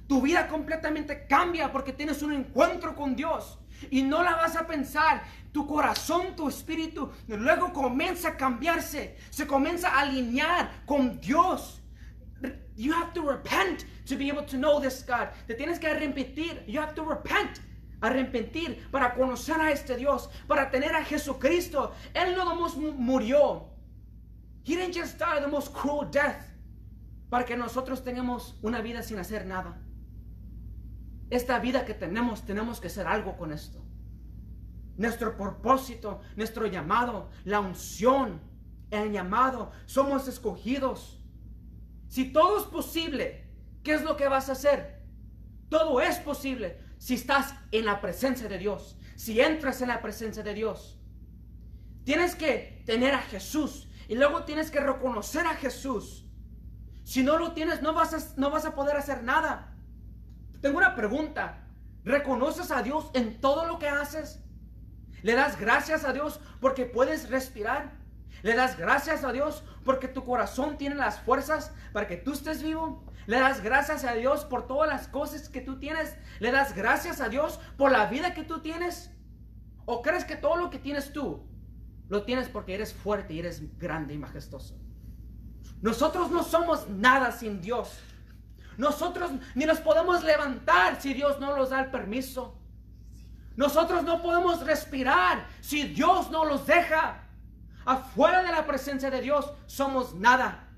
Tu 0.06 0.20
vida 0.20 0.48
completamente 0.48 1.26
cambia 1.26 1.72
porque 1.72 1.92
tienes 1.92 2.22
un 2.22 2.32
encuentro 2.32 2.94
con 2.94 3.16
Dios. 3.16 3.58
Y 3.90 4.02
no 4.02 4.22
la 4.22 4.36
vas 4.36 4.56
a 4.56 4.66
pensar. 4.66 5.22
Tu 5.52 5.66
corazón, 5.66 6.34
tu 6.36 6.48
espíritu, 6.48 7.10
luego 7.28 7.72
comienza 7.72 8.30
a 8.30 8.36
cambiarse. 8.36 9.16
Se 9.30 9.46
comienza 9.46 9.88
a 9.88 10.00
alinear 10.00 10.84
con 10.86 11.20
Dios. 11.20 11.82
You 12.76 12.92
have 12.92 13.12
to 13.12 13.22
repent 13.22 13.84
to 14.06 14.16
be 14.16 14.30
able 14.30 14.44
to 14.44 14.56
know 14.56 14.80
this 14.80 15.04
God. 15.06 15.28
Te 15.46 15.54
tienes 15.54 15.78
que 15.78 15.88
arrepentir. 15.88 16.64
You 16.66 16.80
have 16.80 16.94
to 16.94 17.04
repent. 17.04 17.60
Arrepentir 18.00 18.90
para 18.90 19.14
conocer 19.14 19.60
a 19.60 19.70
este 19.70 19.96
Dios, 19.96 20.28
para 20.48 20.70
tener 20.70 20.94
a 20.94 21.04
Jesucristo. 21.04 21.92
Él 22.14 22.34
no 22.34 22.44
nos 22.54 22.76
murió. 22.76 23.68
He 24.64 24.74
didn't 24.76 24.94
just 24.94 25.18
die 25.18 25.40
the 25.40 25.48
most 25.48 25.72
cruel 25.72 26.04
death 26.10 26.44
para 27.30 27.44
que 27.44 27.56
nosotros 27.56 28.02
tengamos 28.02 28.56
una 28.62 28.80
vida 28.80 29.02
sin 29.02 29.18
hacer 29.18 29.46
nada. 29.46 29.78
Esta 31.32 31.58
vida 31.60 31.86
que 31.86 31.94
tenemos, 31.94 32.44
tenemos 32.44 32.78
que 32.78 32.88
hacer 32.88 33.06
algo 33.06 33.38
con 33.38 33.54
esto. 33.54 33.82
Nuestro 34.98 35.34
propósito, 35.34 36.20
nuestro 36.36 36.66
llamado, 36.66 37.30
la 37.44 37.58
unción, 37.58 38.38
el 38.90 39.12
llamado, 39.12 39.72
somos 39.86 40.28
escogidos. 40.28 41.24
Si 42.06 42.30
todo 42.34 42.58
es 42.58 42.64
posible, 42.64 43.48
¿qué 43.82 43.94
es 43.94 44.02
lo 44.02 44.18
que 44.18 44.28
vas 44.28 44.50
a 44.50 44.52
hacer? 44.52 45.06
Todo 45.70 46.02
es 46.02 46.18
posible 46.18 46.78
si 46.98 47.14
estás 47.14 47.54
en 47.70 47.86
la 47.86 48.02
presencia 48.02 48.46
de 48.46 48.58
Dios, 48.58 48.98
si 49.16 49.40
entras 49.40 49.80
en 49.80 49.88
la 49.88 50.02
presencia 50.02 50.42
de 50.42 50.52
Dios. 50.52 51.00
Tienes 52.04 52.34
que 52.34 52.82
tener 52.84 53.14
a 53.14 53.22
Jesús 53.22 53.88
y 54.06 54.16
luego 54.16 54.44
tienes 54.44 54.70
que 54.70 54.80
reconocer 54.80 55.46
a 55.46 55.54
Jesús. 55.54 56.26
Si 57.04 57.22
no 57.22 57.38
lo 57.38 57.52
tienes, 57.52 57.80
no 57.80 57.94
vas 57.94 58.12
a, 58.12 58.38
no 58.38 58.50
vas 58.50 58.66
a 58.66 58.74
poder 58.74 58.98
hacer 58.98 59.22
nada. 59.22 59.71
Tengo 60.62 60.78
una 60.78 60.94
pregunta. 60.94 61.58
¿Reconoces 62.04 62.70
a 62.70 62.82
Dios 62.82 63.10
en 63.14 63.40
todo 63.40 63.66
lo 63.66 63.78
que 63.78 63.88
haces? 63.88 64.42
¿Le 65.22 65.34
das 65.34 65.60
gracias 65.60 66.04
a 66.04 66.12
Dios 66.12 66.40
porque 66.60 66.86
puedes 66.86 67.28
respirar? 67.28 67.92
¿Le 68.42 68.54
das 68.54 68.78
gracias 68.78 69.24
a 69.24 69.32
Dios 69.32 69.62
porque 69.84 70.08
tu 70.08 70.24
corazón 70.24 70.78
tiene 70.78 70.94
las 70.94 71.20
fuerzas 71.20 71.72
para 71.92 72.06
que 72.06 72.16
tú 72.16 72.32
estés 72.32 72.62
vivo? 72.62 73.04
¿Le 73.26 73.38
das 73.38 73.62
gracias 73.62 74.04
a 74.04 74.14
Dios 74.14 74.44
por 74.44 74.66
todas 74.66 74.88
las 74.88 75.06
cosas 75.06 75.48
que 75.48 75.60
tú 75.60 75.78
tienes? 75.78 76.16
¿Le 76.40 76.50
das 76.50 76.74
gracias 76.74 77.20
a 77.20 77.28
Dios 77.28 77.60
por 77.76 77.92
la 77.92 78.06
vida 78.06 78.34
que 78.34 78.42
tú 78.42 78.60
tienes? 78.60 79.10
¿O 79.84 80.02
crees 80.02 80.24
que 80.24 80.36
todo 80.36 80.56
lo 80.56 80.70
que 80.70 80.78
tienes 80.78 81.12
tú 81.12 81.44
lo 82.08 82.24
tienes 82.24 82.48
porque 82.48 82.74
eres 82.74 82.92
fuerte 82.92 83.34
y 83.34 83.40
eres 83.40 83.78
grande 83.78 84.14
y 84.14 84.18
majestuoso? 84.18 84.76
Nosotros 85.80 86.30
no 86.30 86.42
somos 86.42 86.88
nada 86.88 87.32
sin 87.32 87.60
Dios. 87.60 87.98
Nosotros 88.76 89.30
ni 89.54 89.64
nos 89.64 89.80
podemos 89.80 90.22
levantar 90.24 91.00
si 91.00 91.14
Dios 91.14 91.38
no 91.40 91.56
nos 91.56 91.70
da 91.70 91.80
el 91.80 91.90
permiso. 91.90 92.58
Nosotros 93.56 94.02
no 94.02 94.22
podemos 94.22 94.64
respirar 94.64 95.46
si 95.60 95.84
Dios 95.84 96.30
no 96.30 96.44
los 96.44 96.66
deja. 96.66 97.22
Afuera 97.84 98.42
de 98.42 98.50
la 98.50 98.66
presencia 98.66 99.10
de 99.10 99.20
Dios 99.20 99.52
somos 99.66 100.14
nada. 100.14 100.68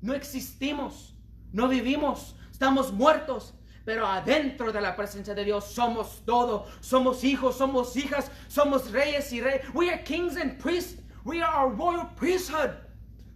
No 0.00 0.14
existimos, 0.14 1.14
no 1.52 1.68
vivimos, 1.68 2.36
estamos 2.50 2.92
muertos. 2.92 3.54
Pero 3.84 4.06
adentro 4.06 4.72
de 4.72 4.80
la 4.80 4.96
presencia 4.96 5.34
de 5.34 5.44
Dios 5.44 5.66
somos 5.66 6.22
todo. 6.24 6.66
Somos 6.80 7.22
hijos, 7.22 7.58
somos 7.58 7.94
hijas, 7.96 8.30
somos 8.48 8.90
reyes 8.90 9.30
y 9.32 9.42
reyes. 9.42 9.62
We 9.74 9.90
are 9.90 10.02
kings 10.02 10.36
and 10.38 10.58
priests. 10.58 11.02
We 11.24 11.42
are 11.42 11.66
a 11.66 11.68
royal 11.68 12.08
priesthood. 12.16 12.70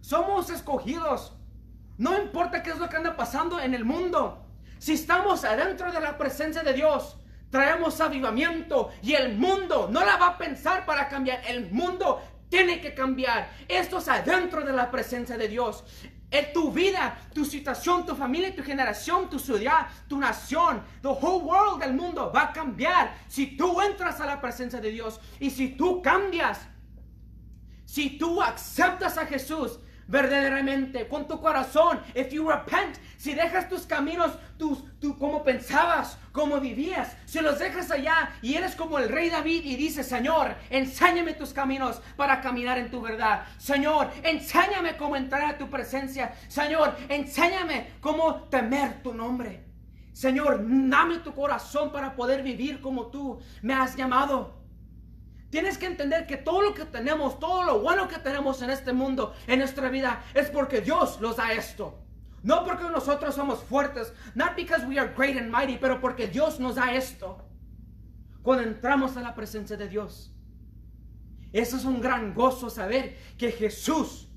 Somos 0.01 0.49
escogidos. 0.49 1.33
No 1.99 2.17
importa 2.17 2.63
qué 2.63 2.69
es 2.71 2.77
lo 2.77 2.87
que 2.87 2.95
anda 2.95 3.17
pasando 3.17 3.59
en 3.59 3.73
el 3.73 3.83
mundo. 3.83 4.45
Si 4.77 4.93
estamos 4.93 5.43
adentro 5.43 5.91
de 5.91 5.99
la 5.99 6.17
presencia 6.17 6.63
de 6.63 6.71
Dios, 6.71 7.17
traemos 7.49 7.99
avivamiento 7.99 8.89
y 9.03 9.15
el 9.15 9.35
mundo 9.35 9.89
no 9.91 10.05
la 10.05 10.15
va 10.15 10.27
a 10.27 10.37
pensar 10.37 10.85
para 10.85 11.09
cambiar. 11.09 11.41
El 11.45 11.69
mundo 11.69 12.21
tiene 12.47 12.79
que 12.79 12.93
cambiar. 12.93 13.49
Esto 13.67 13.97
es 13.97 14.07
adentro 14.07 14.63
de 14.63 14.71
la 14.71 14.89
presencia 14.89 15.37
de 15.37 15.49
Dios. 15.49 15.83
En 16.31 16.53
tu 16.53 16.71
vida, 16.71 17.19
tu 17.33 17.43
situación, 17.43 18.05
tu 18.05 18.15
familia, 18.15 18.55
tu 18.55 18.63
generación, 18.63 19.29
tu 19.29 19.37
ciudad, 19.37 19.87
tu 20.07 20.17
nación, 20.17 20.81
the 21.01 21.09
whole 21.09 21.43
world, 21.43 21.83
el 21.83 21.93
mundo 21.93 22.31
va 22.33 22.43
a 22.43 22.53
cambiar 22.53 23.13
si 23.27 23.57
tú 23.57 23.81
entras 23.81 24.21
a 24.21 24.25
la 24.25 24.39
presencia 24.39 24.79
de 24.79 24.89
Dios 24.89 25.19
y 25.37 25.49
si 25.49 25.75
tú 25.75 26.01
cambias. 26.01 26.61
Si 27.83 28.17
tú 28.17 28.41
aceptas 28.41 29.17
a 29.17 29.25
Jesús, 29.25 29.79
verdaderamente 30.09 31.07
con 31.07 31.27
tu 31.27 31.39
corazón. 31.39 32.01
If 32.15 32.31
you 32.31 32.49
repent, 32.49 32.97
si 33.17 33.33
dejas 33.33 33.69
tus 33.69 33.85
caminos, 33.85 34.31
tus, 34.57 34.83
tú 34.99 35.17
como 35.17 35.43
pensabas, 35.43 36.17
como 36.31 36.59
vivías, 36.59 37.15
si 37.25 37.39
los 37.39 37.59
dejas 37.59 37.91
allá 37.91 38.31
y 38.41 38.55
eres 38.55 38.75
como 38.75 38.97
el 38.97 39.07
rey 39.07 39.29
David 39.29 39.63
y 39.63 39.75
dices, 39.75 40.07
Señor, 40.07 40.55
enséñame 40.69 41.33
tus 41.33 41.53
caminos 41.53 42.01
para 42.17 42.41
caminar 42.41 42.77
en 42.79 42.89
tu 42.91 43.01
verdad. 43.01 43.45
Señor, 43.57 44.09
enséñame 44.23 44.97
cómo 44.97 45.15
entrar 45.15 45.45
a 45.45 45.57
tu 45.57 45.69
presencia. 45.69 46.33
Señor, 46.47 46.95
enséñame 47.07 47.91
cómo 48.01 48.47
temer 48.49 49.03
tu 49.03 49.13
nombre. 49.13 49.63
Señor, 50.11 50.65
dame 50.67 51.19
tu 51.19 51.33
corazón 51.33 51.91
para 51.91 52.15
poder 52.15 52.43
vivir 52.43 52.81
como 52.81 53.07
tú 53.07 53.39
me 53.61 53.73
has 53.73 53.95
llamado. 53.95 54.58
Tienes 55.49 55.77
que 55.77 55.87
entender 55.87 56.27
que 56.27 56.37
todo 56.37 56.61
lo 56.61 56.73
que 56.73 56.85
tenemos, 56.85 57.39
todo 57.39 57.63
lo 57.63 57.79
bueno 57.79 58.07
que 58.07 58.19
tenemos 58.19 58.61
en 58.61 58.69
este 58.69 58.93
mundo, 58.93 59.33
en 59.47 59.59
nuestra 59.59 59.89
vida, 59.89 60.23
es 60.33 60.49
porque 60.49 60.81
Dios 60.81 61.19
nos 61.19 61.37
da 61.37 61.53
esto. 61.53 61.97
No 62.43 62.63
porque 62.63 62.83
nosotros 62.83 63.35
somos 63.35 63.63
fuertes, 63.63 64.13
not 64.35 64.55
because 64.55 64.85
we 64.85 64.99
are 64.99 65.11
great 65.15 65.37
and 65.37 65.51
mighty, 65.51 65.77
pero 65.77 65.99
porque 65.99 66.27
Dios 66.27 66.59
nos 66.59 66.75
da 66.75 66.93
esto. 66.93 67.43
Cuando 68.43 68.63
entramos 68.63 69.17
a 69.17 69.21
la 69.21 69.35
presencia 69.35 69.75
de 69.75 69.89
Dios. 69.89 70.33
Eso 71.51 71.77
es 71.77 71.83
un 71.83 71.99
gran 71.99 72.35
gozo 72.35 72.69
saber 72.69 73.17
que 73.37 73.51
Jesús 73.51 74.29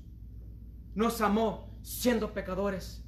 nos 0.95 1.21
amó 1.21 1.77
siendo 1.83 2.33
pecadores. 2.33 3.03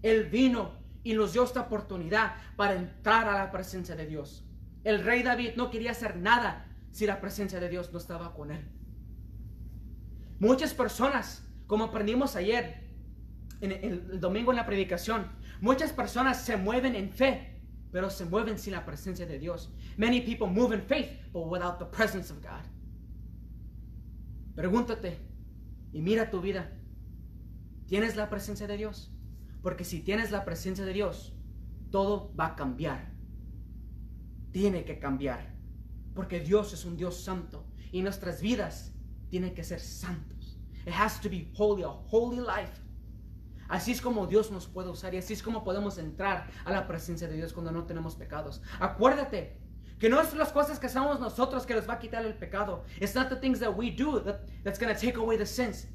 Él 0.00 0.24
vino 0.24 0.72
y 1.04 1.14
nos 1.14 1.34
dio 1.34 1.44
esta 1.44 1.60
oportunidad 1.60 2.34
para 2.56 2.74
entrar 2.74 3.28
a 3.28 3.34
la 3.34 3.50
presencia 3.50 3.94
de 3.94 4.06
Dios. 4.06 4.44
El 4.84 5.04
rey 5.04 5.22
David 5.22 5.52
no 5.56 5.70
quería 5.70 5.90
hacer 5.90 6.16
nada 6.16 6.71
si 6.92 7.06
la 7.06 7.20
presencia 7.20 7.58
de 7.58 7.68
Dios 7.68 7.92
no 7.92 7.98
estaba 7.98 8.34
con 8.34 8.52
él. 8.52 8.64
Muchas 10.38 10.74
personas, 10.74 11.44
como 11.66 11.84
aprendimos 11.84 12.36
ayer, 12.36 12.90
en 13.60 13.72
el, 13.72 14.20
domingo 14.20 14.52
en 14.52 14.56
la 14.56 14.66
predicación, 14.66 15.26
muchas 15.60 15.92
personas 15.92 16.44
se 16.44 16.56
mueven 16.56 16.94
en 16.94 17.10
fe, 17.10 17.60
pero 17.90 18.10
se 18.10 18.24
mueven 18.24 18.58
sin 18.58 18.72
la 18.72 18.84
presencia 18.84 19.26
de 19.26 19.38
Dios. 19.38 19.72
Many 19.96 20.20
people 20.20 20.48
move 20.48 20.74
in 20.74 20.82
faith, 20.82 21.10
but 21.32 21.46
without 21.46 21.78
the 21.78 21.86
presence 21.86 22.32
of 22.32 22.42
God. 22.42 22.64
Pregúntate 24.54 25.18
y 25.92 26.02
mira 26.02 26.30
tu 26.30 26.40
vida. 26.40 26.72
¿Tienes 27.86 28.16
la 28.16 28.28
presencia 28.28 28.66
de 28.66 28.76
Dios? 28.76 29.14
Porque 29.62 29.84
si 29.84 30.00
tienes 30.00 30.30
la 30.30 30.44
presencia 30.44 30.84
de 30.84 30.92
Dios, 30.92 31.34
todo 31.90 32.34
va 32.34 32.48
a 32.48 32.56
cambiar. 32.56 33.12
Tiene 34.50 34.84
que 34.84 34.98
cambiar. 34.98 35.51
Porque 36.14 36.40
Dios 36.40 36.72
es 36.72 36.84
un 36.84 36.96
Dios 36.96 37.22
santo 37.22 37.64
y 37.90 38.02
nuestras 38.02 38.40
vidas 38.40 38.92
tienen 39.30 39.54
que 39.54 39.64
ser 39.64 39.80
santos. 39.80 40.58
It 40.86 40.92
has 40.92 41.20
to 41.20 41.28
be 41.28 41.50
holy, 41.54 41.82
a 41.82 41.88
holy 41.88 42.38
life. 42.38 42.82
Así 43.68 43.92
es 43.92 44.02
como 44.02 44.26
Dios 44.26 44.50
nos 44.50 44.66
puede 44.66 44.90
usar 44.90 45.14
y 45.14 45.18
así 45.18 45.32
es 45.32 45.42
como 45.42 45.64
podemos 45.64 45.96
entrar 45.96 46.50
a 46.64 46.72
la 46.72 46.86
presencia 46.86 47.26
de 47.28 47.36
Dios 47.36 47.52
cuando 47.52 47.72
no 47.72 47.84
tenemos 47.84 48.16
pecados. 48.16 48.60
Acuérdate 48.78 49.56
que 49.98 50.10
no 50.10 50.20
es 50.20 50.34
las 50.34 50.52
cosas 50.52 50.78
que 50.78 50.86
hacemos 50.86 51.20
nosotros 51.20 51.64
que 51.64 51.74
les 51.74 51.88
va 51.88 51.94
a 51.94 51.98
quitar 51.98 52.26
el 52.26 52.34
pecado. 52.34 52.84
It's 53.00 53.14
not 53.14 53.30
the 53.30 53.36
things 53.36 53.60
that 53.60 53.70
we 53.74 53.90
do 53.90 54.20
that, 54.20 54.42
that's 54.64 54.78
going 54.78 54.92
to 54.92 55.00
take 55.00 55.16
away 55.16 55.38
the 55.38 55.46
sins. 55.46 55.86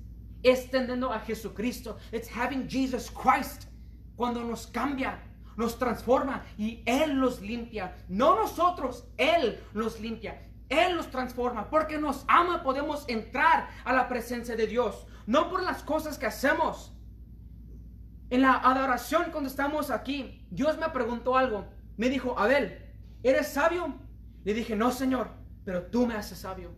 Es 0.44 0.72
teniendo 0.72 1.12
a 1.12 1.20
Jesucristo. 1.20 1.98
It's 2.12 2.30
having 2.30 2.68
Jesus 2.68 3.12
Christ 3.12 3.68
cuando 4.16 4.44
nos 4.44 4.66
cambia 4.66 5.20
nos 5.58 5.78
transforma 5.78 6.46
y 6.58 6.82
Él 6.86 7.20
nos 7.20 7.42
limpia. 7.42 7.98
No 8.08 8.36
nosotros, 8.36 9.10
Él 9.18 9.62
nos 9.74 10.00
limpia. 10.00 10.48
Él 10.70 10.96
nos 10.96 11.10
transforma. 11.10 11.70
Porque 11.70 11.98
nos 11.98 12.24
ama 12.28 12.64
podemos 12.64 13.04
entrar 13.10 13.68
a 13.84 13.92
la 13.92 14.08
presencia 14.08 14.56
de 14.56 14.68
Dios. 14.68 15.06
No 15.26 15.50
por 15.50 15.64
las 15.64 15.84
cosas 15.84 16.18
que 16.18 16.28
hacemos. 16.28 16.94
En 18.30 18.42
la 18.42 18.54
adoración 18.54 19.32
cuando 19.32 19.50
estamos 19.50 19.90
aquí, 19.90 20.46
Dios 20.52 20.78
me 20.78 20.90
preguntó 20.90 21.36
algo. 21.36 21.66
Me 21.98 22.10
dijo, 22.10 22.38
Abel, 22.38 22.78
¿eres 23.24 23.48
sabio? 23.48 23.96
Le 24.44 24.54
dije, 24.54 24.76
no, 24.76 24.92
Señor, 24.92 25.32
pero 25.66 25.84
tú 25.84 26.06
me 26.06 26.16
haces 26.16 26.38
sabio. 26.38 26.72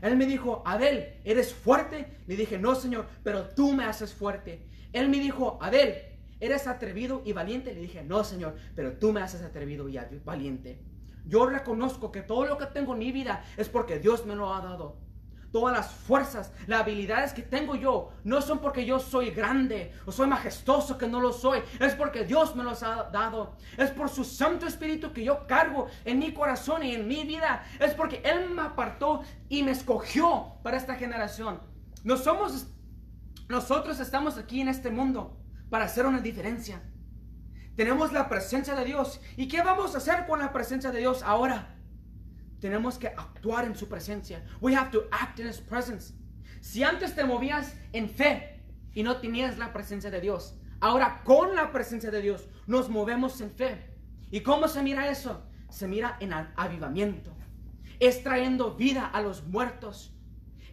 Él 0.00 0.16
me 0.16 0.26
dijo, 0.26 0.62
Abel, 0.64 1.20
¿eres 1.24 1.54
fuerte? 1.54 2.18
Le 2.26 2.36
dije, 2.36 2.58
no, 2.58 2.74
Señor, 2.74 3.06
pero 3.22 3.48
tú 3.48 3.72
me 3.72 3.84
haces 3.84 4.14
fuerte. 4.14 4.66
Él 4.92 5.08
me 5.08 5.18
dijo, 5.18 5.58
Abel, 5.60 6.11
¿eres 6.42 6.66
atrevido 6.66 7.22
y 7.24 7.32
valiente? 7.32 7.72
Le 7.72 7.80
dije, 7.80 8.02
no, 8.02 8.24
Señor, 8.24 8.56
pero 8.74 8.98
tú 8.98 9.12
me 9.12 9.22
haces 9.22 9.42
atrevido 9.42 9.88
y 9.88 9.98
valiente. 10.24 10.82
Yo 11.24 11.46
reconozco 11.46 12.10
que 12.10 12.20
todo 12.20 12.44
lo 12.44 12.58
que 12.58 12.66
tengo 12.66 12.94
en 12.94 12.98
mi 12.98 13.12
vida 13.12 13.44
es 13.56 13.68
porque 13.68 14.00
Dios 14.00 14.26
me 14.26 14.34
lo 14.34 14.52
ha 14.52 14.60
dado 14.60 14.98
todas 15.52 15.76
las 15.76 15.90
fuerzas, 15.92 16.50
las 16.66 16.80
habilidades 16.80 17.32
que 17.34 17.42
tengo 17.42 17.76
yo, 17.76 18.10
no 18.24 18.40
son 18.40 18.58
porque 18.58 18.84
yo 18.84 18.98
soy 18.98 19.30
grande 19.30 19.92
o 20.06 20.10
soy 20.10 20.26
majestuoso, 20.26 20.96
que 20.96 21.06
no 21.06 21.20
lo 21.20 21.30
soy. 21.32 21.60
Es 21.78 21.94
porque 21.94 22.24
Dios 22.24 22.56
me 22.56 22.64
los 22.64 22.82
ha 22.82 23.10
dado. 23.12 23.56
Es 23.76 23.90
por 23.90 24.08
su 24.08 24.24
Santo 24.24 24.66
Espíritu 24.66 25.12
que 25.12 25.22
yo 25.22 25.46
cargo 25.46 25.88
en 26.04 26.18
mi 26.18 26.32
corazón 26.32 26.82
y 26.82 26.94
en 26.94 27.06
mi 27.06 27.24
vida. 27.24 27.64
Es 27.78 27.94
porque 27.94 28.22
Él 28.24 28.48
me 28.50 28.62
apartó 28.62 29.22
y 29.48 29.62
me 29.62 29.72
escogió 29.72 30.54
para 30.62 30.78
esta 30.78 30.94
generación. 30.94 31.60
No 32.02 32.16
somos, 32.16 32.66
nosotros 33.48 34.00
estamos 34.00 34.38
aquí 34.38 34.62
en 34.62 34.68
este 34.68 34.90
mundo 34.90 35.41
para 35.72 35.86
hacer 35.86 36.04
una 36.04 36.20
diferencia. 36.20 36.82
Tenemos 37.74 38.12
la 38.12 38.28
presencia 38.28 38.74
de 38.74 38.84
Dios. 38.84 39.22
¿Y 39.38 39.48
qué 39.48 39.62
vamos 39.62 39.94
a 39.94 39.98
hacer 39.98 40.26
con 40.26 40.38
la 40.38 40.52
presencia 40.52 40.92
de 40.92 40.98
Dios 40.98 41.22
ahora? 41.22 41.78
tenemos 42.62 42.96
que 42.96 43.08
actuar 43.08 43.64
en 43.64 43.74
su 43.74 43.88
presencia. 43.88 44.40
We 44.60 44.76
have 44.76 44.92
to 44.92 45.08
act 45.10 45.40
in 45.40 45.48
his 45.48 45.60
presence. 45.60 46.14
Si 46.60 46.84
antes 46.84 47.12
te 47.12 47.24
movías 47.24 47.74
en 47.92 48.08
fe 48.08 48.62
y 48.94 49.02
no 49.02 49.16
tenías 49.16 49.58
la 49.58 49.72
presencia 49.72 50.12
de 50.12 50.20
Dios, 50.20 50.54
ahora 50.80 51.22
con 51.24 51.56
la 51.56 51.72
presencia 51.72 52.12
de 52.12 52.22
Dios 52.22 52.48
nos 52.68 52.88
movemos 52.88 53.40
en 53.40 53.50
fe. 53.50 53.96
¿Y 54.30 54.42
cómo 54.42 54.68
se 54.68 54.80
mira 54.80 55.10
eso? 55.10 55.42
Se 55.70 55.88
mira 55.88 56.16
en 56.20 56.32
avivamiento. 56.32 57.32
Es 57.98 58.22
trayendo 58.22 58.76
vida 58.76 59.06
a 59.06 59.20
los 59.20 59.44
muertos. 59.44 60.11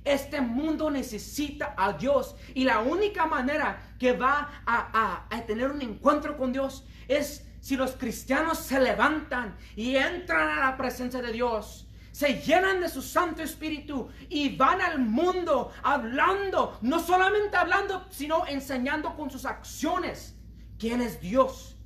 Este 0.10 0.42
mundo 0.42 0.90
necesita 0.90 1.76
a 1.78 1.94
Dios 1.94 2.36
y 2.56 2.64
la 2.64 2.80
única 2.80 3.28
manera 3.28 3.94
que 4.00 4.14
va 4.14 4.64
a, 4.66 5.28
tener 5.46 5.70
un 5.70 5.84
encuentro 5.84 6.36
con 6.36 6.52
Dios 6.52 6.84
es 7.08 7.46
si 7.62 7.76
los 7.76 7.92
cristianos 7.92 8.58
se 8.58 8.80
levantan 8.80 9.56
y 9.76 9.98
entran 9.98 10.50
a 10.50 10.62
la 10.62 10.78
presencia 10.78 11.22
de 11.22 11.32
Dios, 11.32 11.88
se 12.12 12.42
llenan 12.42 12.82
de 12.82 12.90
su 12.90 13.04
Santo 13.04 13.44
Espíritu 13.44 14.10
y 14.30 14.56
van 14.56 14.82
al 14.82 14.98
mundo 14.98 15.72
hablando, 15.84 16.80
no 16.82 16.98
solamente 17.00 17.56
hablando, 17.56 18.08
sino 18.10 18.48
enseñando 18.48 19.16
con 19.16 19.30
sus 19.30 19.46
acciones 19.46 20.36
quién 20.80 21.02
es 21.02 21.22
Dios. 21.22 21.78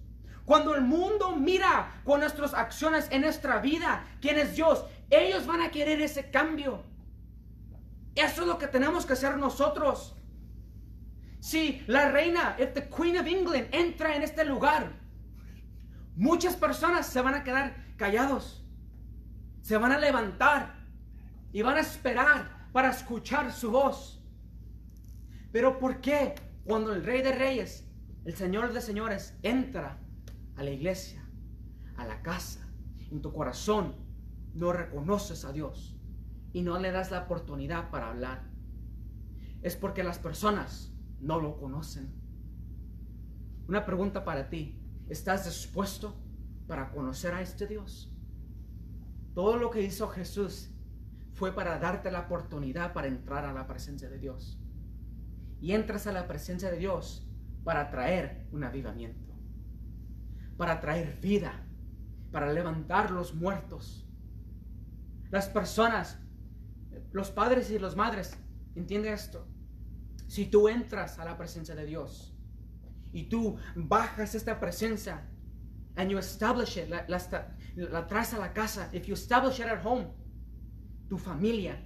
Cuando 0.45 0.75
el 0.75 0.81
mundo 0.81 1.35
mira 1.35 1.91
con 2.05 2.21
nuestras 2.21 2.53
acciones 2.53 3.05
en 3.11 3.19
nuestra 3.23 3.59
vida 3.59 4.05
quién 4.21 4.39
es 4.39 4.55
Dios, 4.55 4.85
ellos 5.09 5.45
van 5.45 5.59
a 5.59 5.71
querer 5.71 6.01
ese 6.01 6.31
cambio. 6.31 6.92
Eso 8.15 8.41
es 8.41 8.47
lo 8.47 8.57
que 8.57 8.67
tenemos 8.67 9.05
que 9.05 9.13
hacer 9.13 9.37
nosotros. 9.37 10.15
Si 11.39 11.83
la 11.87 12.09
reina, 12.09 12.55
if 12.59 12.73
the 12.73 12.87
Queen 12.89 13.17
of 13.17 13.27
England 13.27 13.67
entra 13.71 14.15
en 14.15 14.23
este 14.23 14.45
lugar, 14.45 15.03
Muchas 16.15 16.55
personas 16.55 17.07
se 17.07 17.21
van 17.21 17.33
a 17.33 17.43
quedar 17.43 17.75
callados. 17.97 18.63
Se 19.61 19.77
van 19.77 19.91
a 19.91 19.97
levantar 19.97 20.75
y 21.51 21.61
van 21.63 21.77
a 21.77 21.81
esperar 21.81 22.69
para 22.71 22.89
escuchar 22.89 23.51
su 23.51 23.71
voz. 23.71 24.21
Pero 25.51 25.79
¿por 25.79 26.01
qué 26.01 26.35
cuando 26.65 26.93
el 26.93 27.03
Rey 27.03 27.21
de 27.21 27.31
Reyes, 27.31 27.87
el 28.25 28.35
Señor 28.35 28.73
de 28.73 28.81
Señores, 28.81 29.37
entra 29.41 29.99
a 30.55 30.63
la 30.63 30.69
iglesia, 30.69 31.27
a 31.97 32.05
la 32.05 32.21
casa, 32.21 32.67
en 33.11 33.21
tu 33.21 33.33
corazón, 33.33 33.95
no 34.53 34.71
reconoces 34.71 35.45
a 35.45 35.51
Dios 35.51 35.92
y 36.53 36.61
no 36.61 36.79
le 36.79 36.91
das 36.91 37.11
la 37.11 37.23
oportunidad 37.23 37.89
para 37.89 38.09
hablar? 38.09 38.43
Es 39.61 39.75
porque 39.75 40.03
las 40.03 40.19
personas 40.19 40.93
no 41.19 41.39
lo 41.39 41.57
conocen. 41.57 42.13
Una 43.67 43.85
pregunta 43.85 44.23
para 44.23 44.49
ti. 44.49 44.79
¿Estás 45.09 45.45
dispuesto 45.45 46.15
para 46.67 46.91
conocer 46.91 47.33
a 47.33 47.41
este 47.41 47.67
Dios? 47.67 48.13
Todo 49.33 49.57
lo 49.57 49.69
que 49.69 49.81
hizo 49.81 50.07
Jesús 50.07 50.69
fue 51.33 51.53
para 51.53 51.79
darte 51.79 52.11
la 52.11 52.21
oportunidad 52.21 52.93
para 52.93 53.07
entrar 53.07 53.45
a 53.45 53.53
la 53.53 53.67
presencia 53.67 54.09
de 54.09 54.19
Dios. 54.19 54.59
Y 55.59 55.71
entras 55.71 56.07
a 56.07 56.11
la 56.11 56.27
presencia 56.27 56.69
de 56.69 56.77
Dios 56.77 57.27
para 57.63 57.89
traer 57.89 58.47
un 58.51 58.63
avivamiento, 58.63 59.33
para 60.57 60.79
traer 60.79 61.19
vida, 61.21 61.65
para 62.31 62.51
levantar 62.51 63.11
los 63.11 63.33
muertos. 63.33 64.07
Las 65.31 65.47
personas, 65.47 66.19
los 67.13 67.31
padres 67.31 67.71
y 67.71 67.79
las 67.79 67.95
madres, 67.95 68.37
entiende 68.75 69.13
esto. 69.13 69.47
Si 70.27 70.47
tú 70.47 70.67
entras 70.67 71.19
a 71.19 71.25
la 71.25 71.37
presencia 71.37 71.75
de 71.75 71.85
Dios, 71.85 72.33
y 73.13 73.23
tú 73.23 73.57
bajas 73.75 74.35
esta 74.35 74.59
presencia 74.59 75.21
and 75.95 76.09
you 76.09 76.17
establish 76.17 76.77
it, 76.77 76.89
la, 76.89 77.05
la, 77.07 78.07
traes 78.07 78.33
a 78.33 78.39
la 78.39 78.51
casa, 78.51 78.89
if 78.91 79.07
you 79.07 79.13
establish 79.13 79.59
it 79.59 79.67
at 79.67 79.85
home, 79.85 80.07
tu 81.07 81.17
familia 81.17 81.77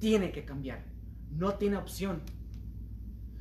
tiene 0.00 0.32
que 0.32 0.44
cambiar. 0.44 0.84
No 1.30 1.54
tiene 1.54 1.76
opción. 1.76 2.20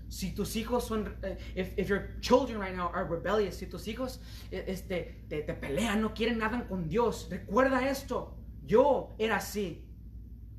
Si 0.08 0.32
tus 0.36 0.56
hijos 0.56 0.86
son, 0.86 1.08
uh, 1.24 1.36
if, 1.56 1.74
if, 1.76 1.90
your 1.90 2.10
children 2.22 2.60
right 2.60 2.76
now 2.76 2.92
are 2.94 3.06
rebellious, 3.06 3.58
si 3.58 3.66
tus 3.66 3.88
hijos 3.88 4.20
eh, 4.52 4.64
este, 4.68 5.26
te, 5.28 5.42
te 5.42 5.54
pelean, 5.56 6.02
no 6.02 6.14
quieren 6.14 6.38
nada 6.38 6.68
con 6.68 6.88
Dios, 6.88 7.28
recuerda 7.32 7.90
esto. 7.90 8.38
Yo 8.68 9.16
era 9.18 9.38
así. 9.38 9.84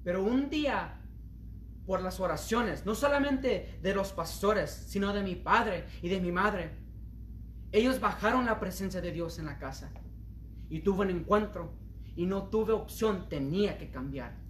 Pero 0.05 0.23
un 0.23 0.51
día 0.51 1.01
por 1.87 2.01
las 2.01 2.21
oraciones, 2.21 2.87
no 2.87 2.95
solamente 2.95 3.79
de 3.83 3.95
los 3.95 4.13
pastores, 4.13 4.71
sino 4.71 5.13
de 5.13 5.23
mi 5.23 5.35
padre 5.35 5.87
y 6.03 6.09
de 6.09 6.21
mi 6.21 6.33
madre. 6.33 6.71
Ellos 7.73 8.01
bajaron 8.01 8.47
la 8.47 8.61
presencia 8.61 9.01
de 9.01 9.13
Dios 9.13 9.39
en 9.39 9.47
la 9.47 9.59
casa 9.59 9.91
y 10.71 10.81
tuve 10.81 11.05
un 11.05 11.11
encuentro 11.11 11.75
y 12.17 12.27
no 12.27 12.45
tuve 12.45 12.73
opción, 12.73 13.29
tenía 13.29 13.77
que 13.77 13.91
cambiar. 13.91 14.43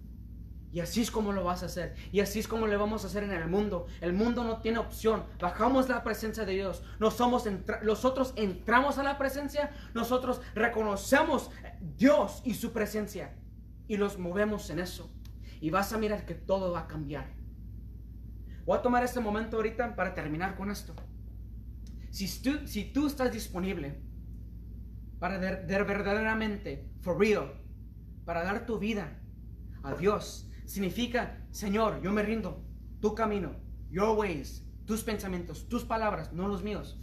Y 0.71 0.81
así 0.81 1.01
es 1.01 1.09
como 1.09 1.31
lo 1.31 1.45
vas 1.45 1.63
a 1.63 1.67
hacer. 1.67 1.95
Y 2.11 2.19
así 2.19 2.39
es 2.39 2.49
como 2.49 2.67
le 2.67 2.75
vamos 2.75 3.03
a 3.03 3.07
hacer 3.07 3.23
en 3.23 3.31
el 3.31 3.47
mundo. 3.47 3.87
El 4.01 4.11
mundo 4.11 4.43
no 4.43 4.59
tiene 4.59 4.77
opción. 4.77 5.23
Bajamos 5.39 5.87
la 5.87 6.03
presencia 6.03 6.43
de 6.43 6.51
Dios. 6.51 6.83
somos 7.15 7.45
nosotros 7.81 8.33
entramos 8.35 8.97
a 8.97 9.03
la 9.03 9.17
presencia. 9.17 9.71
Nosotros 9.93 10.41
reconocemos 10.53 11.49
Dios 11.79 12.41
y 12.43 12.55
su 12.55 12.73
presencia. 12.73 13.33
Y 13.87 13.95
los 13.95 14.19
movemos 14.19 14.69
en 14.69 14.79
eso 14.79 15.09
y 15.61 15.69
vas 15.69 15.93
a 15.93 15.97
mirar 15.97 16.25
que 16.25 16.35
todo 16.35 16.71
va 16.71 16.81
a 16.81 16.87
cambiar. 16.87 17.33
Voy 18.65 18.77
a 18.77 18.81
tomar 18.81 19.03
este 19.03 19.19
momento 19.19 19.57
ahorita 19.57 19.95
para 19.95 20.13
terminar 20.13 20.55
con 20.55 20.71
esto. 20.71 20.95
Si 22.09 22.27
tú, 22.41 22.65
si 22.65 22.85
tú 22.85 23.07
estás 23.07 23.31
disponible 23.31 24.01
para 25.19 25.37
dar 25.37 25.85
verdaderamente, 25.85 26.89
for 27.01 27.19
real, 27.19 27.61
para 28.25 28.43
dar 28.43 28.65
tu 28.65 28.79
vida 28.79 29.21
a 29.83 29.93
Dios, 29.93 30.49
significa, 30.65 31.45
Señor, 31.51 32.01
yo 32.01 32.11
me 32.11 32.23
rindo, 32.23 32.65
tu 33.01 33.13
camino, 33.13 33.55
your 33.89 34.17
ways, 34.17 34.65
tus 34.85 35.03
pensamientos, 35.03 35.67
tus 35.67 35.83
palabras, 35.83 36.33
no 36.33 36.47
los 36.47 36.63
míos. 36.63 36.99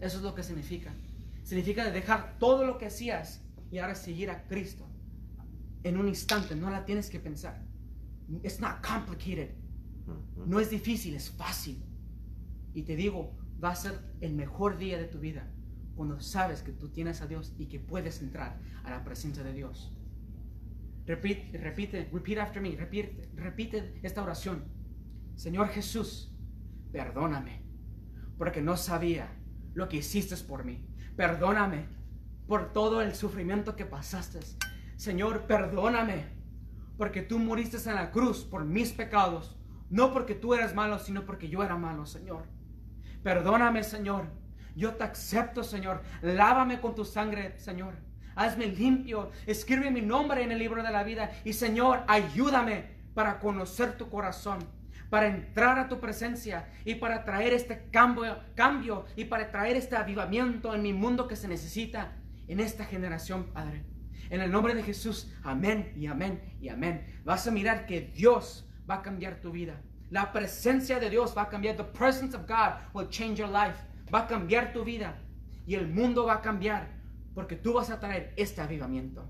Eso 0.00 0.18
es 0.18 0.22
lo 0.22 0.34
que 0.34 0.42
significa. 0.42 0.94
Significa 1.42 1.90
dejar 1.90 2.38
todo 2.38 2.64
lo 2.64 2.78
que 2.78 2.86
hacías 2.86 3.44
y 3.70 3.78
ahora 3.78 3.94
seguir 3.94 4.30
a 4.30 4.46
Cristo. 4.46 4.88
En 5.82 5.98
un 5.98 6.08
instante, 6.08 6.56
no 6.56 6.70
la 6.70 6.84
tienes 6.84 7.10
que 7.10 7.20
pensar. 7.20 7.65
It's 8.42 8.60
not 8.60 8.84
complicated. 8.84 9.54
No 10.46 10.60
es 10.60 10.70
difícil, 10.70 11.14
es 11.14 11.30
fácil. 11.30 11.84
Y 12.74 12.82
te 12.82 12.96
digo, 12.96 13.36
va 13.62 13.70
a 13.70 13.76
ser 13.76 13.98
el 14.20 14.34
mejor 14.34 14.76
día 14.78 14.98
de 14.98 15.06
tu 15.06 15.18
vida 15.18 15.50
cuando 15.94 16.20
sabes 16.20 16.62
que 16.62 16.72
tú 16.72 16.90
tienes 16.90 17.22
a 17.22 17.26
Dios 17.26 17.54
y 17.58 17.66
que 17.66 17.80
puedes 17.80 18.20
entrar 18.20 18.60
a 18.84 18.90
la 18.90 19.02
presencia 19.02 19.42
de 19.42 19.52
Dios. 19.52 19.96
Repite, 21.06 21.56
repite, 21.58 22.08
repeat 22.12 22.38
after 22.38 22.60
me, 22.60 22.76
repite, 22.76 23.30
repite 23.34 23.98
esta 24.02 24.22
oración. 24.22 24.64
Señor 25.36 25.68
Jesús, 25.68 26.36
perdóname, 26.92 27.62
porque 28.36 28.60
no 28.60 28.76
sabía 28.76 29.32
lo 29.74 29.88
que 29.88 29.98
hiciste 29.98 30.36
por 30.44 30.64
mí. 30.64 30.86
Perdóname 31.16 31.86
por 32.46 32.72
todo 32.72 33.00
el 33.00 33.14
sufrimiento 33.14 33.76
que 33.76 33.86
pasaste. 33.86 34.40
Señor, 34.96 35.46
perdóname 35.46 36.35
porque 36.96 37.22
tú 37.22 37.38
moriste 37.38 37.76
en 37.88 37.94
la 37.94 38.10
cruz 38.10 38.44
por 38.44 38.64
mis 38.64 38.92
pecados, 38.92 39.56
no 39.90 40.12
porque 40.12 40.34
tú 40.34 40.54
eras 40.54 40.74
malo, 40.74 40.98
sino 40.98 41.24
porque 41.24 41.48
yo 41.48 41.62
era 41.62 41.76
malo, 41.76 42.06
Señor. 42.06 42.44
Perdóname, 43.22 43.82
Señor. 43.82 44.26
Yo 44.74 44.94
te 44.94 45.04
acepto, 45.04 45.64
Señor. 45.64 46.02
Lávame 46.22 46.80
con 46.80 46.94
tu 46.94 47.04
sangre, 47.04 47.58
Señor. 47.58 47.94
Hazme 48.34 48.66
limpio. 48.66 49.30
Escribe 49.46 49.90
mi 49.90 50.02
nombre 50.02 50.42
en 50.42 50.52
el 50.52 50.58
libro 50.58 50.82
de 50.82 50.90
la 50.90 51.02
vida. 51.02 51.30
Y, 51.44 51.52
Señor, 51.52 52.04
ayúdame 52.08 52.96
para 53.14 53.38
conocer 53.38 53.96
tu 53.96 54.10
corazón, 54.10 54.58
para 55.08 55.28
entrar 55.28 55.78
a 55.78 55.88
tu 55.88 56.00
presencia 56.00 56.68
y 56.84 56.96
para 56.96 57.24
traer 57.24 57.54
este 57.54 57.88
cambio, 57.90 58.38
cambio 58.54 59.06
y 59.16 59.24
para 59.24 59.50
traer 59.50 59.76
este 59.76 59.96
avivamiento 59.96 60.74
en 60.74 60.82
mi 60.82 60.92
mundo 60.92 61.26
que 61.26 61.36
se 61.36 61.48
necesita 61.48 62.12
en 62.46 62.60
esta 62.60 62.84
generación, 62.84 63.44
Padre. 63.52 63.95
En 64.30 64.40
el 64.40 64.50
nombre 64.50 64.74
de 64.74 64.82
Jesús, 64.82 65.30
amén 65.42 65.92
y 65.96 66.06
amén 66.06 66.40
y 66.60 66.68
amén. 66.68 67.06
Vas 67.24 67.46
a 67.46 67.50
mirar 67.50 67.86
que 67.86 68.00
Dios 68.00 68.68
va 68.88 68.96
a 68.96 69.02
cambiar 69.02 69.40
tu 69.40 69.52
vida. 69.52 69.80
La 70.10 70.32
presencia 70.32 70.98
de 71.00 71.10
Dios 71.10 71.34
va 71.36 71.42
a 71.42 71.48
cambiar. 71.48 71.76
The 71.76 71.84
presence 71.84 72.36
of 72.36 72.46
God 72.46 72.74
will 72.94 73.08
change 73.08 73.38
your 73.38 73.48
life. 73.48 73.76
Va 74.12 74.20
a 74.20 74.26
cambiar 74.26 74.72
tu 74.72 74.84
vida. 74.84 75.16
Y 75.66 75.74
el 75.74 75.88
mundo 75.88 76.26
va 76.26 76.34
a 76.34 76.40
cambiar. 76.42 76.88
Porque 77.34 77.56
tú 77.56 77.74
vas 77.74 77.90
a 77.90 77.98
traer 77.98 78.32
este 78.36 78.60
avivamiento. 78.60 79.28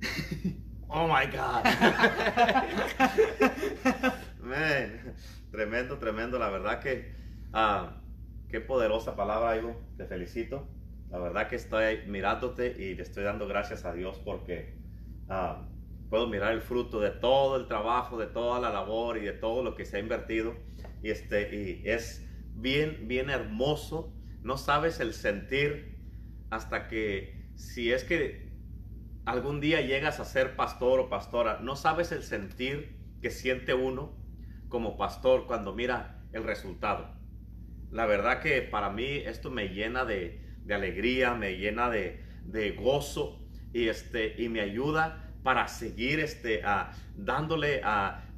Oh 0.90 1.06
my 1.06 1.26
God. 1.26 1.64
Man, 4.42 5.14
tremendo, 5.50 5.98
tremendo. 5.98 6.38
La 6.38 6.50
verdad 6.50 6.80
que 6.80 7.12
ah, 7.52 8.02
qué 8.48 8.60
poderosa 8.60 9.16
palabra, 9.16 9.56
Ivo. 9.56 9.80
Te 9.96 10.06
felicito. 10.06 10.68
La 11.10 11.18
verdad 11.18 11.48
que 11.48 11.56
estoy 11.56 12.00
mirándote 12.06 12.74
y 12.78 12.94
le 12.94 13.02
estoy 13.02 13.24
dando 13.24 13.48
gracias 13.48 13.84
a 13.84 13.94
Dios 13.94 14.20
porque 14.22 14.76
ah, 15.28 15.66
puedo 16.10 16.26
mirar 16.26 16.52
el 16.52 16.60
fruto 16.60 17.00
de 17.00 17.10
todo 17.10 17.56
el 17.56 17.66
trabajo, 17.66 18.18
de 18.18 18.26
toda 18.26 18.60
la 18.60 18.70
labor 18.70 19.16
y 19.16 19.22
de 19.22 19.32
todo 19.32 19.62
lo 19.62 19.74
que 19.74 19.84
se 19.84 19.96
ha 19.96 20.00
invertido. 20.00 20.54
Y, 21.02 21.10
este, 21.10 21.54
y 21.54 21.88
es 21.88 22.26
bien, 22.54 23.08
bien 23.08 23.30
hermoso. 23.30 24.12
No 24.42 24.56
sabes 24.56 25.00
el 25.00 25.14
sentir 25.14 25.98
hasta 26.50 26.88
que, 26.88 27.50
si 27.54 27.92
es 27.92 28.04
que 28.04 28.52
algún 29.24 29.60
día 29.60 29.80
llegas 29.80 30.20
a 30.20 30.24
ser 30.24 30.56
pastor 30.56 31.00
o 31.00 31.08
pastora, 31.08 31.58
no 31.60 31.76
sabes 31.76 32.12
el 32.12 32.22
sentir 32.22 32.96
que 33.20 33.30
siente 33.30 33.74
uno 33.74 34.17
como 34.68 34.96
pastor 34.96 35.46
cuando 35.46 35.74
mira 35.74 36.22
el 36.32 36.44
resultado. 36.44 37.08
La 37.90 38.06
verdad 38.06 38.40
que 38.40 38.62
para 38.62 38.90
mí 38.90 39.06
esto 39.06 39.50
me 39.50 39.68
llena 39.68 40.04
de, 40.04 40.42
de 40.64 40.74
alegría, 40.74 41.34
me 41.34 41.56
llena 41.56 41.88
de, 41.88 42.22
de, 42.44 42.72
gozo 42.72 43.40
y, 43.72 43.88
este, 43.88 44.34
y 44.40 44.48
me 44.48 44.60
ayuda 44.60 45.32
para 45.42 45.68
seguir 45.68 46.20
este, 46.20 46.62
a, 46.64 46.92
dándole 47.16 47.80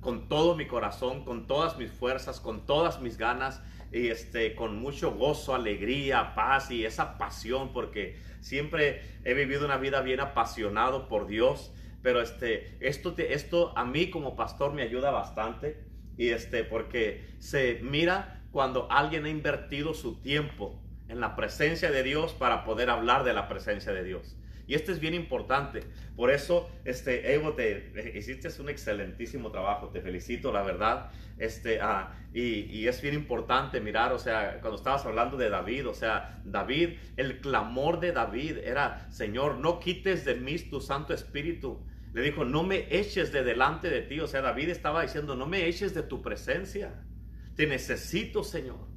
con 0.00 0.28
todo 0.28 0.54
mi 0.54 0.66
corazón, 0.66 1.24
con 1.24 1.46
todas 1.48 1.76
mis 1.76 1.90
fuerzas, 1.90 2.40
con 2.40 2.66
todas 2.66 3.00
mis 3.00 3.16
ganas 3.16 3.60
y 3.92 4.08
este, 4.08 4.54
con 4.54 4.78
mucho 4.78 5.12
gozo, 5.12 5.54
alegría, 5.54 6.34
paz 6.36 6.70
y 6.70 6.84
esa 6.84 7.18
pasión, 7.18 7.72
porque 7.72 8.20
siempre 8.40 9.02
he 9.24 9.34
vivido 9.34 9.64
una 9.64 9.78
vida 9.78 10.00
bien 10.00 10.20
apasionado 10.20 11.08
por 11.08 11.26
Dios, 11.26 11.72
pero 12.02 12.20
este, 12.20 12.76
esto, 12.80 13.14
esto 13.18 13.76
a 13.76 13.84
mí 13.84 14.10
como 14.10 14.36
pastor 14.36 14.72
me 14.72 14.82
ayuda 14.82 15.10
bastante 15.10 15.89
y 16.20 16.32
este, 16.32 16.64
porque 16.64 17.24
se 17.38 17.80
mira 17.80 18.42
cuando 18.50 18.92
alguien 18.92 19.24
ha 19.24 19.30
invertido 19.30 19.94
su 19.94 20.20
tiempo 20.20 20.78
en 21.08 21.18
la 21.18 21.34
presencia 21.34 21.90
de 21.90 22.02
Dios 22.02 22.34
para 22.34 22.62
poder 22.62 22.90
hablar 22.90 23.24
de 23.24 23.32
la 23.32 23.48
presencia 23.48 23.90
de 23.90 24.04
Dios. 24.04 24.36
Y 24.66 24.74
esto 24.74 24.92
es 24.92 25.00
bien 25.00 25.14
importante. 25.14 25.80
Por 26.16 26.30
eso, 26.30 26.68
este, 26.84 27.32
Evo, 27.32 27.54
te 27.54 27.90
eh, 27.94 28.18
hiciste 28.18 28.50
un 28.60 28.68
excelentísimo 28.68 29.50
trabajo. 29.50 29.88
Te 29.88 30.02
felicito, 30.02 30.52
la 30.52 30.62
verdad. 30.62 31.10
Este, 31.38 31.80
ah, 31.80 32.12
y, 32.34 32.66
y, 32.66 32.86
es 32.86 33.00
bien 33.00 33.14
importante 33.14 33.80
mirar, 33.80 34.12
o 34.12 34.18
sea, 34.18 34.58
cuando 34.60 34.76
estabas 34.76 35.06
hablando 35.06 35.38
de 35.38 35.48
David, 35.48 35.88
o 35.88 35.94
sea, 35.94 36.38
David, 36.44 36.98
el 37.16 37.40
clamor 37.40 37.98
de 37.98 38.12
David 38.12 38.58
era, 38.58 39.10
Señor, 39.10 39.56
no 39.56 39.80
quites 39.80 40.26
de 40.26 40.34
mí 40.34 40.58
tu 40.58 40.82
Santo 40.82 41.14
Espíritu. 41.14 41.80
Le 42.12 42.22
dijo, 42.22 42.44
no 42.44 42.62
me 42.62 42.86
eches 42.90 43.32
de 43.32 43.44
delante 43.44 43.88
de 43.88 44.02
ti. 44.02 44.20
O 44.20 44.26
sea, 44.26 44.42
David 44.42 44.68
estaba 44.68 45.02
diciendo, 45.02 45.36
no 45.36 45.46
me 45.46 45.66
eches 45.66 45.94
de 45.94 46.02
tu 46.02 46.22
presencia. 46.22 47.04
Te 47.54 47.66
necesito, 47.66 48.42
Señor. 48.42 48.88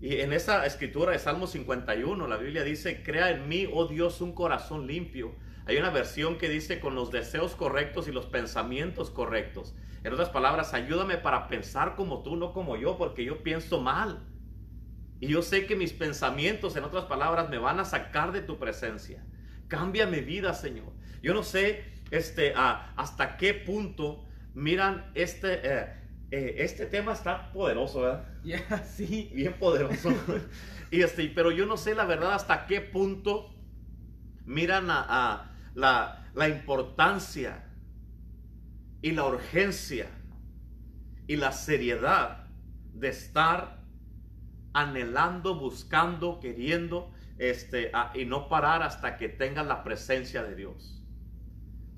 Y 0.00 0.20
en 0.20 0.32
esa 0.32 0.64
escritura 0.66 1.12
de 1.12 1.18
Salmo 1.18 1.46
51, 1.46 2.26
la 2.28 2.36
Biblia 2.36 2.62
dice, 2.62 3.02
crea 3.02 3.30
en 3.30 3.48
mí, 3.48 3.66
oh 3.72 3.86
Dios, 3.86 4.20
un 4.20 4.32
corazón 4.32 4.86
limpio. 4.86 5.34
Hay 5.66 5.76
una 5.76 5.90
versión 5.90 6.38
que 6.38 6.48
dice 6.48 6.80
con 6.80 6.94
los 6.94 7.10
deseos 7.10 7.54
correctos 7.54 8.08
y 8.08 8.12
los 8.12 8.26
pensamientos 8.26 9.10
correctos. 9.10 9.74
En 10.04 10.12
otras 10.12 10.28
palabras, 10.28 10.72
ayúdame 10.72 11.16
para 11.18 11.48
pensar 11.48 11.96
como 11.96 12.22
tú, 12.22 12.36
no 12.36 12.52
como 12.52 12.76
yo, 12.76 12.96
porque 12.96 13.24
yo 13.24 13.42
pienso 13.42 13.80
mal. 13.80 14.24
Y 15.20 15.26
yo 15.26 15.42
sé 15.42 15.66
que 15.66 15.74
mis 15.74 15.92
pensamientos, 15.92 16.76
en 16.76 16.84
otras 16.84 17.06
palabras, 17.06 17.50
me 17.50 17.58
van 17.58 17.80
a 17.80 17.84
sacar 17.84 18.30
de 18.32 18.40
tu 18.40 18.58
presencia. 18.58 19.24
Cambia 19.66 20.06
mi 20.06 20.20
vida, 20.20 20.54
Señor. 20.54 20.92
Yo 21.22 21.34
no 21.34 21.42
sé 21.42 21.84
este, 22.10 22.52
hasta 22.54 23.36
qué 23.36 23.54
punto 23.54 24.26
miran 24.54 25.10
este, 25.14 25.60
eh, 25.62 25.86
eh, 26.30 26.54
este 26.58 26.86
tema 26.86 27.12
está 27.12 27.52
poderoso, 27.52 28.02
¿verdad? 28.02 28.24
Yeah, 28.44 28.84
sí. 28.84 29.30
Bien 29.34 29.54
poderoso. 29.54 30.10
y 30.90 31.02
este, 31.02 31.28
pero 31.28 31.50
yo 31.50 31.66
no 31.66 31.76
sé 31.76 31.94
la 31.94 32.04
verdad 32.04 32.32
hasta 32.32 32.66
qué 32.66 32.80
punto 32.80 33.54
miran 34.44 34.86
a, 34.90 35.54
la, 35.74 36.30
la 36.34 36.48
importancia 36.48 37.64
y 39.02 39.12
la 39.12 39.26
urgencia 39.26 40.08
y 41.26 41.36
la 41.36 41.52
seriedad 41.52 42.46
de 42.94 43.08
estar 43.08 43.78
anhelando, 44.72 45.58
buscando, 45.58 46.40
queriendo, 46.40 47.12
este, 47.38 47.92
y 48.14 48.24
no 48.24 48.48
parar 48.48 48.82
hasta 48.82 49.16
que 49.16 49.28
tengan 49.28 49.68
la 49.68 49.84
presencia 49.84 50.42
de 50.42 50.56
Dios. 50.56 50.97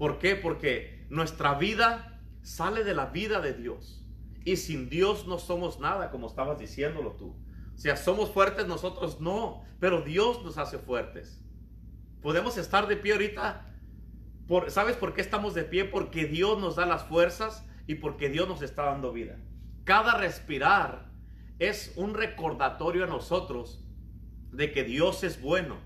¿Por 0.00 0.18
qué? 0.18 0.34
Porque 0.34 1.04
nuestra 1.10 1.56
vida 1.56 2.18
sale 2.40 2.84
de 2.84 2.94
la 2.94 3.04
vida 3.04 3.42
de 3.42 3.52
Dios. 3.52 4.02
Y 4.46 4.56
sin 4.56 4.88
Dios 4.88 5.26
no 5.26 5.38
somos 5.38 5.78
nada, 5.78 6.10
como 6.10 6.26
estabas 6.26 6.58
diciéndolo 6.58 7.10
tú. 7.16 7.36
O 7.74 7.78
sea, 7.78 7.98
somos 7.98 8.30
fuertes 8.30 8.66
nosotros, 8.66 9.20
no, 9.20 9.62
pero 9.78 10.00
Dios 10.00 10.42
nos 10.42 10.56
hace 10.56 10.78
fuertes. 10.78 11.42
Podemos 12.22 12.56
estar 12.56 12.88
de 12.88 12.96
pie 12.96 13.12
ahorita. 13.12 13.66
¿Sabes 14.68 14.96
por 14.96 15.12
qué 15.12 15.20
estamos 15.20 15.52
de 15.52 15.64
pie? 15.64 15.84
Porque 15.84 16.24
Dios 16.24 16.58
nos 16.58 16.76
da 16.76 16.86
las 16.86 17.04
fuerzas 17.04 17.66
y 17.86 17.96
porque 17.96 18.30
Dios 18.30 18.48
nos 18.48 18.62
está 18.62 18.84
dando 18.84 19.12
vida. 19.12 19.36
Cada 19.84 20.16
respirar 20.16 21.10
es 21.58 21.92
un 21.96 22.14
recordatorio 22.14 23.04
a 23.04 23.06
nosotros 23.06 23.84
de 24.50 24.72
que 24.72 24.82
Dios 24.82 25.24
es 25.24 25.42
bueno 25.42 25.76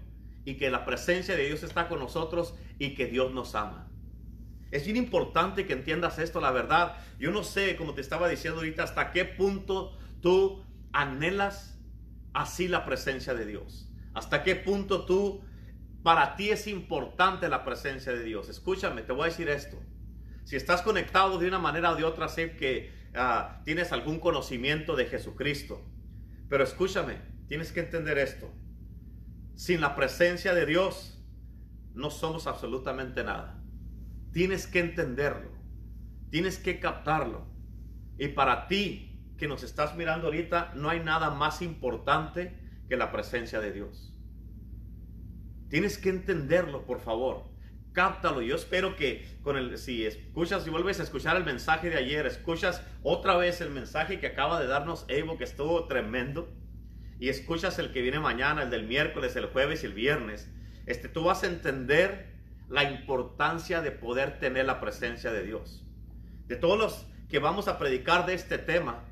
y 0.44 0.54
que 0.54 0.70
la 0.70 0.84
presencia 0.84 1.34
de 1.34 1.46
Dios 1.46 1.64
está 1.64 1.88
con 1.88 1.98
nosotros 1.98 2.54
y 2.78 2.94
que 2.94 3.06
Dios 3.06 3.34
nos 3.34 3.56
ama. 3.56 3.90
Es 4.74 4.84
bien 4.86 4.96
importante 4.96 5.66
que 5.66 5.72
entiendas 5.72 6.18
esto, 6.18 6.40
la 6.40 6.50
verdad. 6.50 6.96
Yo 7.20 7.30
no 7.30 7.44
sé, 7.44 7.76
como 7.76 7.94
te 7.94 8.00
estaba 8.00 8.28
diciendo 8.28 8.58
ahorita, 8.58 8.82
hasta 8.82 9.12
qué 9.12 9.24
punto 9.24 9.96
tú 10.20 10.64
anhelas 10.92 11.78
así 12.32 12.66
la 12.66 12.84
presencia 12.84 13.34
de 13.34 13.46
Dios. 13.46 13.88
Hasta 14.14 14.42
qué 14.42 14.56
punto 14.56 15.06
tú, 15.06 15.44
para 16.02 16.34
ti 16.34 16.50
es 16.50 16.66
importante 16.66 17.48
la 17.48 17.64
presencia 17.64 18.10
de 18.10 18.24
Dios. 18.24 18.48
Escúchame, 18.48 19.02
te 19.02 19.12
voy 19.12 19.22
a 19.22 19.26
decir 19.26 19.48
esto. 19.48 19.80
Si 20.42 20.56
estás 20.56 20.82
conectado 20.82 21.38
de 21.38 21.46
una 21.46 21.60
manera 21.60 21.92
o 21.92 21.94
de 21.94 22.02
otra, 22.02 22.26
sé 22.26 22.56
que 22.56 22.92
ah, 23.14 23.60
tienes 23.64 23.92
algún 23.92 24.18
conocimiento 24.18 24.96
de 24.96 25.06
Jesucristo. 25.06 25.86
Pero 26.48 26.64
escúchame, 26.64 27.18
tienes 27.46 27.70
que 27.70 27.78
entender 27.78 28.18
esto. 28.18 28.50
Sin 29.54 29.80
la 29.80 29.94
presencia 29.94 30.52
de 30.52 30.66
Dios, 30.66 31.24
no 31.94 32.10
somos 32.10 32.48
absolutamente 32.48 33.22
nada. 33.22 33.60
Tienes 34.34 34.66
que 34.66 34.80
entenderlo. 34.80 35.52
Tienes 36.30 36.58
que 36.58 36.80
captarlo. 36.80 37.46
Y 38.18 38.28
para 38.28 38.66
ti 38.66 39.32
que 39.38 39.46
nos 39.46 39.62
estás 39.62 39.96
mirando 39.96 40.26
ahorita, 40.26 40.72
no 40.74 40.90
hay 40.90 40.98
nada 40.98 41.30
más 41.30 41.62
importante 41.62 42.58
que 42.88 42.96
la 42.96 43.12
presencia 43.12 43.60
de 43.60 43.72
Dios. 43.72 44.12
Tienes 45.70 45.98
que 45.98 46.08
entenderlo, 46.08 46.84
por 46.84 47.00
favor. 47.00 47.44
Cáptalo. 47.92 48.42
Yo 48.42 48.56
espero 48.56 48.96
que 48.96 49.38
con 49.42 49.56
el, 49.56 49.78
si 49.78 50.04
escuchas 50.04 50.66
y 50.66 50.70
vuelves 50.70 50.98
a 50.98 51.04
escuchar 51.04 51.36
el 51.36 51.44
mensaje 51.44 51.88
de 51.88 51.96
ayer, 51.96 52.26
escuchas 52.26 52.84
otra 53.04 53.36
vez 53.36 53.60
el 53.60 53.70
mensaje 53.70 54.18
que 54.18 54.26
acaba 54.26 54.60
de 54.60 54.66
darnos 54.66 55.04
Evo, 55.06 55.38
que 55.38 55.44
estuvo 55.44 55.86
tremendo, 55.86 56.52
y 57.20 57.28
escuchas 57.28 57.78
el 57.78 57.92
que 57.92 58.02
viene 58.02 58.18
mañana, 58.18 58.64
el 58.64 58.70
del 58.70 58.88
miércoles, 58.88 59.36
el 59.36 59.46
jueves 59.46 59.84
y 59.84 59.86
el 59.86 59.94
viernes, 59.94 60.50
este, 60.86 61.08
tú 61.08 61.22
vas 61.22 61.44
a 61.44 61.46
entender 61.46 62.33
la 62.68 62.90
importancia 62.90 63.80
de 63.82 63.90
poder 63.90 64.38
tener 64.38 64.66
la 64.66 64.80
presencia 64.80 65.32
de 65.32 65.44
Dios. 65.44 65.84
De 66.46 66.56
todos 66.56 66.78
los 66.78 67.06
que 67.28 67.38
vamos 67.38 67.68
a 67.68 67.78
predicar 67.78 68.26
de 68.26 68.34
este 68.34 68.58
tema, 68.58 69.04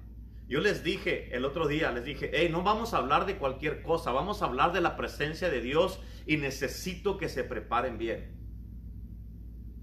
yo 0.48 0.60
les 0.60 0.84
dije 0.84 1.34
el 1.34 1.44
otro 1.44 1.66
día, 1.66 1.92
les 1.92 2.04
dije, 2.04 2.30
hey, 2.34 2.48
no 2.50 2.62
vamos 2.62 2.92
a 2.92 2.98
hablar 2.98 3.26
de 3.26 3.36
cualquier 3.36 3.82
cosa, 3.82 4.12
vamos 4.12 4.42
a 4.42 4.46
hablar 4.46 4.72
de 4.72 4.80
la 4.80 4.96
presencia 4.96 5.48
de 5.48 5.60
Dios 5.60 6.00
y 6.26 6.36
necesito 6.36 7.16
que 7.16 7.28
se 7.28 7.44
preparen 7.44 7.98
bien. 7.98 8.38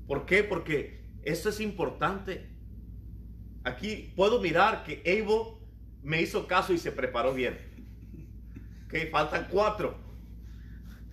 ¿Por 0.07 0.26
qué? 0.26 0.43
Porque 0.43 1.05
eso 1.24 1.49
es 1.49 1.59
importante. 1.59 2.49
Aquí 3.63 4.13
puedo 4.15 4.41
mirar 4.41 4.84
que 4.84 5.01
Evo 5.05 5.59
me 6.01 6.22
hizo 6.22 6.47
caso 6.47 6.74
y 6.74 6.78
se 6.78 6.91
preparó 6.91 7.34
bien. 7.34 7.57
Que 8.89 9.07
faltan 9.07 9.47
cuatro. 9.49 10.09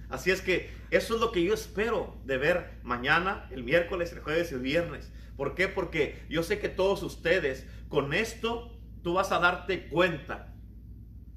Así 0.08 0.30
es 0.30 0.40
que 0.40 0.70
eso 0.90 1.14
es 1.14 1.20
lo 1.20 1.32
que 1.32 1.42
yo 1.42 1.54
espero 1.54 2.16
de 2.24 2.38
ver 2.38 2.78
mañana, 2.82 3.48
el 3.50 3.64
miércoles, 3.64 4.12
el 4.12 4.20
jueves 4.20 4.52
y 4.52 4.54
el 4.54 4.60
viernes. 4.60 5.12
¿Por 5.36 5.54
qué? 5.54 5.68
Porque 5.68 6.22
yo 6.28 6.42
sé 6.42 6.58
que 6.58 6.68
todos 6.68 7.02
ustedes, 7.02 7.66
con 7.88 8.14
esto, 8.14 8.78
tú 9.02 9.14
vas 9.14 9.32
a 9.32 9.38
darte 9.38 9.88
cuenta 9.88 10.56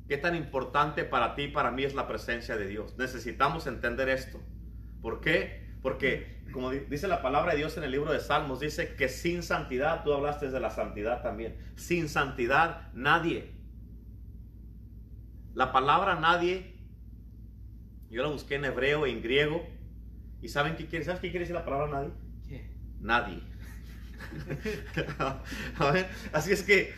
¿Qué 0.09 0.17
tan 0.17 0.36
importante 0.36 1.03
para 1.03 1.36
ti 1.36 1.43
y 1.43 1.47
para 1.49 1.70
mí 1.70 1.84
es 1.84 1.93
la 1.93 2.07
presencia 2.07 2.57
de 2.57 2.65
Dios? 2.65 2.97
Necesitamos 2.97 3.67
entender 3.67 4.09
esto. 4.09 4.41
¿Por 5.03 5.22
qué? 5.22 5.70
Porque, 5.84 6.41
como 6.51 6.72
dice 6.72 7.07
la 7.07 7.22
palabra 7.22 7.51
de 7.51 7.59
Dios 7.59 7.78
en 7.78 7.84
el 7.84 7.91
libro 7.91 8.11
de 8.11 8.20
Salmos, 8.20 8.59
dice 8.59 8.95
que 8.95 9.07
sin 9.07 9.43
santidad, 9.43 10.03
tú 10.03 10.11
hablaste 10.11 10.49
de 10.49 10.59
la 10.59 10.72
santidad 10.72 11.22
también, 11.22 11.59
sin 11.76 12.09
santidad 12.09 12.91
nadie. 12.93 13.53
La 15.53 15.72
palabra 15.72 16.15
nadie, 16.15 16.78
yo 18.10 18.24
la 18.24 18.30
busqué 18.30 18.55
en 18.55 18.66
hebreo 18.66 19.05
y 19.07 19.12
en 19.12 19.22
griego. 19.22 19.68
¿Y 20.41 20.49
saben 20.49 20.76
qué 20.76 20.88
quiere? 20.88 21.05
¿Sabes 21.05 21.22
qué 21.22 21.30
quiere 21.30 21.41
decir 21.41 21.55
la 21.55 21.66
palabra 21.66 21.88
nadie? 21.88 22.12
¿Qué? 22.47 22.70
Nadie. 22.99 23.41
A 25.78 25.91
ver, 25.91 26.10
así 26.34 26.51
es 26.51 26.64
que, 26.64 26.93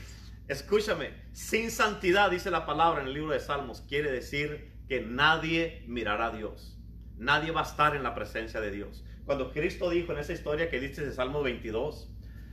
escúchame, 0.48 1.12
sin 1.34 1.72
santidad, 1.72 2.32
dice 2.32 2.52
la 2.52 2.66
palabra 2.66 3.02
en 3.02 3.08
el 3.08 3.14
libro 3.14 3.34
de 3.34 3.40
Salmos, 3.40 3.82
quiere 3.82 4.12
decir 4.12 4.72
que 4.88 5.02
nadie 5.02 5.84
mirará 5.88 6.28
a 6.28 6.36
Dios. 6.36 6.78
Nadie 7.18 7.52
va 7.52 7.62
a 7.62 7.66
estar 7.66 7.96
en 7.96 8.04
la 8.04 8.16
presencia 8.16 8.60
de 8.60 8.72
Dios. 8.72 9.06
Cuando 9.26 9.52
Cristo 9.52 9.90
dijo 9.90 10.12
en 10.12 10.20
esa 10.20 10.34
historia 10.34 10.70
que 10.70 10.80
dice 10.80 11.06
de 11.06 11.12
Salmo 11.14 11.44
22, 11.44 12.10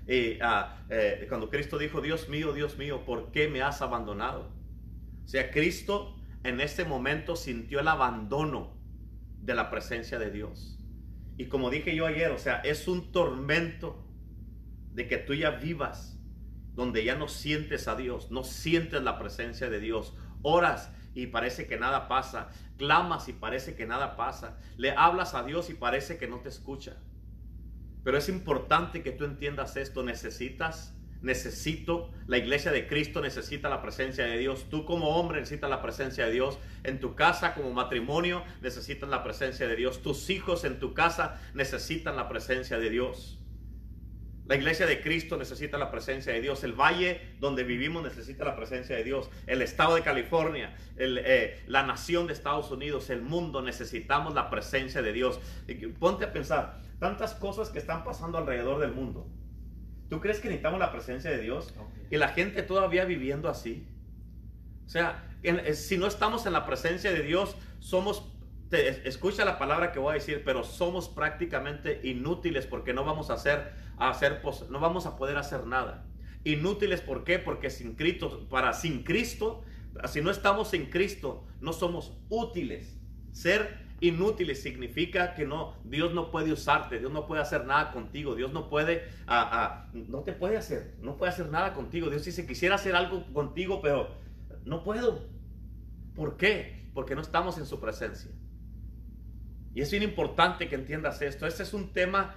eh, 0.07 0.39
ah, 0.43 0.85
eh, 0.91 1.27
cuando 1.29 1.51
Cristo 1.51 1.79
dijo, 1.79 2.01
Dios 2.01 2.29
mío, 2.29 2.53
Dios 2.53 2.79
mío, 2.79 3.05
¿por 3.05 3.33
qué 3.33 3.49
me 3.49 3.63
has 3.63 3.83
abandonado? 3.83 4.53
O 5.25 5.29
sea, 5.29 5.51
Cristo 5.51 6.18
en 6.49 6.61
ese 6.61 6.85
momento 6.85 7.37
sintió 7.37 7.81
el 7.81 7.89
abandono 7.89 8.77
de 9.41 9.55
la 9.55 9.71
presencia 9.71 10.19
de 10.19 10.31
Dios. 10.31 10.79
Y 11.37 11.47
como 11.47 11.71
dije 11.71 11.95
yo 11.95 12.07
ayer, 12.07 12.31
o 12.33 12.39
sea, 12.39 12.57
es 12.61 12.89
un 12.89 13.13
tormento 13.13 14.05
de 14.93 15.07
que 15.07 15.19
tú 15.19 15.35
ya 15.35 15.51
vivas 15.51 16.19
donde 16.75 17.05
ya 17.05 17.17
no 17.17 17.29
sientes 17.29 17.89
a 17.89 17.97
Dios, 17.97 18.31
no 18.31 18.45
sientes 18.45 19.03
la 19.03 19.19
presencia 19.19 19.71
de 19.71 19.81
Dios, 19.81 20.17
oras 20.43 20.93
y 21.15 21.27
parece 21.27 21.67
que 21.67 21.79
nada 21.79 22.09
pasa, 22.09 22.51
clamas 22.77 23.29
y 23.29 23.33
parece 23.33 23.75
que 23.75 23.87
nada 23.87 24.17
pasa, 24.17 24.59
le 24.77 24.93
hablas 24.93 25.35
a 25.35 25.43
Dios 25.43 25.71
y 25.71 25.75
parece 25.75 26.19
que 26.19 26.29
no 26.29 26.41
te 26.41 26.49
escucha. 26.49 26.97
Pero 28.05 28.17
es 28.17 28.29
importante 28.29 29.03
que 29.03 29.13
tú 29.13 29.25
entiendas 29.25 29.77
esto, 29.77 30.03
necesitas 30.03 30.98
necesito, 31.23 32.11
la 32.27 32.39
iglesia 32.39 32.71
de 32.71 32.87
Cristo 32.87 33.21
necesita 33.21 33.69
la 33.69 33.83
presencia 33.83 34.25
de 34.25 34.39
Dios, 34.39 34.67
tú 34.71 34.85
como 34.85 35.17
hombre 35.17 35.41
necesitas 35.41 35.71
la 35.71 35.83
presencia 35.83 36.27
de 36.27 36.33
Dios, 36.33 36.59
en 36.85 37.01
tu 37.01 37.15
casa 37.15 37.55
como 37.55 37.73
matrimonio 37.73 38.45
necesitas 38.61 39.09
la 39.09 39.23
presencia 39.23 39.67
de 39.67 39.77
Dios, 39.77 40.03
tus 40.03 40.31
hijos 40.31 40.65
en 40.65 40.79
tu 40.79 40.95
casa 40.95 41.41
necesitan 41.55 42.17
la 42.17 42.29
presencia 42.29 42.79
de 42.79 42.91
Dios. 42.91 43.39
La 44.49 44.57
iglesia 44.57 44.87
de 44.87 45.03
Cristo 45.03 45.37
necesita 45.37 45.77
la 45.77 45.91
presencia 45.91 46.33
de 46.33 46.41
Dios. 46.41 46.65
El 46.65 46.73
valle 46.73 47.21
donde 47.39 47.65
vivimos 47.65 48.03
necesita 48.03 48.47
la 48.47 48.57
presencia 48.57 48.97
de 48.97 49.05
Dios. 49.05 49.29
El 49.47 49.61
estado 49.61 49.95
de 49.95 50.01
California, 50.01 50.75
eh, 50.97 51.63
la 51.67 51.83
nación 51.83 52.27
de 52.27 52.33
Estados 52.33 52.71
Unidos, 52.71 53.11
el 53.11 53.21
mundo, 53.21 53.61
necesitamos 53.61 54.33
la 54.33 54.49
presencia 54.49 55.03
de 55.03 55.13
Dios. 55.13 55.39
Ponte 55.99 56.25
a 56.25 56.33
pensar, 56.33 56.81
tantas 56.99 57.35
cosas 57.35 57.69
que 57.69 57.79
están 57.79 58.05
pasando 58.05 58.39
alrededor 58.39 58.81
del 58.81 58.93
mundo. 58.93 59.27
¿Tú 60.09 60.21
crees 60.21 60.41
que 60.41 60.49
necesitamos 60.49 60.81
la 60.81 60.91
presencia 60.91 61.31
de 61.31 61.41
Dios? 61.41 61.75
Y 62.11 62.17
la 62.17 62.29
gente 62.29 62.63
todavía 62.63 63.05
viviendo 63.05 63.49
así. 63.49 63.87
O 64.87 64.89
sea, 64.89 65.29
eh, 65.43 65.75
si 65.75 65.99
no 65.99 66.07
estamos 66.07 66.47
en 66.47 66.55
la 66.55 66.65
presencia 66.65 67.13
de 67.13 67.23
Dios, 67.23 67.57
somos 67.79 68.33
escucha 68.71 69.45
la 69.45 69.59
palabra 69.59 69.93
que 69.93 69.99
voy 69.99 70.11
a 70.11 70.15
decir, 70.15 70.43
pero 70.45 70.63
somos 70.63 71.09
prácticamente 71.09 72.01
inútiles 72.05 72.67
porque 72.67 72.93
no 72.93 73.05
vamos 73.05 73.31
a 73.31 73.35
hacer, 73.35 73.73
a 73.97 74.11
hacer 74.11 74.43
no 74.69 74.81
vamos 74.81 75.07
a 75.07 75.17
poder 75.17 75.37
hacer 75.37 75.67
nada. 75.67 76.07
Inútiles, 76.45 77.01
¿por 77.01 77.25
qué? 77.25 77.39
Porque 77.39 77.71
sin 77.71 77.95
Cristo, 77.95 78.47
para 78.49 78.73
sin 78.73 79.05
Cristo, 79.05 79.65
si 80.07 80.21
no 80.21 80.31
estamos 80.31 80.75
en 80.75 80.87
Cristo, 80.87 81.47
no 81.61 81.73
somos 81.73 82.19
útiles. 82.29 82.99
Ser 83.33 83.88
inútiles 84.01 84.63
significa 84.63 85.35
que 85.35 85.45
no, 85.45 85.75
Dios 85.85 86.15
no 86.15 86.31
puede 86.31 86.53
usarte, 86.53 86.99
Dios 86.99 87.13
no 87.13 87.27
puede 87.27 87.43
hacer 87.43 87.65
nada 87.65 87.93
contigo, 87.93 88.35
Dios 88.35 88.53
no 88.53 88.69
puede, 88.69 89.09
no 89.93 90.21
te 90.21 90.33
puede 90.33 90.57
hacer, 90.57 90.95
no 91.01 91.17
puede 91.17 91.33
hacer 91.33 91.49
nada 91.49 91.75
contigo. 91.75 92.09
Dios 92.11 92.25
dice, 92.25 92.47
quisiera 92.47 92.77
hacer 92.77 92.95
algo 92.95 93.25
contigo, 93.33 93.81
pero 93.83 94.09
no 94.65 94.85
puedo. 94.85 95.27
¿Por 96.15 96.37
qué? 96.37 96.91
Porque 96.95 97.15
no 97.15 97.21
estamos 97.21 97.59
en 97.59 97.67
su 97.67 97.81
presencia. 97.81 98.31
Y 99.75 99.83
es 99.83 99.93
importante 99.93 100.69
que 100.69 100.75
entiendas 100.75 101.23
esto. 101.23 101.47
Este 101.47 101.63
es 101.63 101.75
un 101.75 101.93
tema 101.93 102.35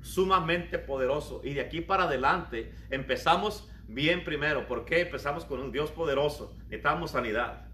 sumamente 0.00 0.78
poderoso. 0.78 1.40
Y 1.44 1.54
de 1.54 1.60
aquí 1.60 1.80
para 1.80 2.04
adelante 2.04 2.72
empezamos 2.90 3.68
bien 3.86 4.24
primero. 4.24 4.66
¿Por 4.66 4.84
qué? 4.84 5.02
Empezamos 5.02 5.44
con 5.44 5.60
un 5.60 5.70
Dios 5.70 5.90
poderoso. 5.90 6.56
Necesitamos 6.64 7.12
sanidad. 7.12 7.71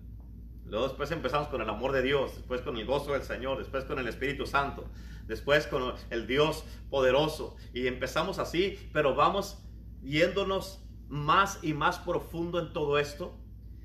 Luego 0.69 0.89
después 0.89 1.11
empezamos 1.11 1.49
con 1.49 1.61
el 1.61 1.69
amor 1.69 1.93
de 1.93 2.03
Dios, 2.03 2.37
después 2.37 2.61
con 2.61 2.77
el 2.77 2.87
gozo 2.87 3.13
del 3.13 3.23
Señor, 3.23 3.59
después 3.59 3.85
con 3.85 3.99
el 3.99 4.09
Espíritu 4.09 4.47
Santo, 4.47 4.85
después 5.27 5.67
con 5.67 5.95
el 6.11 6.27
Dios 6.27 6.65
poderoso. 6.91 7.57
Y 7.73 7.87
empezamos 7.87 8.39
así, 8.39 8.79
pero 8.93 9.15
vamos 9.15 9.63
yéndonos 10.03 10.83
más 11.09 11.59
y 11.63 11.73
más 11.73 11.99
profundo 11.99 12.59
en 12.61 12.73
todo 12.73 12.99
esto 12.99 13.35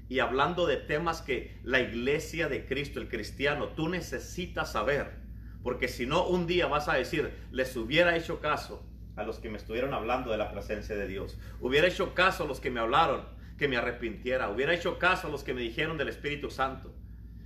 y 0.09 0.19
hablando 0.19 0.67
de 0.67 0.77
temas 0.77 1.21
que 1.21 1.57
la 1.63 1.79
iglesia 1.79 2.49
de 2.49 2.67
Cristo, 2.67 2.99
el 2.99 3.07
cristiano, 3.07 3.69
tú 3.69 3.89
necesitas 3.89 4.73
saber. 4.73 5.21
Porque 5.63 5.87
si 5.87 6.05
no, 6.05 6.27
un 6.27 6.45
día 6.45 6.67
vas 6.67 6.89
a 6.89 6.95
decir, 6.95 7.33
les 7.51 7.75
hubiera 7.77 8.15
hecho 8.17 8.39
caso 8.39 8.85
a 9.15 9.23
los 9.23 9.39
que 9.39 9.49
me 9.49 9.57
estuvieron 9.57 9.93
hablando 9.93 10.31
de 10.31 10.37
la 10.37 10.51
presencia 10.51 10.95
de 10.95 11.07
Dios. 11.07 11.39
Hubiera 11.61 11.87
hecho 11.87 12.13
caso 12.13 12.43
a 12.43 12.47
los 12.47 12.59
que 12.59 12.69
me 12.69 12.79
hablaron 12.79 13.25
que 13.57 13.67
me 13.67 13.77
arrepintiera. 13.77 14.49
Hubiera 14.49 14.73
hecho 14.73 14.99
caso 14.99 15.27
a 15.27 15.31
los 15.31 15.43
que 15.43 15.53
me 15.53 15.61
dijeron 15.61 15.97
del 15.97 16.09
Espíritu 16.09 16.49
Santo. 16.49 16.93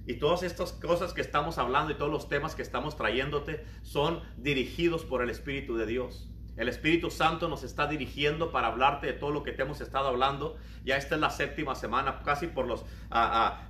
Y 0.06 0.16
todas 0.16 0.44
estas 0.44 0.72
cosas 0.72 1.14
que 1.14 1.22
estamos 1.22 1.58
hablando 1.58 1.92
y 1.92 1.96
todos 1.96 2.12
los 2.12 2.30
temas 2.30 2.56
que 2.56 2.62
estamos 2.62 2.96
trayéndote 2.96 3.66
son 3.82 4.22
dirigidos 4.38 5.04
por 5.04 5.22
el 5.22 5.30
Espíritu 5.30 5.76
de 5.76 5.86
Dios. 5.86 6.30
El 6.56 6.70
Espíritu 6.70 7.12
Santo 7.12 7.50
nos 7.50 7.64
está 7.64 7.88
dirigiendo 7.88 8.52
para 8.52 8.68
hablarte 8.68 9.06
de 9.06 9.14
todo 9.14 9.32
lo 9.32 9.44
que 9.44 9.52
te 9.52 9.62
hemos 9.62 9.80
estado 9.80 10.08
hablando. 10.08 10.58
Ya 10.84 10.98
esta 10.98 11.16
es 11.16 11.22
la 11.22 11.30
séptima 11.30 11.76
semana, 11.76 12.22
casi 12.24 12.48
por 12.48 12.68
los 12.68 12.86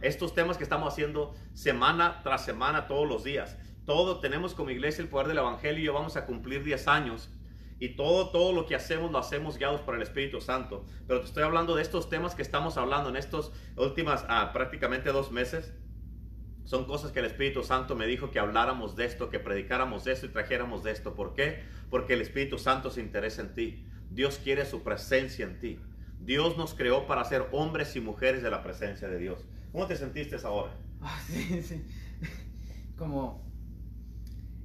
estos 0.01 0.33
temas 0.33 0.57
que 0.57 0.63
estamos 0.63 0.93
haciendo 0.93 1.35
semana 1.53 2.21
tras 2.23 2.45
semana, 2.45 2.87
todos 2.87 3.09
los 3.09 3.23
días. 3.23 3.57
Todo 3.85 4.19
tenemos 4.19 4.53
como 4.53 4.69
iglesia 4.69 5.01
el 5.01 5.09
poder 5.09 5.27
del 5.27 5.39
Evangelio 5.39 5.83
y 5.83 5.93
vamos 5.93 6.17
a 6.17 6.25
cumplir 6.25 6.63
10 6.63 6.87
años. 6.87 7.29
Y 7.79 7.89
todo, 7.89 8.29
todo 8.29 8.53
lo 8.53 8.65
que 8.65 8.75
hacemos 8.75 9.11
lo 9.11 9.19
hacemos 9.19 9.57
guiados 9.57 9.81
por 9.81 9.95
el 9.95 10.01
Espíritu 10.01 10.41
Santo. 10.41 10.85
Pero 11.07 11.19
te 11.21 11.27
estoy 11.27 11.43
hablando 11.43 11.75
de 11.75 11.83
estos 11.83 12.09
temas 12.09 12.33
que 12.33 12.41
estamos 12.41 12.77
hablando 12.77 13.09
en 13.09 13.15
estos 13.15 13.51
últimas 13.75 14.25
ah, 14.29 14.51
prácticamente 14.51 15.11
dos 15.11 15.31
meses. 15.31 15.73
Son 16.63 16.85
cosas 16.85 17.11
que 17.11 17.19
el 17.19 17.25
Espíritu 17.25 17.63
Santo 17.63 17.95
me 17.95 18.07
dijo 18.07 18.31
que 18.31 18.39
habláramos 18.39 18.95
de 18.95 19.05
esto, 19.05 19.29
que 19.29 19.39
predicáramos 19.39 20.03
de 20.03 20.13
esto 20.13 20.25
y 20.25 20.29
trajéramos 20.29 20.83
de 20.83 20.91
esto. 20.91 21.13
¿Por 21.13 21.33
qué? 21.33 21.63
Porque 21.89 22.13
el 22.13 22.21
Espíritu 22.21 22.57
Santo 22.57 22.89
se 22.89 22.99
interesa 22.99 23.41
en 23.41 23.53
ti. 23.53 23.85
Dios 24.09 24.39
quiere 24.43 24.65
su 24.65 24.83
presencia 24.83 25.45
en 25.45 25.59
ti. 25.59 25.79
Dios 26.19 26.57
nos 26.57 26.73
creó 26.73 27.05
para 27.05 27.23
ser 27.25 27.47
hombres 27.51 27.95
y 27.95 28.01
mujeres 28.01 28.41
de 28.41 28.49
la 28.49 28.63
presencia 28.63 29.07
de 29.07 29.19
Dios. 29.19 29.45
¿Cómo 29.71 29.85
te 29.85 29.95
sentiste 29.95 30.35
ahora? 30.43 30.75
Ah, 30.99 31.19
sí, 31.27 31.61
sí. 31.61 31.85
Como 32.97 33.47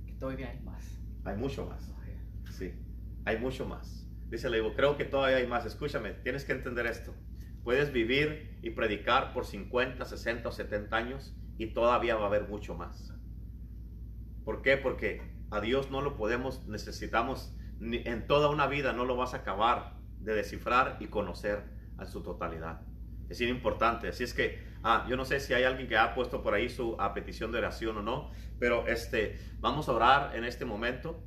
que 0.07 0.15
todavía 0.15 0.49
hay 0.49 0.61
más. 0.61 0.99
Hay 1.25 1.37
mucho 1.37 1.67
más. 1.67 1.93
Sí, 2.51 2.75
hay 3.25 3.39
mucho 3.39 3.67
más. 3.67 4.09
Dice, 4.29 4.49
digo, 4.51 4.75
creo 4.75 4.97
que 4.97 5.05
todavía 5.05 5.37
hay 5.37 5.47
más. 5.47 5.67
Escúchame, 5.67 6.13
tienes 6.13 6.45
que 6.45 6.53
entender 6.53 6.87
esto. 6.87 7.15
Puedes 7.65 7.93
vivir 7.93 8.59
y 8.63 8.71
predicar 8.71 9.33
por 9.33 9.45
50, 9.45 10.05
60 10.05 10.49
o 10.49 10.53
70 10.53 10.97
años 10.97 11.37
y 11.59 11.67
todavía 11.75 12.17
va 12.17 12.25
a 12.25 12.27
haber 12.27 12.49
mucho 12.49 12.75
más. 12.75 13.13
¿Por 14.45 14.63
qué? 14.63 14.77
Porque 14.77 15.21
a 15.51 15.61
Dios 15.61 15.91
no 15.91 16.01
lo 16.01 16.17
podemos, 16.17 16.67
necesitamos, 16.67 17.55
en 17.81 18.27
toda 18.27 18.49
una 18.49 18.67
vida 18.67 18.93
no 18.93 19.05
lo 19.05 19.17
vas 19.17 19.35
a 19.35 19.39
acabar 19.39 19.99
de 20.19 20.35
descifrar 20.35 20.97
y 21.01 21.07
conocer 21.07 21.65
a 21.99 22.07
su 22.07 22.23
totalidad. 22.23 22.81
Es 23.29 23.41
importante. 23.41 24.09
Así 24.09 24.25
es 24.25 24.35
que, 24.35 24.63
ah, 24.83 25.07
yo 25.09 25.17
no 25.17 25.25
sé 25.25 25.41
si 25.41 25.55
hay 25.55 25.65
alguien 25.65 25.89
que 25.89 25.97
ha 25.97 26.15
puesto 26.15 26.43
por 26.43 26.55
ahí 26.55 26.69
su 26.69 26.97
petición 27.15 27.53
de 27.53 27.59
oración 27.59 27.97
o 27.99 28.03
no, 28.03 28.31
pero 28.59 28.87
este, 28.87 29.39
vamos 29.61 29.89
a 29.89 29.93
orar 29.93 30.37
en 30.37 30.45
este 30.45 30.65
momento 30.65 31.23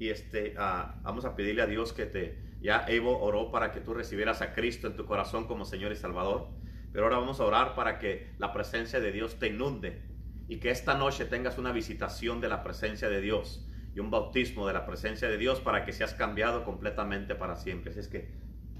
y 0.00 0.08
este, 0.08 0.54
ah, 0.56 0.98
vamos 1.02 1.26
a 1.26 1.36
pedirle 1.36 1.60
a 1.60 1.66
Dios 1.66 1.92
que 1.92 2.06
te, 2.06 2.42
ya 2.62 2.86
Evo 2.88 3.20
oró 3.20 3.50
para 3.50 3.70
que 3.70 3.80
tú 3.80 3.92
recibieras 3.92 4.40
a 4.40 4.54
Cristo 4.54 4.86
en 4.86 4.96
tu 4.96 5.04
corazón 5.04 5.46
como 5.46 5.66
Señor 5.66 5.92
y 5.92 5.96
Salvador. 5.96 6.48
Pero 6.90 7.04
ahora 7.04 7.18
vamos 7.18 7.38
a 7.38 7.44
orar 7.44 7.74
para 7.74 7.98
que 7.98 8.32
la 8.38 8.54
presencia 8.54 8.98
de 8.98 9.12
Dios 9.12 9.38
te 9.38 9.48
inunde 9.48 10.00
y 10.48 10.58
que 10.58 10.70
esta 10.70 10.94
noche 10.96 11.26
tengas 11.26 11.58
una 11.58 11.70
visitación 11.70 12.40
de 12.40 12.48
la 12.48 12.62
presencia 12.62 13.10
de 13.10 13.20
Dios 13.20 13.68
y 13.94 14.00
un 14.00 14.10
bautismo 14.10 14.66
de 14.66 14.72
la 14.72 14.86
presencia 14.86 15.28
de 15.28 15.36
Dios 15.36 15.60
para 15.60 15.84
que 15.84 15.92
seas 15.92 16.14
cambiado 16.14 16.64
completamente 16.64 17.34
para 17.34 17.56
siempre. 17.56 17.90
Así 17.90 18.00
es 18.00 18.08
que 18.08 18.32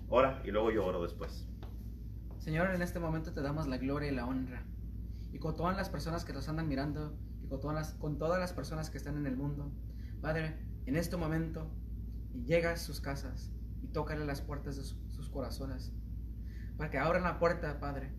ora 0.08 0.40
y 0.42 0.50
luego 0.50 0.70
yo 0.70 0.86
oro 0.86 1.02
después. 1.02 1.46
Señor, 2.38 2.74
en 2.74 2.80
este 2.80 2.98
momento 2.98 3.34
te 3.34 3.42
damos 3.42 3.68
la 3.68 3.76
gloria 3.76 4.10
y 4.10 4.14
la 4.14 4.24
honra. 4.24 4.64
Y 5.34 5.38
con 5.38 5.54
todas 5.54 5.76
las 5.76 5.90
personas 5.90 6.24
que 6.24 6.32
nos 6.32 6.48
andan 6.48 6.66
mirando, 6.66 7.14
y 7.44 7.46
con 7.46 7.60
todas 7.60 7.76
las, 7.76 7.92
con 8.00 8.16
todas 8.16 8.40
las 8.40 8.54
personas 8.54 8.88
que 8.88 8.96
están 8.96 9.18
en 9.18 9.26
el 9.26 9.36
mundo, 9.36 9.70
Padre, 10.22 10.69
en 10.90 10.96
este 10.96 11.16
momento 11.16 11.70
llega 12.44 12.72
a 12.72 12.76
sus 12.76 13.00
casas 13.00 13.52
y 13.80 13.86
tócale 13.86 14.24
las 14.24 14.40
puertas 14.40 14.76
de 14.76 14.82
sus 14.82 15.30
corazones 15.30 15.92
para 16.76 16.90
que 16.90 16.98
abran 16.98 17.22
la 17.22 17.38
puerta, 17.38 17.78
Padre, 17.78 18.10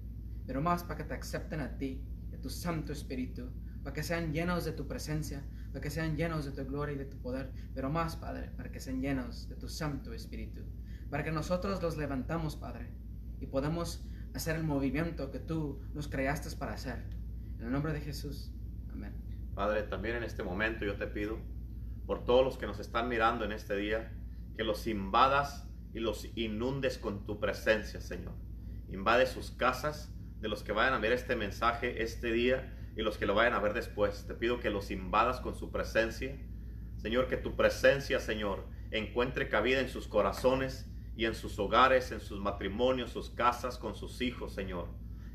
pero 0.48 0.62
más 0.62 0.82
para 0.84 0.96
que 0.96 1.04
te 1.04 1.14
acepten 1.14 1.60
a 1.60 1.78
ti, 1.78 2.02
de 2.30 2.38
tu 2.38 2.50
Santo 2.50 2.94
Espíritu, 2.94 3.52
para 3.84 3.94
que 3.94 4.04
sean 4.04 4.32
llenos 4.32 4.64
de 4.64 4.72
tu 4.72 4.88
presencia, 4.88 5.44
para 5.74 5.82
que 5.82 5.90
sean 5.90 6.16
llenos 6.16 6.46
de 6.46 6.52
tu 6.52 6.66
gloria 6.66 6.96
y 6.96 6.98
de 6.98 7.04
tu 7.04 7.18
poder, 7.18 7.52
pero 7.74 7.90
más, 7.90 8.16
Padre, 8.16 8.52
para 8.56 8.72
que 8.72 8.80
sean 8.80 9.02
llenos 9.02 9.50
de 9.50 9.58
tu 9.58 9.68
Santo 9.68 10.14
Espíritu, 10.14 10.62
para 11.10 11.26
que 11.26 11.32
nosotros 11.34 11.82
los 11.84 11.98
levantamos, 11.98 12.56
Padre, 12.56 12.94
y 13.42 13.48
podamos 13.48 14.08
hacer 14.34 14.56
el 14.56 14.64
movimiento 14.64 15.30
que 15.30 15.40
tú 15.40 15.82
nos 15.94 16.08
creaste 16.08 16.56
para 16.56 16.76
hacer. 16.76 17.04
En 17.60 17.66
el 17.66 17.72
nombre 17.74 17.92
de 17.92 18.00
Jesús. 18.00 18.54
Amén. 18.94 19.12
Padre, 19.56 19.84
también 19.84 20.16
en 20.16 20.24
este 20.24 20.42
momento 20.42 20.86
yo 20.86 20.96
te 20.96 21.08
pido 21.08 21.38
por 22.12 22.26
todos 22.26 22.44
los 22.44 22.58
que 22.58 22.68
nos 22.68 22.78
están 22.80 23.08
mirando 23.08 23.46
en 23.46 23.54
este 23.54 23.74
día, 23.78 24.12
que 24.58 24.66
los 24.66 24.86
invadas 24.86 25.66
y 25.94 26.02
los 26.02 26.28
inundes 26.36 26.98
con 26.98 27.26
tu 27.26 27.40
presencia, 27.40 28.02
Señor. 28.02 28.34
Invade 28.90 29.26
sus 29.28 29.52
casas 29.52 30.14
de 30.42 30.50
los 30.50 30.62
que 30.62 30.74
vayan 30.74 30.94
a 30.94 31.00
ver 31.00 31.14
este 31.14 31.38
mensaje 31.38 32.04
este 32.04 32.34
día 32.34 32.78
y 32.98 33.02
los 33.02 33.18
que 33.18 33.26
lo 33.26 33.34
vayan 33.34 33.54
a 33.54 33.60
ver 33.60 33.74
después. 33.74 34.28
Te 34.28 34.34
pido 34.34 34.60
que 34.60 34.70
los 34.70 34.92
invadas 34.92 35.40
con 35.40 35.56
su 35.56 35.72
presencia. 35.72 36.38
Señor, 36.98 37.30
que 37.30 37.38
tu 37.38 37.56
presencia, 37.56 38.20
Señor, 38.20 38.66
encuentre 38.92 39.48
cabida 39.48 39.80
en 39.80 39.88
sus 39.88 40.10
corazones 40.10 40.92
y 41.16 41.24
en 41.24 41.34
sus 41.34 41.58
hogares, 41.60 42.12
en 42.12 42.20
sus 42.20 42.42
matrimonios, 42.42 43.12
sus 43.12 43.30
casas, 43.30 43.78
con 43.78 43.96
sus 43.96 44.20
hijos, 44.20 44.54
Señor. 44.54 44.90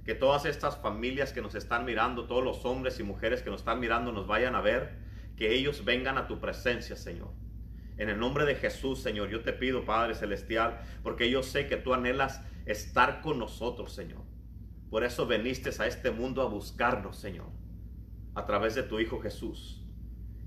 Que 0.05 0.15
todas 0.15 0.45
estas 0.45 0.77
familias 0.77 1.33
que 1.33 1.41
nos 1.41 1.55
están 1.55 1.87
mirando, 1.87 2.27
todos 2.27 2.45
los 2.45 2.67
hombres 2.67 3.01
y 3.01 3.03
mujeres 3.03 3.41
que 3.41 3.49
nos 3.49 3.61
están 3.61 3.81
mirando, 3.81 4.13
nos 4.13 4.27
vayan 4.27 4.55
a 4.55 4.61
ver, 4.61 5.07
que 5.37 5.55
ellos 5.55 5.85
vengan 5.85 6.19
a 6.19 6.27
tu 6.27 6.41
presencia, 6.41 6.97
Señor. 6.97 7.31
En 7.99 8.09
el 8.09 8.19
nombre 8.19 8.45
de 8.45 8.57
Jesús, 8.57 9.03
Señor, 9.03 9.29
yo 9.29 9.43
te 9.43 9.53
pido, 9.53 9.85
Padre 9.85 10.15
Celestial, 10.15 10.81
porque 11.03 11.31
yo 11.31 11.43
sé 11.43 11.67
que 11.67 11.77
tú 11.77 11.95
anhelas 11.95 12.43
estar 12.67 13.21
con 13.23 13.39
nosotros, 13.39 13.95
Señor. 13.95 14.23
Por 14.91 15.05
eso 15.05 15.27
veniste 15.27 15.71
a 15.79 15.87
este 15.87 16.11
mundo 16.11 16.43
a 16.43 16.49
buscarnos, 16.49 17.19
Señor, 17.19 17.47
a 18.35 18.45
través 18.45 18.75
de 18.75 18.83
tu 18.83 19.01
Hijo 19.01 19.21
Jesús. 19.21 19.83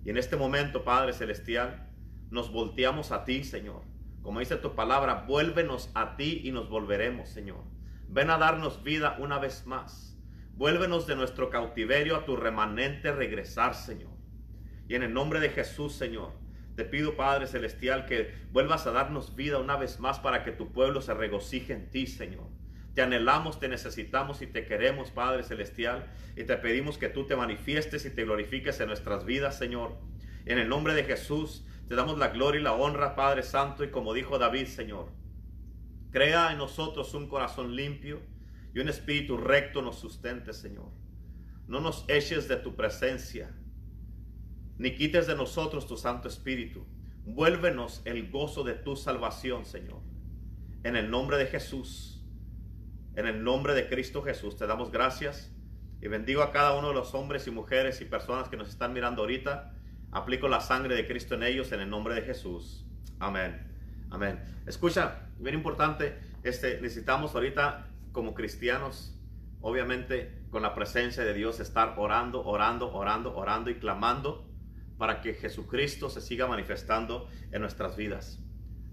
Y 0.06 0.10
en 0.10 0.18
este 0.18 0.36
momento, 0.36 0.84
Padre 0.84 1.14
Celestial, 1.14 1.90
nos 2.30 2.52
volteamos 2.52 3.12
a 3.12 3.26
ti, 3.26 3.44
Señor. 3.44 3.82
Como 4.22 4.40
dice 4.40 4.58
tu 4.58 4.76
palabra, 4.76 5.26
vuélvenos 5.28 5.90
a 5.96 6.16
ti 6.16 6.42
y 6.44 6.52
nos 6.52 6.70
volveremos, 6.70 7.30
Señor. 7.30 7.64
Ven 8.08 8.30
a 8.30 8.38
darnos 8.38 8.84
vida 8.84 9.18
una 9.20 9.40
vez 9.40 9.66
más. 9.66 10.18
Vuélvenos 10.54 11.08
de 11.08 11.16
nuestro 11.16 11.50
cautiverio 11.50 12.16
a 12.16 12.26
tu 12.26 12.36
remanente 12.36 13.12
regresar, 13.12 13.76
Señor. 13.76 14.19
Y 14.90 14.96
en 14.96 15.04
el 15.04 15.14
nombre 15.14 15.40
de 15.40 15.50
Jesús, 15.50 15.94
Señor, 15.94 16.34
te 16.76 16.84
pido, 16.84 17.16
Padre 17.16 17.46
Celestial, 17.46 18.06
que 18.06 18.34
vuelvas 18.52 18.88
a 18.88 18.92
darnos 18.92 19.36
vida 19.36 19.60
una 19.60 19.78
vez 19.78 20.00
más 20.00 20.20
para 20.20 20.44
que 20.44 20.52
tu 20.52 20.74
pueblo 20.74 21.02
se 21.02 21.14
regocije 21.14 21.74
en 21.74 21.92
ti, 21.92 22.08
Señor. 22.08 22.48
Te 22.96 23.04
anhelamos, 23.04 23.60
te 23.60 23.68
necesitamos 23.68 24.42
y 24.42 24.48
te 24.48 24.66
queremos, 24.66 25.12
Padre 25.12 25.44
Celestial. 25.44 26.12
Y 26.36 26.44
te 26.46 26.58
pedimos 26.58 26.98
que 26.98 27.08
tú 27.08 27.28
te 27.28 27.36
manifiestes 27.36 28.04
y 28.06 28.10
te 28.10 28.24
glorifiques 28.24 28.80
en 28.80 28.88
nuestras 28.88 29.26
vidas, 29.26 29.60
Señor. 29.60 29.96
En 30.46 30.58
el 30.58 30.68
nombre 30.68 30.96
de 30.96 31.04
Jesús, 31.04 31.66
te 31.88 31.94
damos 31.94 32.18
la 32.18 32.30
gloria 32.30 32.60
y 32.60 32.64
la 32.64 32.74
honra, 32.74 33.16
Padre 33.16 33.44
Santo. 33.44 33.84
Y 33.84 33.92
como 33.92 34.16
dijo 34.16 34.40
David, 34.40 34.66
Señor, 34.66 35.12
crea 36.12 36.52
en 36.52 36.58
nosotros 36.58 37.14
un 37.14 37.28
corazón 37.30 37.76
limpio 37.76 38.22
y 38.74 38.80
un 38.80 38.90
espíritu 38.90 39.38
recto 39.38 39.84
nos 39.84 40.00
sustente, 40.00 40.52
Señor. 40.52 40.90
No 41.68 41.80
nos 41.80 42.06
eches 42.08 42.48
de 42.48 42.56
tu 42.56 42.76
presencia, 42.76 43.54
ni 44.80 44.96
quites 44.96 45.28
de 45.28 45.36
nosotros 45.36 45.86
tu 45.86 45.98
Santo 45.98 46.30
Espíritu. 46.30 46.88
Vuélvenos 47.26 48.02
el 48.06 48.32
gozo 48.32 48.64
de 48.64 48.74
tu 48.74 48.96
salvación, 48.96 49.66
Señor. 49.66 50.00
En 50.84 50.96
el 50.96 51.12
nombre 51.12 51.38
de 51.38 51.48
Jesús. 51.48 52.24
En 53.16 53.28
el 53.28 53.44
nombre 53.44 53.74
de 53.74 53.90
Cristo 53.90 54.24
Jesús 54.24 54.56
te 54.56 54.66
damos 54.66 54.92
gracias 54.92 55.54
y 56.02 56.08
bendigo 56.08 56.42
a 56.42 56.54
cada 56.54 56.78
uno 56.78 56.88
de 56.88 56.94
los 56.94 57.14
hombres 57.14 57.46
y 57.48 57.52
mujeres 57.52 58.00
y 58.00 58.06
personas 58.06 58.48
que 58.48 58.56
nos 58.56 58.70
están 58.70 58.94
mirando 58.94 59.22
ahorita. 59.22 59.74
Aplico 60.12 60.48
la 60.48 60.62
sangre 60.62 60.96
de 60.96 61.06
Cristo 61.06 61.36
en 61.36 61.44
ellos 61.44 61.74
en 61.74 61.82
el 61.82 61.90
nombre 61.90 62.16
de 62.16 62.22
Jesús. 62.22 62.86
Amén. 63.20 63.68
Amén. 64.10 64.40
Escucha, 64.66 65.28
bien 65.40 65.56
importante, 65.56 66.18
este, 66.44 66.80
necesitamos 66.80 67.36
ahorita 67.36 67.90
como 68.14 68.34
cristianos, 68.34 69.20
obviamente 69.60 70.46
con 70.50 70.62
la 70.62 70.74
presencia 70.74 71.26
de 71.26 71.34
Dios, 71.34 71.60
estar 71.60 71.96
orando, 71.98 72.46
orando, 72.46 72.94
orando, 72.94 73.36
orando 73.36 73.70
y 73.70 73.76
clamando 73.76 74.49
para 75.00 75.22
que 75.22 75.34
Jesucristo 75.34 76.12
se 76.12 76.22
siga 76.22 76.46
manifestando 76.46 77.28
en 77.52 77.62
nuestras 77.62 77.98
vidas. 77.98 78.40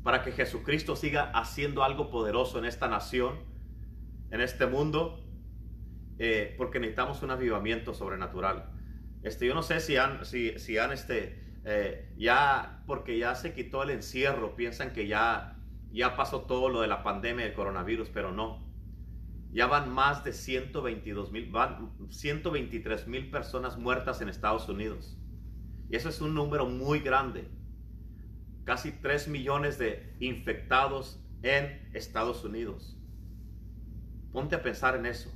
Para 0.02 0.22
que 0.22 0.32
Jesucristo 0.32 0.96
siga 0.96 1.30
haciendo 1.34 1.82
algo 1.84 2.09
poderoso 2.09 2.59
en 2.59 2.64
esta 2.64 2.88
nación 2.88 3.40
en 4.30 4.40
este 4.40 4.66
mundo 4.66 5.22
eh, 6.18 6.54
porque 6.57 6.80
necesitamos 6.80 7.22
un 7.22 7.30
avivamiento 7.30 7.92
sobrenatural. 7.92 8.70
Este, 9.22 9.46
yo 9.46 9.54
no 9.54 9.62
sé 9.62 9.80
si 9.80 9.96
han, 9.96 10.24
si, 10.24 10.78
han 10.78 10.92
este, 10.92 11.44
eh, 11.64 12.12
ya, 12.16 12.82
porque 12.86 13.18
ya 13.18 13.34
se 13.34 13.52
quitó 13.52 13.82
el 13.82 13.90
encierro, 13.90 14.57
piensan 14.57 14.92
que 14.92 15.07
ya, 15.07 15.59
ya 15.90 16.16
pasó 16.16 16.42
todo 16.42 16.68
lo 16.70 16.80
de 16.80 16.88
la 16.88 17.02
pandemia 17.02 17.44
del 17.44 17.54
coronavirus, 17.54 18.09
pero 18.11 18.32
no. 18.32 18.64
Ya 19.52 19.66
van 19.66 19.92
más 19.92 20.24
de 20.24 20.32
122 20.32 21.32
mil, 21.32 21.50
van 21.50 21.92
123 22.09 23.07
mil 23.09 23.30
personas 23.30 23.76
muertas 23.76 24.20
en 24.20 24.28
Estados 24.28 24.68
Unidos. 24.68 25.18
Y 25.89 25.97
eso 25.97 26.09
es 26.09 26.20
un 26.20 26.34
número 26.34 26.66
muy 26.66 27.01
grande. 27.01 27.49
Casi 28.64 28.93
3 28.93 29.28
millones 29.28 29.78
de 29.78 30.16
infectados 30.20 31.22
en 31.43 31.89
Estados 31.95 32.45
Unidos. 32.45 32.99
Ponte 34.32 34.57
a 34.57 34.62
pensar 34.62 34.97
en 34.97 35.07
eso. 35.07 35.32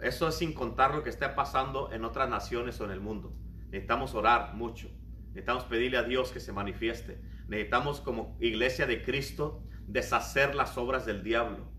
Eso 0.00 0.28
es 0.28 0.34
sin 0.34 0.52
contar 0.52 0.94
lo 0.94 1.02
que 1.02 1.10
está 1.10 1.34
pasando 1.34 1.92
en 1.92 2.04
otras 2.04 2.28
naciones 2.28 2.80
o 2.80 2.84
en 2.84 2.90
el 2.90 3.00
mundo. 3.00 3.32
Necesitamos 3.70 4.14
orar 4.14 4.54
mucho. 4.54 4.90
Necesitamos 5.28 5.64
pedirle 5.64 5.96
a 5.96 6.02
Dios 6.02 6.32
que 6.32 6.40
se 6.40 6.52
manifieste. 6.52 7.22
Necesitamos 7.48 8.00
como 8.00 8.36
iglesia 8.40 8.86
de 8.86 9.02
Cristo 9.02 9.62
deshacer 9.86 10.54
las 10.54 10.76
obras 10.76 11.06
del 11.06 11.22
diablo. 11.22 11.70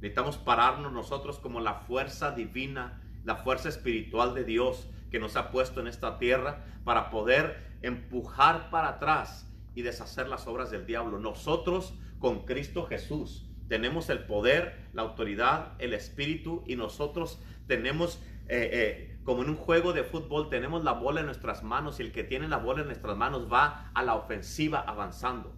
Necesitamos 0.00 0.38
pararnos 0.38 0.92
nosotros 0.92 1.38
como 1.38 1.60
la 1.60 1.74
fuerza 1.74 2.30
divina, 2.30 3.02
la 3.24 3.36
fuerza 3.36 3.68
espiritual 3.68 4.34
de 4.34 4.44
Dios 4.44 4.88
que 5.10 5.18
nos 5.18 5.36
ha 5.36 5.50
puesto 5.50 5.80
en 5.80 5.86
esta 5.86 6.18
tierra 6.18 6.64
para 6.84 7.10
poder 7.10 7.78
empujar 7.82 8.70
para 8.70 8.88
atrás 8.88 9.50
y 9.74 9.82
deshacer 9.82 10.28
las 10.28 10.46
obras 10.46 10.70
del 10.70 10.86
diablo. 10.86 11.18
Nosotros 11.18 11.94
con 12.18 12.44
Cristo 12.44 12.86
Jesús 12.86 13.48
tenemos 13.68 14.10
el 14.10 14.20
poder, 14.20 14.88
la 14.92 15.02
autoridad, 15.02 15.74
el 15.78 15.94
espíritu 15.94 16.64
y 16.66 16.76
nosotros 16.76 17.40
tenemos, 17.66 18.20
eh, 18.48 18.70
eh, 18.72 19.18
como 19.24 19.42
en 19.42 19.50
un 19.50 19.56
juego 19.56 19.92
de 19.92 20.04
fútbol, 20.04 20.48
tenemos 20.48 20.82
la 20.84 20.92
bola 20.92 21.20
en 21.20 21.26
nuestras 21.26 21.62
manos 21.62 22.00
y 22.00 22.02
el 22.02 22.12
que 22.12 22.24
tiene 22.24 22.48
la 22.48 22.56
bola 22.56 22.80
en 22.80 22.86
nuestras 22.86 23.16
manos 23.16 23.52
va 23.52 23.90
a 23.94 24.02
la 24.02 24.14
ofensiva 24.14 24.80
avanzando. 24.80 25.54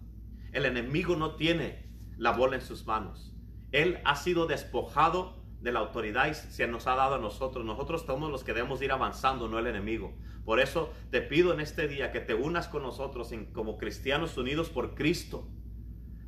El 0.51 0.65
enemigo 0.65 1.15
no 1.15 1.35
tiene 1.35 1.89
la 2.17 2.31
bola 2.31 2.57
en 2.57 2.61
sus 2.61 2.85
manos. 2.85 3.33
Él 3.71 3.99
ha 4.03 4.17
sido 4.17 4.45
despojado 4.45 5.40
de 5.61 5.71
la 5.71 5.79
autoridad 5.79 6.33
se 6.33 6.67
nos 6.67 6.87
ha 6.87 6.95
dado 6.95 7.15
a 7.15 7.19
nosotros. 7.19 7.63
Nosotros 7.63 8.03
somos 8.05 8.31
los 8.31 8.43
que 8.43 8.53
debemos 8.53 8.81
ir 8.81 8.91
avanzando, 8.91 9.47
no 9.47 9.59
el 9.59 9.67
enemigo. 9.67 10.13
Por 10.43 10.59
eso 10.59 10.91
te 11.11 11.21
pido 11.21 11.53
en 11.53 11.59
este 11.59 11.87
día 11.87 12.11
que 12.11 12.19
te 12.19 12.33
unas 12.33 12.67
con 12.67 12.81
nosotros 12.81 13.31
como 13.53 13.77
cristianos 13.77 14.37
unidos 14.37 14.69
por 14.69 14.95
Cristo 14.95 15.47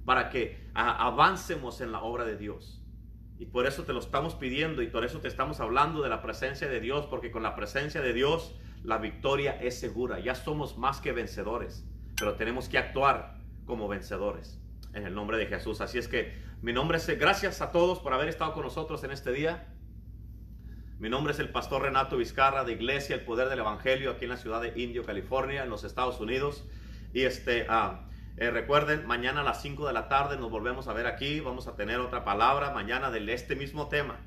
para 0.05 0.29
que 0.29 0.69
avancemos 0.75 1.81
en 1.81 1.91
la 1.91 2.01
obra 2.01 2.25
de 2.25 2.37
Dios. 2.37 2.81
Y 3.39 3.47
por 3.47 3.65
eso 3.65 3.83
te 3.83 3.93
lo 3.93 3.99
estamos 3.99 4.35
pidiendo 4.35 4.83
y 4.83 4.87
por 4.87 5.03
eso 5.03 5.19
te 5.19 5.27
estamos 5.27 5.59
hablando 5.59 6.01
de 6.03 6.09
la 6.09 6.21
presencia 6.21 6.67
de 6.67 6.79
Dios, 6.79 7.07
porque 7.07 7.31
con 7.31 7.41
la 7.41 7.55
presencia 7.55 8.01
de 8.01 8.13
Dios 8.13 8.55
la 8.83 8.99
victoria 8.99 9.59
es 9.59 9.79
segura. 9.79 10.19
Ya 10.19 10.35
somos 10.35 10.77
más 10.77 11.01
que 11.01 11.11
vencedores, 11.11 11.83
pero 12.15 12.35
tenemos 12.35 12.69
que 12.69 12.77
actuar 12.77 13.39
como 13.65 13.87
vencedores 13.87 14.62
en 14.93 15.05
el 15.05 15.13
nombre 15.13 15.37
de 15.37 15.47
Jesús. 15.47 15.81
Así 15.81 15.97
es 15.97 16.07
que 16.07 16.33
mi 16.61 16.73
nombre 16.73 16.97
es, 16.97 17.07
gracias 17.19 17.61
a 17.61 17.71
todos 17.71 17.99
por 17.99 18.13
haber 18.13 18.27
estado 18.27 18.53
con 18.53 18.63
nosotros 18.63 19.03
en 19.03 19.11
este 19.11 19.31
día. 19.31 19.67
Mi 20.99 21.09
nombre 21.09 21.33
es 21.33 21.39
el 21.39 21.49
pastor 21.49 21.81
Renato 21.81 22.17
Vizcarra 22.17 22.63
de 22.63 22.73
Iglesia 22.73 23.15
El 23.15 23.25
Poder 23.25 23.49
del 23.49 23.59
Evangelio 23.59 24.11
aquí 24.11 24.25
en 24.25 24.29
la 24.29 24.37
ciudad 24.37 24.61
de 24.61 24.79
Indio, 24.79 25.03
California, 25.03 25.63
en 25.63 25.69
los 25.69 25.83
Estados 25.83 26.19
Unidos. 26.19 26.63
Y 27.13 27.23
este, 27.23 27.65
ah, 27.67 28.07
eh, 28.37 28.51
recuerden, 28.51 29.05
mañana 29.05 29.41
a 29.41 29.43
las 29.43 29.61
5 29.61 29.85
de 29.85 29.93
la 29.93 30.07
tarde 30.07 30.37
nos 30.37 30.49
volvemos 30.49 30.87
a 30.87 30.93
ver 30.93 31.07
aquí. 31.07 31.39
Vamos 31.39 31.67
a 31.67 31.75
tener 31.75 31.99
otra 31.99 32.23
palabra 32.23 32.71
mañana 32.71 33.11
de 33.11 33.33
este 33.33 33.55
mismo 33.55 33.89
tema. 33.89 34.19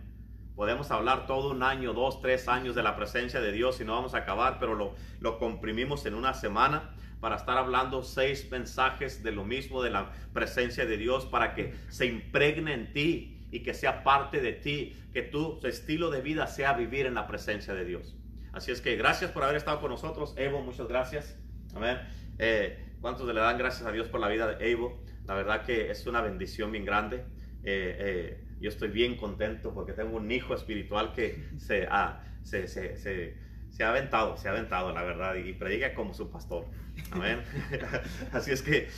Podemos 0.55 0.91
hablar 0.91 1.27
todo 1.27 1.51
un 1.51 1.63
año, 1.63 1.93
dos, 1.93 2.21
tres 2.21 2.49
años 2.49 2.75
de 2.75 2.83
la 2.83 2.97
presencia 2.97 3.41
de 3.41 3.53
Dios 3.53 3.81
y 3.81 3.85
no 3.85 3.93
vamos 3.93 4.15
a 4.15 4.19
acabar, 4.19 4.59
pero 4.59 4.75
lo, 4.75 4.95
lo 5.21 5.39
comprimimos 5.39 6.07
en 6.07 6.15
una 6.15 6.35
semana 6.35 6.95
para 7.21 7.37
estar 7.37 7.57
hablando 7.59 8.03
seis 8.03 8.51
mensajes 8.51 9.23
de 9.23 9.33
lo 9.33 9.45
mismo, 9.45 9.83
de 9.83 9.91
la 9.91 10.13
presencia 10.33 10.87
de 10.87 10.97
Dios, 10.97 11.27
para 11.27 11.55
que 11.55 11.75
se 11.89 12.07
impregne 12.07 12.75
en 12.75 12.93
ti 12.93 13.47
y 13.51 13.61
que 13.61 13.75
sea 13.75 14.03
parte 14.03 14.41
de 14.41 14.53
ti, 14.53 14.97
que 15.13 15.23
tu 15.23 15.61
estilo 15.65 16.11
de 16.11 16.21
vida 16.21 16.47
sea 16.47 16.75
vivir 16.75 17.07
en 17.07 17.15
la 17.15 17.27
presencia 17.27 17.75
de 17.75 17.85
Dios. 17.85 18.17
Así 18.53 18.71
es 18.71 18.81
que 18.81 18.97
gracias 18.97 19.31
por 19.31 19.45
haber 19.45 19.57
estado 19.57 19.81
con 19.81 19.91
nosotros. 19.91 20.35
Evo, 20.37 20.63
muchas 20.63 20.89
gracias. 20.89 21.37
Amén. 21.75 21.99
Eh, 22.39 22.79
¿Cuántos 23.03 23.27
le 23.27 23.39
dan 23.39 23.59
gracias 23.59 23.87
a 23.87 23.93
Dios 23.93 24.09
por 24.09 24.19
la 24.19 24.29
vida 24.29 24.55
de 24.55 24.71
Evo? 24.71 25.03
La 25.27 25.35
verdad 25.35 25.63
que 25.63 25.91
es 25.91 26.07
una 26.07 26.23
bendición 26.23 26.73
bien 26.73 26.85
grande. 26.85 27.25
Eh, 27.65 27.97
eh, 27.99 28.45
yo 28.61 28.71
estoy 28.71 28.89
bien 28.89 29.17
contento 29.17 29.75
porque 29.75 29.93
tengo 29.93 30.17
un 30.17 30.31
hijo 30.31 30.55
espiritual 30.55 31.13
que 31.13 31.51
se, 31.59 31.87
ha, 31.91 32.23
se, 32.43 32.67
se, 32.67 32.97
se, 32.97 33.37
se 33.77 33.85
ha 33.85 33.91
aventado, 33.91 34.39
se 34.39 34.49
ha 34.49 34.53
aventado, 34.53 34.91
la 34.95 35.03
verdad, 35.03 35.35
y 35.35 35.53
predica 35.53 35.93
como 35.93 36.15
su 36.15 36.31
pastor. 36.31 36.65
Amén. 37.11 37.43
Así 38.33 38.51
es 38.51 38.63
que 38.63 38.89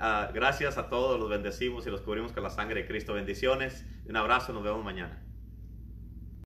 ah, 0.00 0.28
gracias 0.34 0.76
a 0.76 0.88
todos, 0.88 1.20
los 1.20 1.30
bendecimos 1.30 1.86
y 1.86 1.90
los 1.90 2.00
cubrimos 2.00 2.32
con 2.32 2.42
la 2.42 2.50
sangre 2.50 2.82
de 2.82 2.88
Cristo. 2.88 3.14
Bendiciones, 3.14 3.86
un 4.08 4.16
abrazo, 4.16 4.52
nos 4.52 4.64
vemos 4.64 4.84
mañana. 4.84 5.23